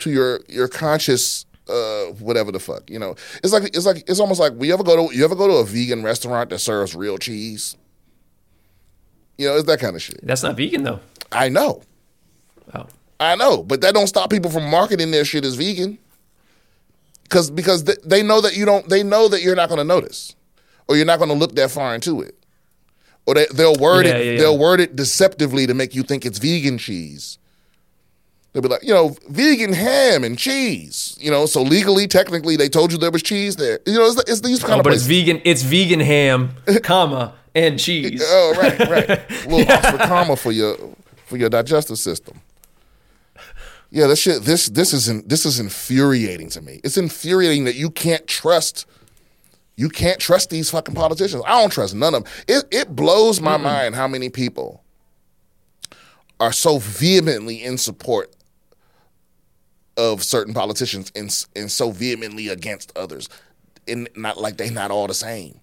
to 0.00 0.10
your 0.10 0.40
your 0.48 0.68
conscious 0.68 1.44
uh 1.68 2.06
whatever 2.20 2.52
the 2.52 2.60
fuck. 2.60 2.88
You 2.90 2.98
know, 2.98 3.16
it's 3.42 3.52
like 3.52 3.64
it's 3.76 3.86
like 3.86 4.08
it's 4.08 4.20
almost 4.20 4.40
like 4.40 4.52
we 4.56 4.72
ever 4.72 4.84
go 4.84 5.08
to 5.08 5.16
you 5.16 5.24
ever 5.24 5.34
go 5.34 5.48
to 5.48 5.54
a 5.54 5.64
vegan 5.64 6.02
restaurant 6.02 6.50
that 6.50 6.58
serves 6.60 6.94
real 6.94 7.18
cheese. 7.18 7.76
You 9.38 9.48
know, 9.48 9.56
it's 9.56 9.66
that 9.66 9.80
kind 9.80 9.96
of 9.96 10.02
shit. 10.02 10.20
That's 10.24 10.42
not 10.42 10.56
vegan 10.56 10.84
though. 10.84 11.00
I 11.32 11.48
know. 11.48 11.82
Oh. 12.72 12.86
I 13.20 13.36
know, 13.36 13.62
but 13.62 13.80
that 13.82 13.94
don't 13.94 14.06
stop 14.06 14.30
people 14.30 14.50
from 14.50 14.68
marketing 14.70 15.10
their 15.10 15.24
shit 15.24 15.44
as 15.44 15.54
vegan. 15.54 15.98
Cause 17.30 17.50
because 17.50 17.84
th- 17.84 17.98
they 18.04 18.22
know 18.22 18.40
that 18.40 18.56
you 18.56 18.64
don't. 18.64 18.88
They 18.88 19.02
know 19.02 19.28
that 19.28 19.42
you're 19.42 19.56
not 19.56 19.68
going 19.68 19.78
to 19.78 19.84
notice, 19.84 20.34
or 20.88 20.96
you're 20.96 21.06
not 21.06 21.18
going 21.18 21.30
to 21.30 21.34
look 21.36 21.54
that 21.56 21.70
far 21.70 21.94
into 21.94 22.20
it, 22.20 22.36
or 23.26 23.34
they, 23.34 23.46
they'll 23.52 23.76
word 23.76 24.06
Yeah, 24.06 24.16
it. 24.16 24.24
yeah, 24.26 24.32
yeah. 24.32 24.38
They'll 24.40 24.58
word 24.58 24.78
it 24.80 24.94
deceptively 24.94 25.66
to 25.66 25.74
make 25.74 25.94
you 25.94 26.02
think 26.02 26.26
it's 26.26 26.38
vegan 26.38 26.76
cheese. 26.78 27.38
They'll 28.52 28.62
be 28.62 28.68
like, 28.68 28.84
you 28.84 28.92
know, 28.94 29.16
vegan 29.28 29.72
ham 29.72 30.22
and 30.22 30.38
cheese. 30.38 31.16
You 31.18 31.30
know, 31.30 31.46
so 31.46 31.62
legally, 31.62 32.06
technically, 32.06 32.56
they 32.56 32.68
told 32.68 32.92
you 32.92 32.98
there 32.98 33.10
was 33.10 33.22
cheese 33.22 33.56
there. 33.56 33.80
You 33.86 33.94
know, 33.94 34.06
it's, 34.06 34.30
it's 34.30 34.40
these 34.42 34.60
kind 34.60 34.74
Oh, 34.74 34.78
of 34.78 34.84
but 34.84 34.92
it's 34.92 35.06
vegan. 35.06 35.40
It's 35.44 35.62
vegan 35.62 36.00
ham, 36.00 36.50
comma 36.84 37.34
and 37.54 37.74
oh, 37.76 37.78
cheese. 37.78 38.22
Oh, 38.24 38.54
right, 38.56 38.78
right. 38.88 39.08
A 39.08 39.24
little 39.48 39.72
Oxford 39.72 40.00
comma 40.02 40.36
for 40.36 40.52
your 40.52 40.76
for 41.24 41.36
your 41.36 41.48
digestive 41.48 41.98
system. 41.98 42.40
Yeah, 43.94 44.08
this 44.08 44.18
shit. 44.18 44.42
This 44.42 44.68
this 44.70 44.92
is 44.92 45.08
in, 45.08 45.22
this 45.28 45.46
is 45.46 45.60
infuriating 45.60 46.48
to 46.50 46.60
me. 46.60 46.80
It's 46.82 46.96
infuriating 46.96 47.64
that 47.66 47.76
you 47.76 47.90
can't 47.90 48.26
trust. 48.26 48.86
You 49.76 49.88
can't 49.88 50.18
trust 50.18 50.50
these 50.50 50.68
fucking 50.68 50.96
politicians. 50.96 51.44
I 51.46 51.60
don't 51.60 51.70
trust 51.70 51.94
none 51.94 52.12
of 52.12 52.24
them. 52.24 52.32
It 52.48 52.64
it 52.72 52.96
blows 52.96 53.40
my 53.40 53.56
mind 53.56 53.94
how 53.94 54.08
many 54.08 54.30
people 54.30 54.82
are 56.40 56.50
so 56.50 56.78
vehemently 56.78 57.62
in 57.62 57.78
support 57.78 58.34
of 59.96 60.24
certain 60.24 60.54
politicians 60.54 61.12
and 61.14 61.46
and 61.54 61.70
so 61.70 61.92
vehemently 61.92 62.48
against 62.48 62.90
others, 62.98 63.28
and 63.86 64.08
not 64.16 64.38
like 64.38 64.56
they're 64.56 64.72
not 64.72 64.90
all 64.90 65.06
the 65.06 65.14
same. 65.14 65.60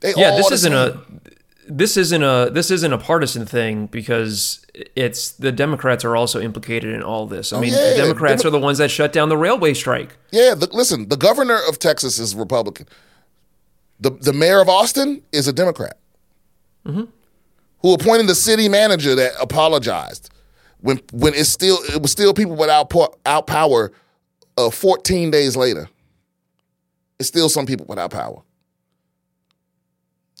They 0.00 0.12
yeah, 0.14 0.32
all 0.32 0.36
this 0.36 0.50
isn't 0.52 0.72
same. 0.72 1.22
a 1.24 1.35
this 1.68 1.96
isn't 1.96 2.22
a 2.22 2.48
this 2.52 2.70
isn't 2.70 2.92
a 2.92 2.98
partisan 2.98 3.44
thing 3.46 3.86
because 3.86 4.64
it's 4.94 5.32
the 5.32 5.50
Democrats 5.52 6.04
are 6.04 6.16
also 6.16 6.40
implicated 6.40 6.94
in 6.94 7.02
all 7.02 7.26
this. 7.26 7.52
I 7.52 7.60
mean, 7.60 7.74
Oh, 7.74 7.76
yeah, 7.76 7.90
the 7.90 7.96
Democrats 7.96 8.42
Demo- 8.42 8.56
are 8.56 8.58
the 8.60 8.64
ones 8.64 8.78
that 8.78 8.90
shut 8.90 9.12
down 9.12 9.28
the 9.28 9.36
railway 9.36 9.74
strike. 9.74 10.16
Yeah, 10.30 10.54
the, 10.54 10.68
listen, 10.72 11.08
the 11.08 11.16
governor 11.16 11.58
of 11.68 11.78
Texas 11.78 12.18
is 12.18 12.34
Republican. 12.34 12.86
The 14.00 14.10
the 14.10 14.32
mayor 14.32 14.60
of 14.60 14.68
Austin 14.68 15.22
is 15.32 15.48
a 15.48 15.52
Democrat. 15.52 15.96
Who 16.84 17.92
appointed 17.94 18.26
the 18.28 18.34
city 18.34 18.68
manager 18.68 19.14
that 19.16 19.32
apologized. 19.40 20.30
when 20.80 21.00
when 21.12 21.34
it's 21.34 21.48
still 21.48 21.78
it 21.94 22.00
was 22.00 22.12
still 22.12 22.32
people 22.32 22.54
without 22.56 22.92
out 23.24 23.46
power 23.46 23.92
uh, 24.56 24.70
14 24.70 25.30
days 25.30 25.56
later. 25.56 25.88
It's 27.18 27.28
still 27.28 27.48
some 27.48 27.66
people 27.66 27.86
without 27.88 28.10
power. 28.10 28.42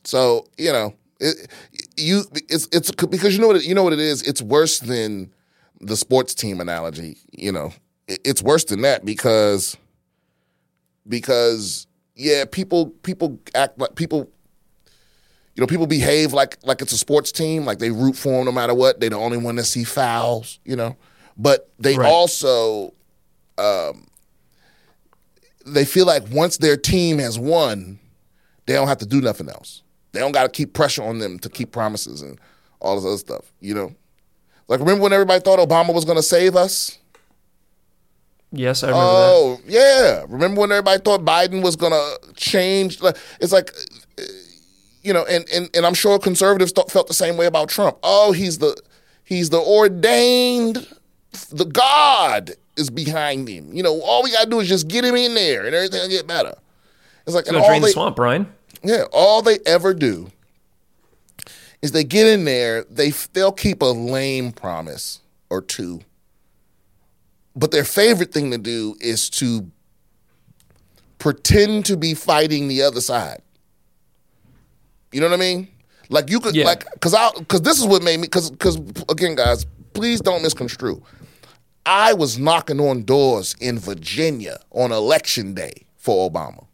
So, 0.04 0.46
you 0.56 0.72
know, 0.72 0.94
it, 1.20 1.50
you 1.96 2.24
it's 2.32 2.68
it's 2.72 2.90
because 2.90 3.34
you 3.34 3.40
know 3.40 3.48
what 3.48 3.56
it, 3.56 3.64
you 3.64 3.74
know 3.74 3.82
what 3.82 3.92
it 3.92 4.00
is. 4.00 4.22
It's 4.22 4.42
worse 4.42 4.78
than 4.78 5.32
the 5.80 5.96
sports 5.96 6.34
team 6.34 6.60
analogy. 6.60 7.18
You 7.32 7.52
know, 7.52 7.72
it, 8.06 8.20
it's 8.24 8.42
worse 8.42 8.64
than 8.64 8.82
that 8.82 9.04
because 9.04 9.76
because 11.08 11.86
yeah, 12.14 12.44
people 12.50 12.86
people 13.02 13.38
act 13.54 13.78
like 13.78 13.94
people. 13.94 14.30
You 15.54 15.62
know, 15.62 15.66
people 15.66 15.86
behave 15.86 16.34
like 16.34 16.58
like 16.64 16.82
it's 16.82 16.92
a 16.92 16.98
sports 16.98 17.32
team, 17.32 17.64
like 17.64 17.78
they 17.78 17.90
root 17.90 18.14
for 18.14 18.32
them 18.32 18.44
no 18.44 18.52
matter 18.52 18.74
what. 18.74 19.00
They're 19.00 19.08
the 19.08 19.16
only 19.16 19.38
one 19.38 19.56
that 19.56 19.64
see 19.64 19.84
fouls, 19.84 20.58
you 20.66 20.76
know. 20.76 20.96
But 21.38 21.70
they 21.78 21.96
right. 21.96 22.06
also, 22.06 22.92
um, 23.56 24.06
they 25.64 25.86
feel 25.86 26.04
like 26.04 26.24
once 26.30 26.58
their 26.58 26.76
team 26.76 27.18
has 27.20 27.38
won, 27.38 27.98
they 28.66 28.74
don't 28.74 28.88
have 28.88 28.98
to 28.98 29.06
do 29.06 29.22
nothing 29.22 29.48
else. 29.48 29.82
They 30.12 30.20
don't 30.20 30.32
got 30.32 30.44
to 30.44 30.48
keep 30.48 30.72
pressure 30.72 31.02
on 31.02 31.18
them 31.18 31.38
to 31.40 31.48
keep 31.48 31.72
promises 31.72 32.22
and 32.22 32.38
all 32.80 32.96
this 32.96 33.04
other 33.04 33.18
stuff. 33.18 33.52
You 33.60 33.74
know, 33.74 33.94
like 34.68 34.80
remember 34.80 35.02
when 35.02 35.12
everybody 35.12 35.40
thought 35.40 35.58
Obama 35.58 35.94
was 35.94 36.04
going 36.04 36.16
to 36.16 36.22
save 36.22 36.56
us? 36.56 36.98
Yes, 38.52 38.82
I 38.82 38.88
remember 38.88 39.06
oh, 39.08 39.60
that. 39.64 39.70
yeah. 39.70 40.24
Remember 40.28 40.60
when 40.62 40.72
everybody 40.72 41.02
thought 41.02 41.24
Biden 41.24 41.62
was 41.62 41.76
going 41.76 41.92
to 41.92 42.32
change? 42.34 42.98
It's 43.40 43.52
like, 43.52 43.72
you 45.02 45.12
know, 45.12 45.24
and, 45.26 45.46
and, 45.52 45.68
and 45.74 45.84
I'm 45.84 45.94
sure 45.94 46.18
conservatives 46.18 46.72
thought, 46.72 46.90
felt 46.90 47.08
the 47.08 47.14
same 47.14 47.36
way 47.36 47.46
about 47.46 47.68
Trump. 47.68 47.98
Oh, 48.02 48.32
he's 48.32 48.58
the 48.58 48.76
he's 49.24 49.50
the 49.50 49.58
ordained, 49.60 50.86
the 51.50 51.64
God 51.64 52.52
is 52.76 52.88
behind 52.88 53.48
him. 53.48 53.72
You 53.74 53.82
know, 53.82 54.00
all 54.00 54.22
we 54.22 54.32
got 54.32 54.44
to 54.44 54.50
do 54.50 54.60
is 54.60 54.68
just 54.68 54.88
get 54.88 55.04
him 55.04 55.16
in 55.16 55.34
there 55.34 55.66
and 55.66 55.74
everything 55.74 56.00
will 56.00 56.08
get 56.08 56.26
better. 56.26 56.54
It's 57.26 57.34
like, 57.34 57.42
it's 57.42 57.50
going 57.50 57.62
to 57.62 57.68
drain 57.68 57.82
the 57.82 57.88
swamp, 57.88 58.16
Brian. 58.16 58.46
Yeah, 58.86 59.06
all 59.12 59.42
they 59.42 59.58
ever 59.66 59.92
do 59.92 60.30
is 61.82 61.90
they 61.90 62.04
get 62.04 62.28
in 62.28 62.44
there, 62.44 62.84
they 62.84 63.10
they'll 63.32 63.50
keep 63.50 63.82
a 63.82 63.86
lame 63.86 64.52
promise 64.52 65.20
or 65.50 65.60
two. 65.60 66.02
But 67.56 67.72
their 67.72 67.82
favorite 67.82 68.32
thing 68.32 68.52
to 68.52 68.58
do 68.58 68.94
is 69.00 69.28
to 69.30 69.68
pretend 71.18 71.86
to 71.86 71.96
be 71.96 72.14
fighting 72.14 72.68
the 72.68 72.82
other 72.82 73.00
side. 73.00 73.42
You 75.10 75.20
know 75.20 75.26
what 75.26 75.34
I 75.34 75.40
mean? 75.40 75.66
Like 76.08 76.30
you 76.30 76.38
could 76.38 76.54
yeah. 76.54 76.66
like 76.66 76.84
cuz 77.00 77.12
I 77.12 77.30
cuz 77.48 77.62
this 77.62 77.80
is 77.80 77.86
what 77.86 78.04
made 78.04 78.20
me 78.20 78.28
cuz 78.28 78.52
cuz 78.56 78.76
again 79.08 79.34
guys, 79.34 79.66
please 79.94 80.20
don't 80.20 80.42
misconstrue. 80.42 81.02
I 81.84 82.12
was 82.12 82.38
knocking 82.38 82.78
on 82.78 83.02
doors 83.02 83.56
in 83.58 83.80
Virginia 83.80 84.60
on 84.70 84.92
election 84.92 85.54
day 85.54 85.72
for 85.96 86.30
Obama. 86.30 86.66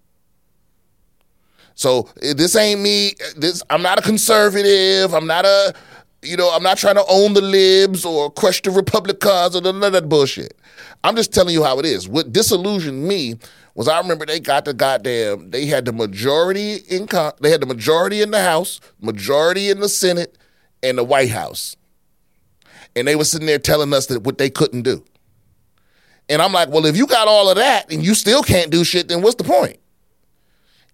So 1.82 2.08
eh, 2.22 2.32
this 2.34 2.54
ain't 2.54 2.80
me. 2.80 3.14
This 3.36 3.60
I'm 3.68 3.82
not 3.82 3.98
a 3.98 4.02
conservative. 4.02 5.12
I'm 5.14 5.26
not 5.26 5.44
a, 5.44 5.74
you 6.22 6.36
know, 6.36 6.48
I'm 6.54 6.62
not 6.62 6.78
trying 6.78 6.94
to 6.94 7.04
own 7.08 7.34
the 7.34 7.40
libs 7.40 8.04
or 8.04 8.30
question 8.30 8.72
Republicans 8.72 9.56
or 9.56 9.60
none 9.60 9.82
of 9.82 9.92
that 9.92 10.08
bullshit. 10.08 10.56
I'm 11.02 11.16
just 11.16 11.34
telling 11.34 11.52
you 11.52 11.64
how 11.64 11.80
it 11.80 11.84
is. 11.84 12.08
What 12.08 12.32
disillusioned 12.32 13.02
me 13.08 13.34
was 13.74 13.88
I 13.88 13.98
remember 13.98 14.24
they 14.24 14.38
got 14.38 14.64
the 14.64 14.74
goddamn. 14.74 15.50
They 15.50 15.66
had 15.66 15.84
the 15.84 15.92
majority 15.92 16.76
in. 16.88 17.08
con- 17.08 17.32
They 17.40 17.50
had 17.50 17.60
the 17.60 17.66
majority 17.66 18.22
in 18.22 18.30
the 18.30 18.40
House, 18.40 18.80
majority 19.00 19.68
in 19.68 19.80
the 19.80 19.88
Senate, 19.88 20.38
and 20.84 20.96
the 20.96 21.04
White 21.04 21.30
House, 21.30 21.74
and 22.94 23.08
they 23.08 23.16
were 23.16 23.24
sitting 23.24 23.46
there 23.46 23.58
telling 23.58 23.92
us 23.92 24.06
that 24.06 24.22
what 24.22 24.38
they 24.38 24.50
couldn't 24.50 24.82
do. 24.82 25.04
And 26.28 26.40
I'm 26.40 26.52
like, 26.52 26.68
well, 26.68 26.86
if 26.86 26.96
you 26.96 27.06
got 27.08 27.26
all 27.26 27.50
of 27.50 27.56
that 27.56 27.92
and 27.92 28.04
you 28.04 28.14
still 28.14 28.42
can't 28.42 28.70
do 28.70 28.84
shit, 28.84 29.08
then 29.08 29.22
what's 29.22 29.34
the 29.34 29.44
point? 29.44 29.78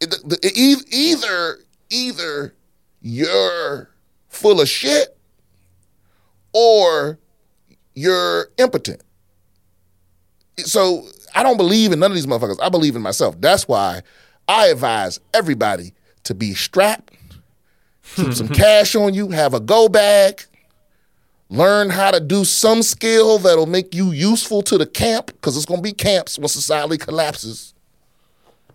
The, 0.01 0.39
the, 0.41 0.89
either 0.93 1.59
either 1.91 2.55
you're 3.01 3.91
full 4.29 4.61
of 4.61 4.69
shit 4.69 5.17
or 6.53 7.19
you're 7.95 8.49
impotent. 8.59 9.03
So 10.59 11.07
I 11.35 11.43
don't 11.43 11.57
believe 11.57 11.93
in 11.93 12.01
none 12.01 12.11
of 12.11 12.15
these 12.15 12.27
motherfuckers. 12.27 12.59
I 12.61 12.69
believe 12.69 12.97
in 12.97 13.03
myself. 13.03 13.41
That's 13.41 13.69
why 13.69 14.03
I 14.47 14.69
advise 14.69 15.21
everybody 15.35 15.95
to 16.25 16.35
be 16.35 16.55
strapped, 16.55 17.13
keep 18.17 18.33
some 18.35 18.49
cash 18.55 18.95
on 18.95 19.15
you, 19.15 19.31
have 19.31 19.55
a 19.55 19.61
go 19.61 19.89
bag, 19.89 20.43
learn 21.49 21.91
how 21.91 22.11
to 22.11 22.21
do 22.21 22.45
some 22.45 22.83
skill 22.83 23.39
that'll 23.39 23.67
make 23.67 23.95
you 23.95 24.11
useful 24.11 24.63
to 24.63 24.79
the 24.79 24.87
camp, 24.87 25.27
because 25.27 25.57
it's 25.57 25.67
gonna 25.67 25.83
be 25.83 25.93
camps 25.93 26.39
when 26.39 26.49
society 26.49 26.99
collapses. 26.99 27.75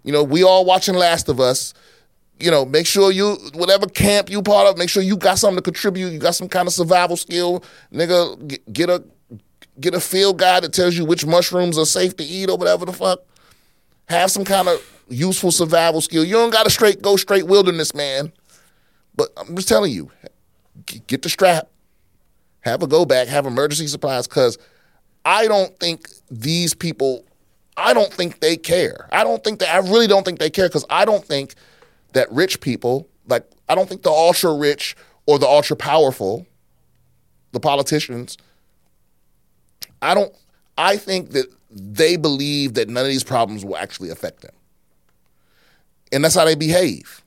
You 0.04 0.12
know, 0.12 0.24
we 0.24 0.44
all 0.44 0.66
watching 0.66 0.96
Last 0.96 1.30
of 1.30 1.40
Us. 1.40 1.74
You 2.40 2.52
know, 2.52 2.66
make 2.66 2.86
sure 2.86 3.12
you 3.12 3.38
whatever 3.54 3.86
camp 3.86 4.30
you 4.30 4.42
part 4.42 4.68
of, 4.68 4.78
make 4.78 4.90
sure 4.90 5.02
you 5.04 5.16
got 5.16 5.38
something 5.38 5.58
to 5.58 5.62
contribute. 5.62 6.10
You 6.10 6.20
got 6.20 6.36
some 6.36 6.50
kind 6.50 6.68
of 6.68 6.74
survival 6.74 7.16
skill, 7.16 7.64
nigga. 7.92 8.60
Get, 8.74 8.90
a 8.90 9.04
get 9.80 9.94
a 9.94 10.00
field 10.00 10.40
guide 10.40 10.64
that 10.64 10.74
tells 10.74 10.98
you 10.98 11.06
which 11.06 11.26
mushrooms 11.26 11.78
are 11.78 11.86
safe 11.86 12.18
to 12.18 12.24
eat 12.24 12.50
or 12.50 12.58
whatever 12.58 12.86
the 12.86 12.94
fuck. 12.94 13.20
Have 14.10 14.32
some 14.32 14.44
kind 14.44 14.68
of 14.68 14.82
useful 15.10 15.52
survival 15.52 16.02
skill. 16.02 16.24
You 16.24 16.34
don't 16.34 16.52
got 16.52 16.64
to 16.64 16.70
straight 16.70 17.02
go 17.02 17.16
straight 17.16 17.48
wilderness, 17.48 17.94
man. 17.94 18.34
But 19.16 19.30
I'm 19.38 19.56
just 19.56 19.68
telling 19.68 19.92
you, 19.92 20.12
get 21.08 21.22
the 21.22 21.30
strap, 21.30 21.70
have 22.62 22.82
a 22.82 22.88
go 22.88 23.06
back, 23.06 23.28
have 23.28 23.46
emergency 23.46 23.88
supplies, 23.88 24.28
because 24.28 24.58
I 25.24 25.48
don't 25.48 25.78
think 25.80 26.10
these 26.32 26.74
people 26.74 27.24
I 27.76 27.94
don't 27.94 28.12
think 28.12 28.40
they 28.40 28.58
care. 28.58 29.08
I 29.12 29.24
don't 29.24 29.44
think 29.44 29.60
that 29.60 29.74
I 29.74 29.80
really 29.80 30.08
don't 30.08 30.24
think 30.24 30.40
they 30.40 30.50
care 30.50 30.68
because 30.68 30.86
I 30.90 31.06
don't 31.06 31.26
think 31.26 31.56
that 32.14 32.32
rich 32.32 32.62
people, 32.62 33.08
like 33.28 33.50
I 33.68 33.76
don't 33.76 33.90
think 33.90 34.04
the 34.04 34.12
ultra 34.12 34.54
rich 34.54 34.96
or 35.26 35.40
the 35.40 35.48
ultra 35.48 35.76
powerful, 35.76 36.46
the 37.52 37.60
politicians, 37.60 38.38
I 40.02 40.14
don't 40.14 40.34
I 40.78 40.98
think 40.98 41.32
that 41.32 41.48
they 41.72 42.18
believe 42.18 42.76
that 42.76 42.90
none 42.90 43.04
of 43.04 43.10
these 43.10 43.24
problems 43.24 43.66
will 43.66 43.78
actually 43.78 44.10
affect 44.10 44.42
them. 44.42 44.54
And 46.12 46.24
that's 46.24 46.36
how 46.36 46.46
they 46.46 46.56
behave. 46.56 47.24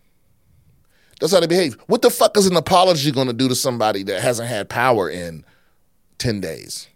That's 1.20 1.32
how 1.32 1.40
they 1.40 1.46
behave. 1.46 1.76
What 1.86 2.02
the 2.02 2.10
fuck 2.10 2.36
is 2.36 2.46
an 2.46 2.56
apology 2.56 3.10
going 3.10 3.26
to 3.26 3.32
do 3.32 3.48
to 3.48 3.54
somebody 3.54 4.02
that 4.04 4.20
hasn't 4.20 4.48
had 4.48 4.68
power 4.68 5.08
in 5.08 5.44
10 6.18 6.40
days? 6.40 6.88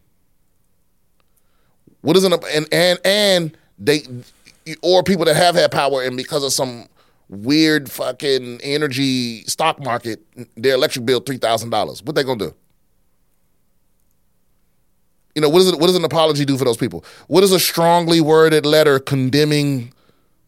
What 2.03 2.17
is 2.17 2.25
an 2.25 2.33
and 2.33 2.67
and 2.73 2.99
and 3.05 3.57
they 3.79 4.03
or 4.83 5.03
people 5.03 5.25
that 5.25 5.37
have 5.37 5.55
had 5.55 5.71
power 5.71 6.03
and 6.03 6.17
because 6.17 6.45
of 6.45 6.53
some 6.53 6.87
weird 7.29 7.91
fucking 7.91 8.61
energy 8.63 9.45
stock 9.45 9.83
market, 9.83 10.21
their 10.57 10.75
electric 10.75 11.07
bill 11.07 11.21
three 11.21 11.39
thousand 11.39 11.71
dollars. 11.71 12.03
What 12.03 12.17
they 12.17 12.25
gonna 12.25 12.39
do? 12.39 12.55
You 15.35 15.43
know 15.43 15.49
what, 15.49 15.63
is 15.63 15.69
it, 15.69 15.79
what 15.79 15.87
does 15.87 15.97
an 15.97 16.05
apology 16.05 16.45
do 16.45 16.59
for 16.59 16.65
those 16.65 16.77
people? 16.77 17.05
What 17.29 17.45
is 17.45 17.53
a 17.53 17.61
strongly 17.61 18.21
worded 18.21 18.67
letter 18.67 18.99
condemning 18.99 19.93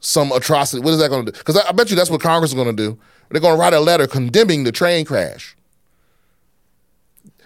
some 0.01 0.33
atrocity? 0.33 0.83
What 0.83 0.93
is 0.93 0.99
that 0.99 1.09
to 1.25 1.33
do? 1.33 1.39
Because 1.39 1.57
I, 1.57 1.69
I 1.69 1.73
bet 1.73 1.89
you 1.89 1.97
that's 1.97 2.11
what 2.11 2.21
Congress 2.21 2.51
is 2.53 2.57
to 2.67 2.73
do. 2.73 2.99
They're 3.31 3.41
to 3.55 3.61
write 3.61 3.73
a 3.73 3.81
letter 3.81 4.07
condemning 4.07 4.65
the 4.65 4.73
train 4.73 5.05
crash. 5.05 5.57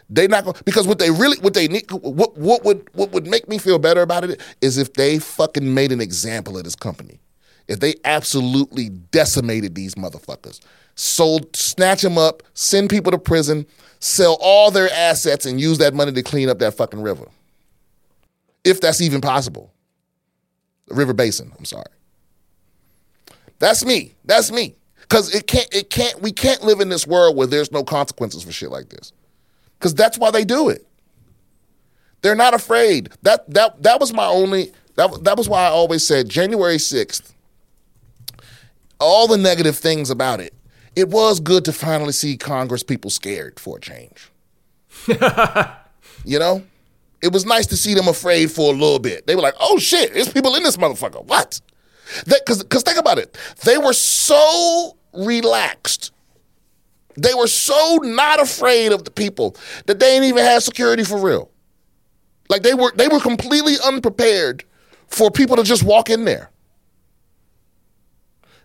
They 0.08 0.28
not 0.28 0.44
to, 0.44 0.64
because 0.64 0.86
what 0.86 0.98
they 0.98 1.10
really 1.10 1.38
what 1.40 1.54
they 1.54 1.66
need 1.66 1.90
what 1.90 2.36
what 2.36 2.64
would 2.64 2.88
what 2.92 3.10
would 3.10 3.26
make 3.26 3.48
me 3.48 3.58
feel 3.58 3.78
better 3.78 4.02
about 4.02 4.24
it 4.24 4.40
is 4.60 4.78
if 4.78 4.92
they 4.92 5.18
fucking 5.18 5.74
made 5.74 5.90
an 5.90 6.00
example 6.00 6.56
of 6.56 6.64
this 6.64 6.76
company. 6.76 7.18
If 7.66 7.80
they 7.80 7.96
absolutely 8.04 8.90
decimated 8.90 9.74
these 9.74 9.96
motherfuckers, 9.96 10.60
sold, 10.94 11.56
snatch 11.56 12.02
them 12.02 12.16
up, 12.16 12.44
send 12.54 12.90
people 12.90 13.10
to 13.10 13.18
prison, 13.18 13.66
sell 13.98 14.38
all 14.40 14.70
their 14.70 14.88
assets, 14.92 15.46
and 15.46 15.60
use 15.60 15.78
that 15.78 15.92
money 15.92 16.12
to 16.12 16.22
clean 16.22 16.48
up 16.48 16.60
that 16.60 16.74
fucking 16.74 17.02
river. 17.02 17.26
If 18.62 18.80
that's 18.80 19.00
even 19.00 19.20
possible. 19.20 19.72
The 20.86 20.94
river 20.94 21.12
basin, 21.12 21.50
I'm 21.58 21.64
sorry. 21.64 21.90
That's 23.58 23.84
me. 23.84 24.14
That's 24.24 24.52
me. 24.52 24.76
Cause 25.08 25.34
it 25.34 25.48
can't, 25.48 25.72
it 25.74 25.90
can't, 25.90 26.22
we 26.22 26.30
can't 26.30 26.62
live 26.62 26.78
in 26.78 26.88
this 26.88 27.04
world 27.04 27.36
where 27.36 27.48
there's 27.48 27.72
no 27.72 27.82
consequences 27.82 28.44
for 28.44 28.52
shit 28.52 28.70
like 28.70 28.88
this 28.88 29.12
because 29.78 29.94
that's 29.94 30.18
why 30.18 30.30
they 30.30 30.44
do 30.44 30.68
it. 30.68 30.86
They're 32.22 32.34
not 32.34 32.54
afraid. 32.54 33.10
That 33.22 33.48
that 33.50 33.82
that 33.82 34.00
was 34.00 34.12
my 34.12 34.26
only 34.26 34.72
that 34.96 35.24
that 35.24 35.36
was 35.36 35.48
why 35.48 35.64
I 35.64 35.68
always 35.68 36.06
said 36.06 36.28
January 36.28 36.76
6th. 36.76 37.32
All 38.98 39.26
the 39.26 39.36
negative 39.36 39.76
things 39.76 40.10
about 40.10 40.40
it. 40.40 40.54
It 40.96 41.10
was 41.10 41.40
good 41.40 41.64
to 41.66 41.72
finally 41.72 42.12
see 42.12 42.38
Congress 42.38 42.82
people 42.82 43.10
scared 43.10 43.60
for 43.60 43.76
a 43.76 43.80
change. 43.80 44.30
you 46.24 46.38
know? 46.38 46.64
It 47.22 47.32
was 47.32 47.44
nice 47.44 47.66
to 47.66 47.76
see 47.76 47.94
them 47.94 48.08
afraid 48.08 48.50
for 48.50 48.72
a 48.72 48.76
little 48.76 48.98
bit. 48.98 49.26
They 49.26 49.34
were 49.36 49.42
like, 49.42 49.54
"Oh 49.60 49.78
shit, 49.78 50.12
there's 50.12 50.32
people 50.32 50.54
in 50.54 50.62
this 50.62 50.76
motherfucker." 50.76 51.24
What? 51.24 51.60
Because 52.24 52.62
think 52.82 52.98
about 52.98 53.18
it. 53.18 53.36
They 53.64 53.78
were 53.78 53.92
so 53.92 54.96
relaxed 55.12 56.12
they 57.16 57.34
were 57.34 57.46
so 57.46 57.98
not 58.02 58.40
afraid 58.40 58.92
of 58.92 59.04
the 59.04 59.10
people 59.10 59.56
that 59.86 59.98
they 59.98 60.16
ain't 60.16 60.24
even 60.24 60.44
had 60.44 60.62
security 60.62 61.04
for 61.04 61.18
real. 61.18 61.50
Like 62.48 62.62
they 62.62 62.74
were 62.74 62.92
they 62.94 63.08
were 63.08 63.20
completely 63.20 63.74
unprepared 63.84 64.64
for 65.08 65.30
people 65.30 65.56
to 65.56 65.62
just 65.62 65.82
walk 65.82 66.10
in 66.10 66.24
there. 66.24 66.50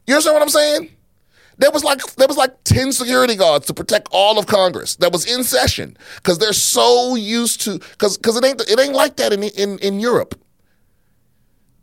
You 0.08 0.16
understand 0.16 0.36
what 0.36 0.44
I'm 0.44 0.50
saying? 0.50 0.92
There 1.58 1.72
was 1.72 1.84
like 1.84 2.02
there 2.16 2.28
was 2.28 2.38
like 2.38 2.64
10 2.64 2.92
security 2.92 3.36
guards 3.36 3.68
to 3.68 3.74
protect 3.74 4.08
all 4.12 4.40
of 4.40 4.48
Congress 4.48 4.96
that 4.98 5.12
was 5.12 5.32
in 5.32 5.44
session 5.44 5.96
because 6.16 6.40
they're 6.40 6.54
so 6.54 7.16
used 7.16 7.62
to 7.62 7.78
because 7.78 8.18
because 8.18 8.36
it 8.38 8.44
ain't 8.44 8.62
it 8.70 8.80
ain't 8.80 8.96
like 8.96 9.18
that 9.18 9.32
in 9.32 9.44
in, 9.44 9.78
in 9.80 10.00
Europe. 10.00 10.41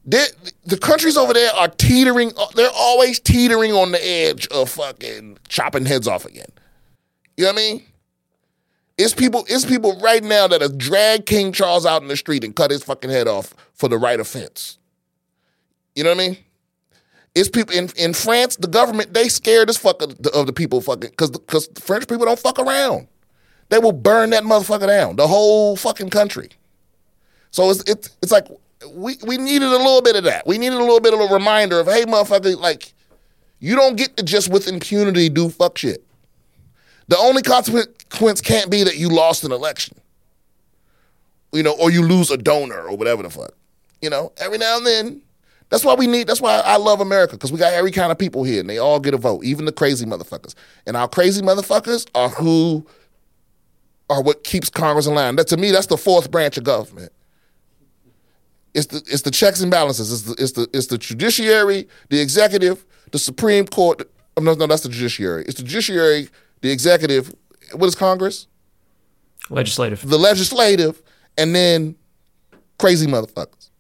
The 0.09 0.79
countries 0.81 1.17
over 1.17 1.35
there 1.35 1.53
are 1.53 1.69
teetering. 1.69 2.33
Uh, 2.37 2.47
they're 2.55 2.71
always 2.75 3.21
teetering 3.21 3.73
on 3.73 3.93
the 3.93 4.05
edge 4.05 4.47
of 4.49 4.71
fucking 4.71 5.39
chopping 5.49 5.85
heads 5.85 6.09
off 6.09 6.25
again. 6.25 6.47
You 7.37 7.45
know 7.45 7.53
what 7.53 7.61
I 7.61 7.63
mean? 7.63 7.83
It's 8.97 9.13
people. 9.13 9.45
It's 9.49 9.65
people 9.65 9.99
right 10.01 10.23
now 10.23 10.49
that 10.49 10.63
have 10.63 10.79
dragged 10.79 11.27
King 11.27 11.53
Charles 11.53 11.85
out 11.85 12.03
in 12.03 12.09
the 12.09 12.17
street 12.17 12.43
and 12.43 12.57
cut 12.57 12.71
his 12.71 12.83
fucking 12.83 13.11
head 13.11 13.29
off 13.29 13.55
for 13.75 13.89
the 13.89 13.99
right 13.99 14.19
offense. 14.19 14.79
You 15.95 16.05
know 16.05 16.11
what 16.11 16.21
I 16.21 16.29
mean? 16.29 16.37
It's 17.35 17.49
people 17.49 17.75
in, 17.77 17.91
in 17.97 18.15
France. 18.15 18.57
The 18.57 18.67
government 18.67 19.13
they 19.15 19.29
scared 19.29 19.69
as 19.69 19.77
fuck 19.77 20.01
of 20.01 20.21
the, 20.23 20.31
of 20.33 20.47
the 20.47 20.53
people 20.53 20.81
fucking 20.81 21.11
because 21.11 21.31
because 21.31 21.69
French 21.79 22.09
people 22.09 22.25
don't 22.25 22.39
fuck 22.39 22.59
around. 22.59 23.09
They 23.69 23.79
will 23.79 23.93
burn 23.93 24.31
that 24.31 24.45
motherfucker 24.45 24.87
down. 24.87 25.17
The 25.17 25.27
whole 25.27 25.77
fucking 25.77 26.11
country. 26.11 26.49
So 27.51 27.71
it's 27.71 27.83
it's 27.87 28.17
it's 28.23 28.33
like 28.33 28.49
we 28.87 29.17
we 29.27 29.37
needed 29.37 29.69
a 29.69 29.77
little 29.77 30.03
bit 30.03 30.17
of 30.17 30.25
that. 30.25 30.47
We 30.47 30.59
needed 30.59 30.77
a 30.77 30.81
little 30.81 31.01
bit 31.01 31.15
of 31.15 31.21
a 31.21 31.33
reminder 31.33 31.81
of 31.81 31.87
hey 31.87 32.05
motherfucker 32.05 32.57
like 32.59 32.93
you 33.61 33.75
don't 33.75 33.97
get 33.97 34.17
to 34.17 34.23
just 34.23 34.51
with 34.51 34.69
impunity 34.69 35.29
do 35.29 35.49
fuck 35.49 35.79
shit. 35.79 36.05
The 37.09 37.19
only 37.19 37.43
consequence 37.43 38.41
can't 38.41 38.71
be 38.71 38.85
that 38.85 38.97
you 38.97 39.09
lost 39.09 39.45
an 39.45 39.53
election. 39.53 39.99
You 41.53 41.63
know, 41.63 41.75
or 41.81 41.91
you 41.91 42.03
lose 42.03 42.31
a 42.31 42.37
donor 42.37 42.83
or 42.83 42.97
whatever 42.97 43.23
the 43.23 43.31
fuck. 43.31 43.53
You 44.03 44.11
know, 44.11 44.33
every 44.37 44.59
now 44.59 44.77
and 44.77 44.87
then. 44.87 45.23
That's 45.71 45.85
why 45.85 45.95
we 45.95 46.07
need, 46.07 46.27
that's 46.27 46.41
why 46.41 46.61
I 46.65 46.79
love 46.79 47.03
America, 47.03 47.35
because 47.35 47.53
we 47.53 47.59
got 47.59 47.75
every 47.75 47.91
kind 47.91 48.11
of 48.11 48.17
people 48.17 48.43
here 48.43 48.61
and 48.61 48.71
they 48.71 48.79
all 48.79 48.99
get 48.99 49.13
a 49.13 49.19
vote, 49.19 49.45
even 49.45 49.67
the 49.67 49.73
crazy 49.73 50.07
motherfuckers. 50.07 50.55
And 50.87 50.97
our 50.97 51.07
crazy 51.07 51.43
motherfuckers 51.43 52.09
are 52.15 52.31
who 52.31 52.87
are 54.09 54.23
what 54.23 54.45
keeps 54.45 54.71
Congress 54.71 55.07
in 55.07 55.15
line. 55.15 55.37
That 55.37 55.49
to 55.49 55.59
me, 55.59 55.71
that's 55.71 55.87
the 55.87 55.99
fourth 55.99 56.31
branch 56.31 56.57
of 56.57 56.65
government. 56.65 57.13
It's 58.75 58.87
the 58.87 58.99
it's 59.07 59.23
the 59.23 59.31
checks 59.31 59.61
and 59.61 59.71
balances. 59.71 60.13
It's 60.13 60.23
the 60.23 60.43
it's 60.43 60.53
the 60.53 60.69
it's 60.73 60.87
the 60.89 60.99
judiciary, 60.99 61.89
the 62.11 62.21
executive, 62.21 62.85
the 63.13 63.19
Supreme 63.19 63.67
Court. 63.67 64.09
Oh, 64.37 64.43
no, 64.43 64.55
no, 64.55 64.67
that's 64.67 64.83
the 64.83 64.89
judiciary. 64.89 65.45
It's 65.49 65.57
the 65.57 65.65
judiciary, 65.65 66.29
the 66.61 66.71
executive. 66.71 67.35
What 67.73 67.87
is 67.87 67.95
Congress? 67.95 68.47
Legislative. 69.51 70.09
The 70.09 70.19
legislative, 70.19 71.03
and 71.37 71.55
then 71.55 71.97
crazy 72.79 73.07
motherfuckers. 73.07 73.71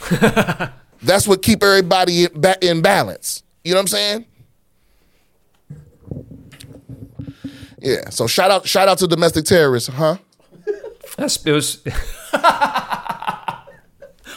That's 1.02 1.26
what 1.26 1.42
keep 1.42 1.62
everybody 1.62 2.24
in, 2.24 2.44
in 2.60 2.82
balance. 2.82 3.42
You 3.64 3.72
know 3.72 3.78
what 3.78 3.82
I'm 3.82 3.86
saying? 3.88 4.26
Yeah. 7.80 8.10
So 8.10 8.26
shout 8.26 8.50
out, 8.50 8.66
shout 8.66 8.88
out 8.88 8.98
to 8.98 9.06
domestic 9.06 9.44
terrorists, 9.44 9.88
huh? 9.88 10.18
That's 11.16 11.44
it 11.44 11.52
was. 11.52 11.82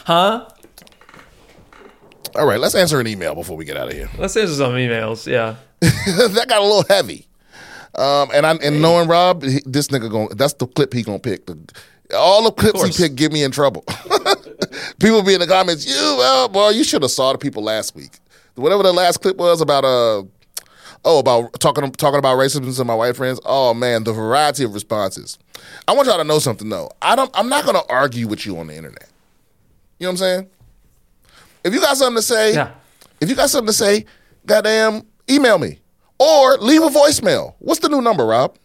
huh? 0.04 0.48
All 2.36 2.46
right, 2.46 2.58
let's 2.58 2.74
answer 2.74 2.98
an 3.00 3.06
email 3.06 3.34
before 3.34 3.56
we 3.56 3.64
get 3.64 3.76
out 3.76 3.88
of 3.88 3.94
here. 3.94 4.08
Let's 4.18 4.36
answer 4.36 4.54
some 4.54 4.72
emails. 4.72 5.26
Yeah. 5.30 5.56
that 5.80 6.46
got 6.48 6.60
a 6.60 6.64
little 6.64 6.84
heavy. 6.88 7.26
Um, 7.94 8.30
and 8.34 8.44
I 8.44 8.54
and 8.56 8.82
knowing 8.82 9.08
Rob, 9.08 9.42
he- 9.44 9.62
this 9.66 9.88
nigga 9.88 10.10
going 10.10 10.28
to 10.30 10.34
that's 10.34 10.54
the 10.54 10.66
clip 10.66 10.92
he 10.92 11.02
gonna 11.02 11.20
pick. 11.20 11.46
The, 11.46 11.56
all 12.16 12.42
the 12.42 12.50
clips 12.50 12.80
he 12.80 12.86
course. 12.86 12.96
picked 12.96 13.14
get 13.14 13.32
me 13.32 13.44
in 13.44 13.52
trouble. 13.52 13.82
people 14.98 15.22
be 15.22 15.34
in 15.34 15.40
the 15.40 15.46
comments, 15.46 15.86
you 15.86 15.94
well, 16.18 16.48
boy, 16.48 16.70
you 16.70 16.82
should 16.82 17.02
have 17.02 17.10
saw 17.12 17.32
the 17.32 17.38
people 17.38 17.62
last 17.62 17.94
week. 17.94 18.18
Whatever 18.56 18.82
the 18.82 18.92
last 18.92 19.20
clip 19.20 19.36
was 19.36 19.60
about 19.60 19.84
uh 19.84 20.22
oh 21.04 21.18
about 21.20 21.52
talking 21.60 21.88
talking 21.92 22.18
about 22.18 22.36
racism 22.36 22.76
to 22.76 22.84
my 22.84 22.94
white 22.94 23.14
friends. 23.14 23.38
Oh 23.44 23.74
man, 23.74 24.02
the 24.02 24.12
variety 24.12 24.64
of 24.64 24.74
responses. 24.74 25.38
I 25.86 25.92
want 25.92 26.08
y'all 26.08 26.18
to 26.18 26.24
know 26.24 26.40
something 26.40 26.68
though. 26.68 26.90
I 27.00 27.14
don't 27.14 27.30
I'm 27.34 27.48
not 27.48 27.64
gonna 27.64 27.82
argue 27.88 28.26
with 28.26 28.44
you 28.44 28.58
on 28.58 28.66
the 28.66 28.74
internet. 28.76 29.08
You 29.98 30.06
know 30.06 30.10
what 30.10 30.12
I'm 30.12 30.16
saying? 30.18 30.48
If 31.64 31.72
you 31.74 31.80
got 31.80 31.96
something 31.96 32.16
to 32.16 32.22
say, 32.22 32.54
Yeah. 32.54 32.70
if 33.20 33.28
you 33.28 33.34
got 33.36 33.50
something 33.50 33.66
to 33.68 33.72
say, 33.72 34.04
goddamn, 34.46 35.02
email 35.30 35.58
me. 35.58 35.78
Or 36.18 36.56
leave 36.58 36.82
a 36.82 36.88
voicemail. 36.88 37.54
What's 37.58 37.80
the 37.80 37.88
new 37.88 38.00
number, 38.00 38.24
Rob? 38.26 38.56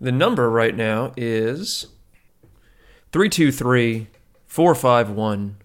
The 0.00 0.12
number 0.12 0.48
right 0.50 0.74
now 0.76 1.12
is 1.16 1.86
323 3.12 4.06
451 4.46 5.56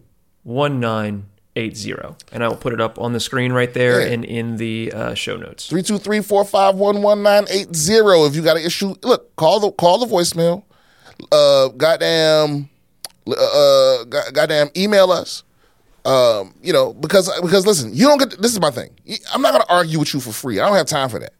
1980. 0.43 1.93
And 2.31 2.43
I 2.43 2.47
will 2.47 2.55
put 2.57 2.73
it 2.73 2.81
up 2.81 2.97
on 2.99 3.13
the 3.13 3.19
screen 3.19 3.53
right 3.53 3.71
there 3.73 4.01
Yeah. 4.01 4.07
and 4.13 4.25
in 4.25 4.57
the 4.57 4.91
uh, 4.93 5.13
show 5.13 5.37
notes. 5.37 5.69
323-451-1980. 5.69 8.27
If 8.27 8.35
you 8.35 8.41
got 8.41 8.57
an 8.57 8.63
issue, 8.63 8.95
look, 9.03 9.35
call 9.35 9.59
the 9.59 9.71
call 9.71 9.99
the 9.99 10.07
voicemail. 10.07 10.63
Uh 11.31 11.67
goddamn 11.69 12.69
uh, 13.27 13.31
uh 13.31 14.03
goddamn 14.31 14.69
email 14.75 15.11
us. 15.11 15.43
Um, 16.05 16.53
you 16.61 16.73
know, 16.73 16.93
because 16.93 17.31
because 17.41 17.65
listen, 17.65 17.93
you 17.93 18.07
don't 18.07 18.17
get 18.17 18.41
this 18.41 18.51
is 18.51 18.59
my 18.59 18.71
thing. 18.71 18.89
I'm 19.33 19.41
not 19.41 19.53
gonna 19.53 19.65
argue 19.69 19.99
with 19.99 20.13
you 20.13 20.19
for 20.19 20.33
free. 20.33 20.59
I 20.59 20.67
don't 20.67 20.75
have 20.75 20.87
time 20.87 21.09
for 21.09 21.19
that. 21.19 21.33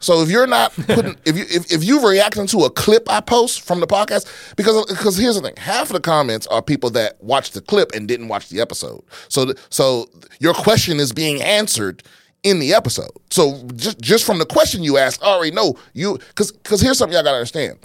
So 0.00 0.22
if 0.22 0.30
you're 0.30 0.46
not 0.46 0.72
putting 0.86 1.16
if 1.24 1.36
you 1.36 1.44
if, 1.50 1.72
if 1.72 1.84
you're 1.84 2.06
reacting 2.06 2.46
to 2.48 2.60
a 2.60 2.70
clip 2.70 3.10
I 3.10 3.20
post 3.20 3.62
from 3.62 3.80
the 3.80 3.86
podcast, 3.86 4.54
because 4.56 4.86
because 4.86 5.16
here's 5.16 5.34
the 5.34 5.42
thing, 5.42 5.56
half 5.56 5.88
of 5.88 5.94
the 5.94 6.00
comments 6.00 6.46
are 6.46 6.62
people 6.62 6.90
that 6.90 7.22
watched 7.22 7.54
the 7.54 7.60
clip 7.60 7.90
and 7.94 8.06
didn't 8.06 8.28
watch 8.28 8.48
the 8.48 8.60
episode. 8.60 9.02
So 9.28 9.52
so 9.70 10.08
your 10.38 10.54
question 10.54 11.00
is 11.00 11.12
being 11.12 11.42
answered 11.42 12.02
in 12.42 12.60
the 12.60 12.74
episode. 12.74 13.10
So 13.30 13.66
just 13.74 14.00
just 14.00 14.24
from 14.24 14.38
the 14.38 14.46
question 14.46 14.82
you 14.82 14.98
asked, 14.98 15.22
I 15.22 15.26
already 15.26 15.54
know 15.54 15.76
you 15.92 16.18
because 16.18 16.52
because 16.52 16.80
here's 16.80 16.98
something 16.98 17.14
y'all 17.14 17.24
gotta 17.24 17.38
understand. 17.38 17.78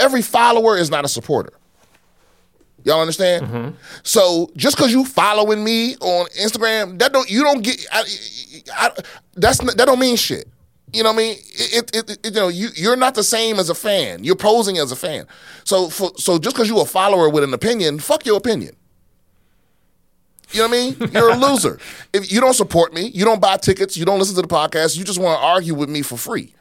Every 0.00 0.22
follower 0.22 0.76
is 0.76 0.90
not 0.90 1.04
a 1.04 1.08
supporter. 1.08 1.52
Y'all 2.88 3.02
understand? 3.02 3.46
Mm-hmm. 3.46 3.68
So 4.02 4.50
just 4.56 4.76
because 4.76 4.90
you 4.90 5.04
following 5.04 5.62
me 5.62 5.94
on 5.96 6.26
Instagram, 6.40 6.98
that 6.98 7.12
don't 7.12 7.30
you 7.30 7.44
don't 7.44 7.62
get. 7.62 7.86
I, 7.92 8.02
I, 8.72 8.90
that's 9.34 9.58
that 9.58 9.84
don't 9.84 9.98
mean 9.98 10.16
shit. 10.16 10.48
You 10.94 11.02
know 11.02 11.10
what 11.10 11.16
I 11.16 11.22
mean? 11.22 11.36
It, 11.50 11.94
it, 11.94 12.10
it, 12.10 12.34
you 12.34 12.40
know 12.40 12.48
you 12.48 12.68
you're 12.74 12.96
not 12.96 13.14
the 13.14 13.22
same 13.22 13.58
as 13.58 13.68
a 13.68 13.74
fan. 13.74 14.24
You're 14.24 14.36
posing 14.36 14.78
as 14.78 14.90
a 14.90 14.96
fan. 14.96 15.26
So 15.64 15.90
for, 15.90 16.12
so 16.16 16.38
just 16.38 16.56
because 16.56 16.70
you 16.70 16.80
a 16.80 16.86
follower 16.86 17.28
with 17.28 17.44
an 17.44 17.52
opinion, 17.52 17.98
fuck 17.98 18.24
your 18.24 18.38
opinion. 18.38 18.74
You 20.52 20.60
know 20.60 20.68
what 20.68 20.76
I 20.78 21.06
mean? 21.06 21.10
You're 21.12 21.28
a 21.28 21.36
loser. 21.36 21.78
If 22.14 22.32
you 22.32 22.40
don't 22.40 22.54
support 22.54 22.94
me, 22.94 23.08
you 23.08 23.26
don't 23.26 23.38
buy 23.38 23.58
tickets, 23.58 23.98
you 23.98 24.06
don't 24.06 24.18
listen 24.18 24.34
to 24.36 24.40
the 24.40 24.48
podcast, 24.48 24.96
you 24.96 25.04
just 25.04 25.18
want 25.18 25.38
to 25.38 25.44
argue 25.44 25.74
with 25.74 25.90
me 25.90 26.00
for 26.00 26.16
free. 26.16 26.54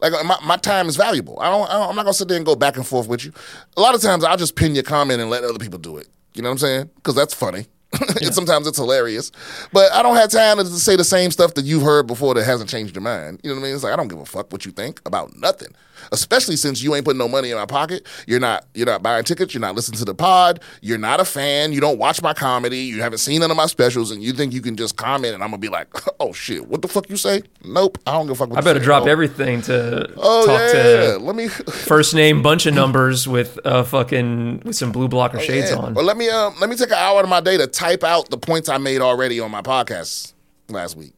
Like 0.00 0.12
my, 0.24 0.38
my 0.44 0.56
time 0.56 0.88
is 0.88 0.96
valuable. 0.96 1.38
I 1.40 1.50
don't, 1.50 1.68
I 1.68 1.72
don't. 1.74 1.90
I'm 1.90 1.96
not 1.96 2.04
gonna 2.04 2.14
sit 2.14 2.28
there 2.28 2.36
and 2.36 2.46
go 2.46 2.54
back 2.54 2.76
and 2.76 2.86
forth 2.86 3.08
with 3.08 3.24
you. 3.24 3.32
A 3.76 3.80
lot 3.80 3.94
of 3.94 4.00
times 4.00 4.24
I'll 4.24 4.36
just 4.36 4.54
pin 4.54 4.74
your 4.74 4.84
comment 4.84 5.20
and 5.20 5.28
let 5.28 5.44
other 5.44 5.58
people 5.58 5.78
do 5.78 5.96
it. 5.96 6.08
You 6.34 6.42
know 6.42 6.48
what 6.48 6.52
I'm 6.54 6.58
saying? 6.58 6.90
Because 6.96 7.14
that's 7.14 7.34
funny. 7.34 7.66
and 8.22 8.34
sometimes 8.34 8.66
it's 8.66 8.76
hilarious. 8.76 9.32
But 9.72 9.92
I 9.92 10.02
don't 10.02 10.16
have 10.16 10.30
time 10.30 10.58
to 10.58 10.66
say 10.66 10.94
the 10.94 11.04
same 11.04 11.30
stuff 11.30 11.54
that 11.54 11.64
you've 11.64 11.82
heard 11.82 12.06
before 12.06 12.34
that 12.34 12.44
hasn't 12.44 12.68
changed 12.68 12.94
your 12.94 13.02
mind. 13.02 13.40
You 13.42 13.50
know 13.50 13.56
what 13.56 13.62
I 13.62 13.64
mean? 13.64 13.74
It's 13.74 13.82
like 13.82 13.92
I 13.92 13.96
don't 13.96 14.08
give 14.08 14.20
a 14.20 14.26
fuck 14.26 14.52
what 14.52 14.66
you 14.66 14.72
think 14.72 15.00
about 15.06 15.34
nothing. 15.36 15.74
Especially 16.12 16.56
since 16.56 16.82
you 16.82 16.94
ain't 16.94 17.04
putting 17.04 17.18
no 17.18 17.28
money 17.28 17.50
in 17.50 17.56
my 17.56 17.66
pocket. 17.66 18.06
You're 18.26 18.40
not 18.40 18.66
you're 18.74 18.86
not 18.86 19.02
buying 19.02 19.24
tickets, 19.24 19.54
you're 19.54 19.60
not 19.60 19.74
listening 19.74 19.98
to 19.98 20.04
the 20.04 20.14
pod, 20.14 20.60
you're 20.82 20.98
not 20.98 21.20
a 21.20 21.24
fan, 21.24 21.72
you 21.72 21.80
don't 21.80 21.98
watch 21.98 22.22
my 22.22 22.32
comedy, 22.34 22.78
you 22.78 23.02
haven't 23.02 23.18
seen 23.18 23.40
none 23.40 23.50
of 23.50 23.56
my 23.56 23.66
specials, 23.66 24.10
and 24.10 24.22
you 24.22 24.32
think 24.32 24.52
you 24.52 24.60
can 24.60 24.76
just 24.76 24.96
comment 24.96 25.34
and 25.34 25.42
I'm 25.42 25.50
gonna 25.50 25.58
be 25.58 25.68
like, 25.68 25.88
oh 26.20 26.32
shit, 26.32 26.66
what 26.68 26.82
the 26.82 26.88
fuck 26.88 27.08
you 27.10 27.16
say? 27.16 27.42
Nope, 27.64 27.98
I 28.06 28.12
don't 28.12 28.26
give 28.26 28.32
a 28.32 28.34
fuck 28.36 28.50
what 28.50 28.58
I 28.58 28.62
better 28.62 28.80
drop 28.80 29.06
everything 29.06 29.62
to 29.62 30.10
Oh 30.16 30.46
talk 30.46 30.60
yeah, 30.74 31.12
to 31.12 31.18
let 31.18 31.34
me 31.36 31.48
first 31.86 32.14
name 32.14 32.42
bunch 32.42 32.66
of 32.66 32.74
numbers 32.74 33.26
with 33.28 33.58
uh 33.64 33.82
fucking 33.84 34.62
with 34.64 34.76
some 34.76 34.92
blue 34.92 35.08
blocker 35.08 35.38
shades 35.40 35.70
Oh, 35.72 35.74
Yeah. 35.74 35.80
on. 35.82 35.94
Well, 35.94 36.04
let 36.04 36.16
me 36.16 36.28
um, 36.28 36.54
let 36.60 36.70
me 36.70 36.76
take 36.76 36.88
an 36.90 36.96
hour 36.98 37.22
of 37.22 37.28
my 37.28 37.40
day 37.40 37.56
to 37.56 37.66
type 37.66 38.04
out 38.04 38.30
the 38.30 38.38
points 38.38 38.68
I 38.68 38.78
made 38.78 39.00
already 39.00 39.40
on 39.40 39.50
my 39.50 39.62
podcast 39.62 40.32
last 40.68 40.96
week. 40.96 41.12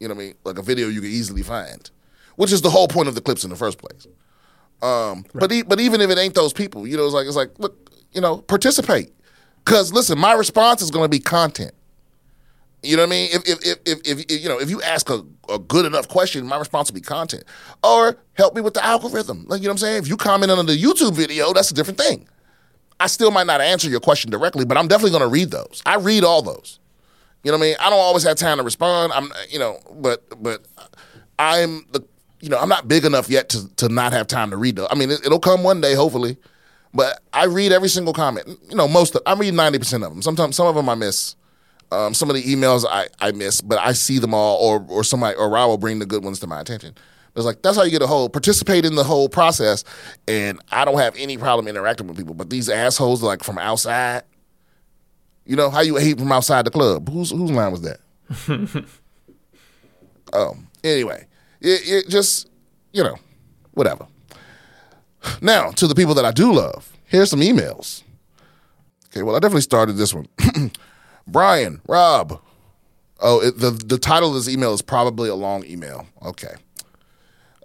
You 0.00 0.08
know 0.08 0.14
what 0.14 0.22
I 0.22 0.24
mean? 0.26 0.34
Like 0.44 0.58
a 0.58 0.62
video 0.62 0.88
you 0.88 1.00
could 1.00 1.10
easily 1.10 1.42
find, 1.42 1.90
which 2.36 2.52
is 2.52 2.62
the 2.62 2.70
whole 2.70 2.88
point 2.88 3.08
of 3.08 3.14
the 3.14 3.20
clips 3.20 3.44
in 3.44 3.50
the 3.50 3.56
first 3.56 3.78
place. 3.78 4.06
Um, 4.82 5.24
but 5.34 5.52
e- 5.52 5.62
but 5.62 5.80
even 5.80 6.00
if 6.00 6.10
it 6.10 6.18
ain't 6.18 6.34
those 6.34 6.52
people, 6.52 6.86
you 6.86 6.96
know, 6.96 7.04
it's 7.04 7.14
like 7.14 7.26
it's 7.26 7.36
like 7.36 7.58
look, 7.58 7.90
you 8.12 8.20
know, 8.20 8.38
participate. 8.38 9.12
Cause 9.64 9.92
listen, 9.92 10.18
my 10.18 10.32
response 10.32 10.82
is 10.82 10.90
going 10.90 11.04
to 11.04 11.08
be 11.08 11.20
content. 11.20 11.72
You 12.82 12.96
know 12.96 13.04
what 13.04 13.08
I 13.08 13.10
mean? 13.10 13.28
If 13.32 13.48
if 13.48 13.58
if, 13.64 13.78
if, 13.86 14.00
if, 14.04 14.24
if 14.28 14.42
you 14.42 14.48
know 14.48 14.58
if 14.58 14.68
you 14.68 14.82
ask 14.82 15.08
a, 15.08 15.24
a 15.48 15.58
good 15.60 15.86
enough 15.86 16.08
question, 16.08 16.44
my 16.46 16.58
response 16.58 16.90
will 16.90 16.96
be 16.96 17.00
content. 17.00 17.44
Or 17.84 18.16
help 18.34 18.56
me 18.56 18.60
with 18.60 18.74
the 18.74 18.84
algorithm. 18.84 19.44
Like 19.46 19.60
you 19.60 19.68
know 19.68 19.70
what 19.70 19.74
I'm 19.74 19.78
saying? 19.78 20.02
If 20.02 20.08
you 20.08 20.16
comment 20.16 20.50
on 20.50 20.66
the 20.66 20.76
YouTube 20.76 21.14
video, 21.14 21.52
that's 21.52 21.70
a 21.70 21.74
different 21.74 22.00
thing. 22.00 22.28
I 22.98 23.06
still 23.06 23.30
might 23.30 23.46
not 23.46 23.60
answer 23.60 23.88
your 23.88 24.00
question 24.00 24.30
directly, 24.30 24.64
but 24.64 24.76
I'm 24.76 24.88
definitely 24.88 25.10
going 25.10 25.22
to 25.22 25.28
read 25.28 25.50
those. 25.50 25.82
I 25.86 25.96
read 25.96 26.24
all 26.24 26.42
those. 26.42 26.78
You 27.42 27.50
know 27.50 27.58
what 27.58 27.64
I 27.64 27.66
mean? 27.68 27.76
I 27.80 27.90
don't 27.90 27.98
always 27.98 28.22
have 28.22 28.36
time 28.36 28.58
to 28.58 28.62
respond. 28.62 29.12
I'm, 29.12 29.32
you 29.48 29.58
know, 29.58 29.78
but 29.96 30.22
but 30.40 30.64
I'm 31.38 31.86
the, 31.92 32.04
you 32.42 32.48
know, 32.48 32.58
I'm 32.58 32.68
not 32.68 32.88
big 32.88 33.04
enough 33.04 33.30
yet 33.30 33.48
to 33.50 33.68
to 33.76 33.88
not 33.88 34.12
have 34.12 34.26
time 34.26 34.50
to 34.50 34.56
read 34.56 34.76
those. 34.76 34.88
I 34.90 34.96
mean, 34.96 35.10
it, 35.10 35.24
it'll 35.24 35.38
come 35.38 35.62
one 35.62 35.80
day, 35.80 35.94
hopefully. 35.94 36.36
But 36.92 37.20
I 37.32 37.44
read 37.44 37.72
every 37.72 37.88
single 37.88 38.12
comment. 38.12 38.46
You 38.68 38.76
know, 38.76 38.86
most 38.86 39.14
of 39.14 39.22
I 39.24 39.34
read 39.34 39.54
ninety 39.54 39.78
percent 39.78 40.02
of 40.02 40.10
them. 40.10 40.20
Sometimes 40.20 40.56
some 40.56 40.66
of 40.66 40.74
them 40.74 40.88
I 40.88 40.94
miss. 40.96 41.36
Um, 41.92 42.14
some 42.14 42.30
of 42.30 42.36
the 42.36 42.42
emails 42.42 42.86
I, 42.88 43.08
I 43.20 43.32
miss, 43.32 43.60
but 43.60 43.78
I 43.78 43.92
see 43.92 44.18
them 44.18 44.34
all, 44.34 44.56
or 44.56 44.84
or 44.88 45.04
somebody 45.04 45.36
or 45.36 45.48
Ra 45.48 45.66
will 45.66 45.78
bring 45.78 46.00
the 46.00 46.06
good 46.06 46.24
ones 46.24 46.40
to 46.40 46.46
my 46.46 46.60
attention. 46.60 46.94
It's 47.36 47.44
like 47.46 47.62
that's 47.62 47.76
how 47.76 47.84
you 47.84 47.90
get 47.90 48.02
a 48.02 48.06
whole 48.06 48.28
participate 48.28 48.84
in 48.84 48.96
the 48.96 49.04
whole 49.04 49.28
process, 49.28 49.84
and 50.26 50.60
I 50.70 50.84
don't 50.84 50.98
have 50.98 51.14
any 51.16 51.38
problem 51.38 51.68
interacting 51.68 52.08
with 52.08 52.16
people. 52.16 52.34
But 52.34 52.50
these 52.50 52.68
assholes 52.68 53.22
like 53.22 53.44
from 53.44 53.58
outside, 53.58 54.24
you 55.46 55.54
know 55.54 55.70
how 55.70 55.80
you 55.80 55.96
hate 55.96 56.18
from 56.18 56.32
outside 56.32 56.64
the 56.64 56.70
club. 56.70 57.08
Whose 57.08 57.30
whose 57.30 57.52
line 57.52 57.72
was 57.72 57.82
that? 57.82 58.00
um. 60.32 60.66
Anyway, 60.84 61.26
it, 61.62 62.04
it 62.06 62.08
just 62.08 62.48
you 62.92 63.02
know 63.02 63.16
whatever. 63.72 64.06
Now 65.40 65.70
to 65.70 65.86
the 65.86 65.94
people 65.94 66.14
that 66.14 66.24
I 66.24 66.30
do 66.32 66.52
love. 66.52 66.92
Here's 67.06 67.30
some 67.30 67.40
emails. 67.40 68.02
Okay, 69.08 69.22
well 69.22 69.36
I 69.36 69.38
definitely 69.38 69.62
started 69.62 69.94
this 69.94 70.12
one. 70.14 70.26
Brian, 71.26 71.80
Rob. 71.86 72.40
Oh, 73.20 73.40
it, 73.40 73.58
the 73.58 73.70
the 73.70 73.98
title 73.98 74.30
of 74.30 74.34
this 74.34 74.48
email 74.48 74.72
is 74.74 74.82
probably 74.82 75.28
a 75.28 75.34
long 75.34 75.64
email. 75.64 76.06
Okay. 76.22 76.54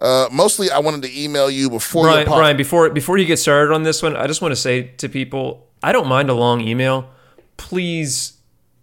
Uh, 0.00 0.28
mostly, 0.30 0.70
I 0.70 0.78
wanted 0.78 1.02
to 1.02 1.20
email 1.20 1.50
you 1.50 1.68
before. 1.68 2.04
Brian, 2.04 2.26
Brian, 2.26 2.56
before 2.56 2.88
before 2.90 3.18
you 3.18 3.24
get 3.24 3.38
started 3.38 3.74
on 3.74 3.82
this 3.82 4.00
one, 4.00 4.14
I 4.16 4.28
just 4.28 4.40
want 4.40 4.52
to 4.52 4.56
say 4.56 4.82
to 4.98 5.08
people, 5.08 5.66
I 5.82 5.90
don't 5.90 6.06
mind 6.06 6.30
a 6.30 6.34
long 6.34 6.60
email. 6.60 7.10
Please 7.56 8.34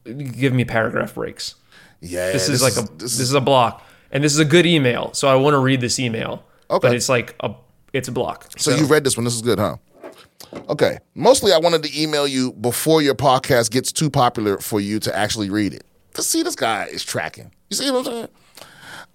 give 0.04 0.52
me 0.54 0.66
paragraph 0.66 1.16
breaks. 1.16 1.56
yeah, 2.02 2.34
This, 2.34 2.50
is 2.50 2.62
like 2.62 2.74
a 2.74 2.82
this 2.98 3.18
this, 3.18 3.20
is 3.22 3.34
a 3.34 3.40
block, 3.40 3.82
and 4.16 4.24
this 4.24 4.32
is 4.32 4.40
a 4.40 4.46
good 4.46 4.66
email, 4.66 5.14
so 5.14 5.28
I 5.28 5.36
want 5.36 5.56
to 5.56 5.60
read 5.60 5.82
this 5.82 6.00
email. 6.00 6.42
Okay. 6.70 6.88
but 6.88 6.96
it's 6.96 7.10
like 7.10 7.36
a 7.42 7.54
it's 7.92 8.08
a 8.08 8.12
block. 8.14 8.48
So 8.58 8.72
you 8.72 8.86
read 8.86 9.04
this 9.04 9.18
one. 9.18 9.26
This 9.26 9.36
is 9.36 9.42
good, 9.42 9.60
huh? 9.60 9.76
Okay. 10.70 11.00
Mostly, 11.16 11.52
I 11.52 11.58
wanted 11.58 11.84
to 11.84 12.02
email 12.02 12.26
you 12.26 12.54
before 12.54 13.02
your 13.02 13.14
podcast 13.14 13.72
gets 13.72 13.92
too 13.92 14.10
popular 14.10 14.58
for 14.60 14.80
you 14.80 15.00
to 15.02 15.16
actually 15.16 15.50
read 15.50 15.74
it. 15.74 15.84
To 16.14 16.24
see 16.24 16.44
this 16.44 16.56
guy 16.56 16.86
is 16.86 17.04
tracking. 17.04 17.52
You 17.70 17.76
see 17.76 17.92
what 17.92 18.00
I'm 18.00 18.06
saying? 18.06 18.28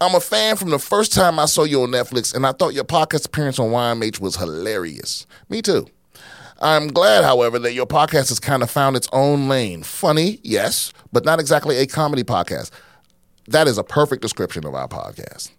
I'm 0.03 0.15
a 0.15 0.21
fan 0.21 0.57
from 0.57 0.69
the 0.69 0.79
first 0.79 1.15
time 1.15 1.39
I 1.39 1.47
saw 1.47 1.65
you 1.65 1.83
on 1.83 1.91
Netflix, 1.91 2.35
and 2.35 2.47
I 2.47 2.53
thought 2.53 2.75
your 2.75 2.85
podcast 2.85 3.27
appearance 3.27 3.59
on 3.59 3.71
YMH 3.71 4.21
was 4.21 4.37
hilarious. 4.37 5.27
Me 5.49 5.63
too. 5.63 5.87
I'm 6.61 6.89
glad, 6.89 7.25
however, 7.25 7.59
that 7.61 7.73
your 7.73 7.87
podcast 7.87 8.29
has 8.29 8.39
kind 8.39 8.63
of 8.63 8.71
found 8.71 8.97
its 8.97 9.09
own 9.15 9.49
lane. 9.49 9.83
Funny, 9.83 10.41
yes, 10.43 10.93
but 11.11 11.25
not 11.25 11.41
exactly 11.41 11.79
a 11.79 11.87
comedy 11.87 12.23
podcast. 12.23 12.71
That 13.49 13.67
is 13.67 13.79
a 13.79 13.85
perfect 13.85 14.23
description 14.23 14.67
of 14.67 14.75
our 14.75 14.89
podcast. 14.89 15.51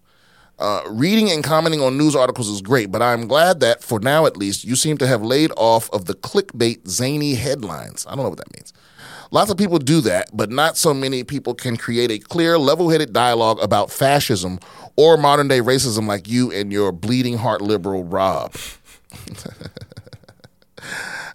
Uh, 0.59 0.83
reading 0.89 1.31
and 1.31 1.43
commenting 1.43 1.81
on 1.81 1.97
news 1.97 2.15
articles 2.15 2.47
is 2.47 2.61
great, 2.61 2.91
but 2.91 3.01
I'm 3.01 3.27
glad 3.27 3.61
that, 3.61 3.83
for 3.83 3.99
now 3.99 4.27
at 4.27 4.37
least, 4.37 4.63
you 4.63 4.75
seem 4.75 4.97
to 4.99 5.07
have 5.07 5.23
laid 5.23 5.51
off 5.57 5.89
of 5.91 6.05
the 6.05 6.13
clickbait, 6.13 6.87
zany 6.87 7.33
headlines. 7.33 8.05
I 8.07 8.11
don't 8.15 8.23
know 8.23 8.29
what 8.29 8.37
that 8.37 8.53
means. 8.55 8.71
Lots 9.31 9.49
of 9.49 9.57
people 9.57 9.79
do 9.79 10.01
that, 10.01 10.29
but 10.33 10.51
not 10.51 10.77
so 10.77 10.93
many 10.93 11.23
people 11.23 11.55
can 11.55 11.77
create 11.77 12.11
a 12.11 12.19
clear, 12.19 12.59
level 12.59 12.89
headed 12.89 13.11
dialogue 13.11 13.57
about 13.61 13.89
fascism 13.89 14.59
or 14.97 15.17
modern 15.17 15.47
day 15.47 15.61
racism 15.61 16.05
like 16.05 16.27
you 16.27 16.51
and 16.51 16.71
your 16.71 16.91
bleeding 16.91 17.37
heart 17.37 17.61
liberal 17.61 18.03
Rob. 18.03 18.53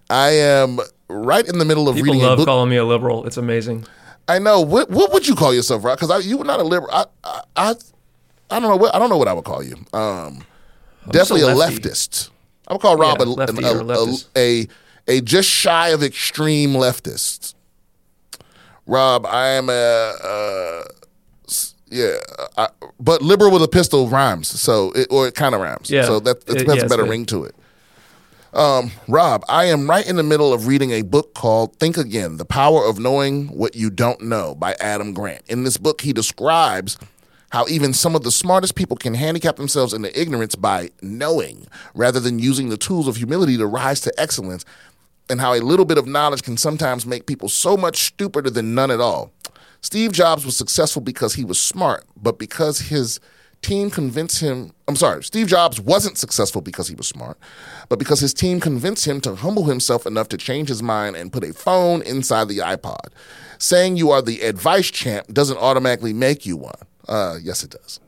I 0.09 0.29
am 0.29 0.79
right 1.09 1.47
in 1.47 1.57
the 1.57 1.65
middle 1.65 1.89
of 1.89 1.95
People 1.95 2.13
reading 2.13 2.25
a 2.25 2.29
love 2.29 2.37
book. 2.37 2.45
calling 2.45 2.69
me 2.69 2.77
a 2.77 2.85
liberal. 2.85 3.25
It's 3.25 3.37
amazing. 3.37 3.85
I 4.27 4.39
know. 4.39 4.61
What 4.61 4.89
what 4.89 5.11
would 5.13 5.27
you 5.27 5.35
call 5.35 5.53
yourself, 5.53 5.83
Rob? 5.83 5.99
Because 5.99 6.25
you 6.27 6.37
were 6.37 6.43
not 6.45 6.59
a 6.59 6.63
liberal. 6.63 6.91
I, 6.91 7.05
I 7.23 7.41
I 7.55 7.75
I 8.49 8.59
don't 8.59 8.69
know 8.69 8.75
what 8.75 8.93
I 8.95 8.99
don't 8.99 9.09
know 9.09 9.17
what 9.17 9.27
I 9.27 9.33
would 9.33 9.45
call 9.45 9.63
you. 9.63 9.75
Um, 9.93 10.43
definitely 11.11 11.41
a 11.49 11.55
lefty. 11.55 11.79
leftist. 11.89 12.29
I 12.67 12.73
would 12.73 12.81
call 12.81 12.97
Rob 12.97 13.19
Yeah, 13.19 13.25
a, 13.25 13.65
a, 13.65 14.03
a, 14.03 14.17
a 14.35 14.67
a 15.07 15.21
just 15.21 15.49
shy 15.49 15.89
of 15.89 16.03
extreme 16.03 16.71
leftist. 16.71 17.53
Rob, 18.85 19.25
I 19.25 19.47
am 19.49 19.69
a 19.69 19.73
uh, 19.73 20.83
yeah, 21.89 22.15
I, 22.57 22.67
but 22.99 23.21
liberal 23.21 23.51
with 23.51 23.63
a 23.63 23.67
pistol 23.67 24.07
rhymes, 24.07 24.47
so 24.59 24.91
it, 24.91 25.07
or 25.09 25.27
it 25.27 25.35
kind 25.35 25.55
of 25.55 25.61
rhymes. 25.61 25.89
Yeah. 25.89 26.03
so 26.03 26.19
that 26.21 26.43
It- 26.49 26.67
has 26.67 26.77
yeah, 26.77 26.85
a 26.85 26.89
better 26.89 27.03
good. 27.03 27.09
ring 27.11 27.25
to 27.27 27.45
it. 27.45 27.55
Um, 28.53 28.91
Rob, 29.07 29.43
I 29.49 29.65
am 29.65 29.89
right 29.89 30.07
in 30.07 30.15
the 30.15 30.23
middle 30.23 30.53
of 30.53 30.67
reading 30.67 30.91
a 30.91 31.01
book 31.01 31.33
called 31.33 31.77
Think 31.79 31.97
Again 31.97 32.37
The 32.37 32.45
Power 32.45 32.85
of 32.85 32.97
Knowing 32.97 33.47
What 33.47 33.75
You 33.75 33.89
Don't 33.89 34.21
Know 34.21 34.55
by 34.55 34.73
Adam 34.79 35.13
Grant. 35.13 35.41
In 35.47 35.63
this 35.63 35.77
book, 35.77 36.01
he 36.01 36.13
describes 36.13 36.97
how 37.51 37.67
even 37.67 37.93
some 37.93 38.15
of 38.15 38.23
the 38.23 38.31
smartest 38.31 38.75
people 38.75 38.95
can 38.95 39.13
handicap 39.13 39.57
themselves 39.57 39.93
into 39.93 40.17
ignorance 40.19 40.55
by 40.55 40.91
knowing 41.01 41.67
rather 41.93 42.21
than 42.21 42.39
using 42.39 42.69
the 42.69 42.77
tools 42.77 43.07
of 43.07 43.17
humility 43.17 43.57
to 43.57 43.65
rise 43.65 43.99
to 44.01 44.13
excellence, 44.17 44.63
and 45.29 45.41
how 45.41 45.53
a 45.53 45.59
little 45.59 45.85
bit 45.85 45.97
of 45.97 46.07
knowledge 46.07 46.41
can 46.41 46.55
sometimes 46.55 47.05
make 47.05 47.25
people 47.25 47.49
so 47.49 47.75
much 47.75 48.05
stupider 48.05 48.49
than 48.49 48.73
none 48.73 48.91
at 48.91 49.01
all. 49.01 49.31
Steve 49.81 50.13
Jobs 50.13 50.45
was 50.45 50.55
successful 50.55 51.01
because 51.01 51.33
he 51.33 51.43
was 51.43 51.59
smart, 51.59 52.05
but 52.15 52.39
because 52.39 52.79
his 52.79 53.19
team 53.61 53.89
convinced 53.89 54.39
him. 54.39 54.71
I'm 54.87 54.95
sorry, 54.95 55.23
Steve 55.23 55.47
Jobs 55.47 55.79
wasn't 55.79 56.17
successful 56.17 56.61
because 56.61 56.87
he 56.87 56.95
was 56.95 57.07
smart, 57.07 57.37
but 57.89 57.99
because 57.99 58.19
his 58.19 58.33
team 58.33 58.59
convinced 58.59 59.05
him 59.05 59.21
to 59.21 59.35
humble 59.35 59.65
himself 59.65 60.05
enough 60.05 60.29
to 60.29 60.37
change 60.37 60.69
his 60.69 60.81
mind 60.83 61.15
and 61.15 61.33
put 61.33 61.43
a 61.43 61.53
phone 61.53 62.01
inside 62.01 62.47
the 62.47 62.59
iPod. 62.59 63.07
Saying 63.59 63.97
you 63.97 64.11
are 64.11 64.21
the 64.21 64.41
advice 64.41 64.91
champ 64.91 65.27
doesn't 65.27 65.57
automatically 65.57 66.13
make 66.13 66.45
you 66.45 66.57
one. 66.57 66.75
Uh, 67.07 67.37
yes, 67.41 67.63
it 67.63 67.71
does. 67.71 67.99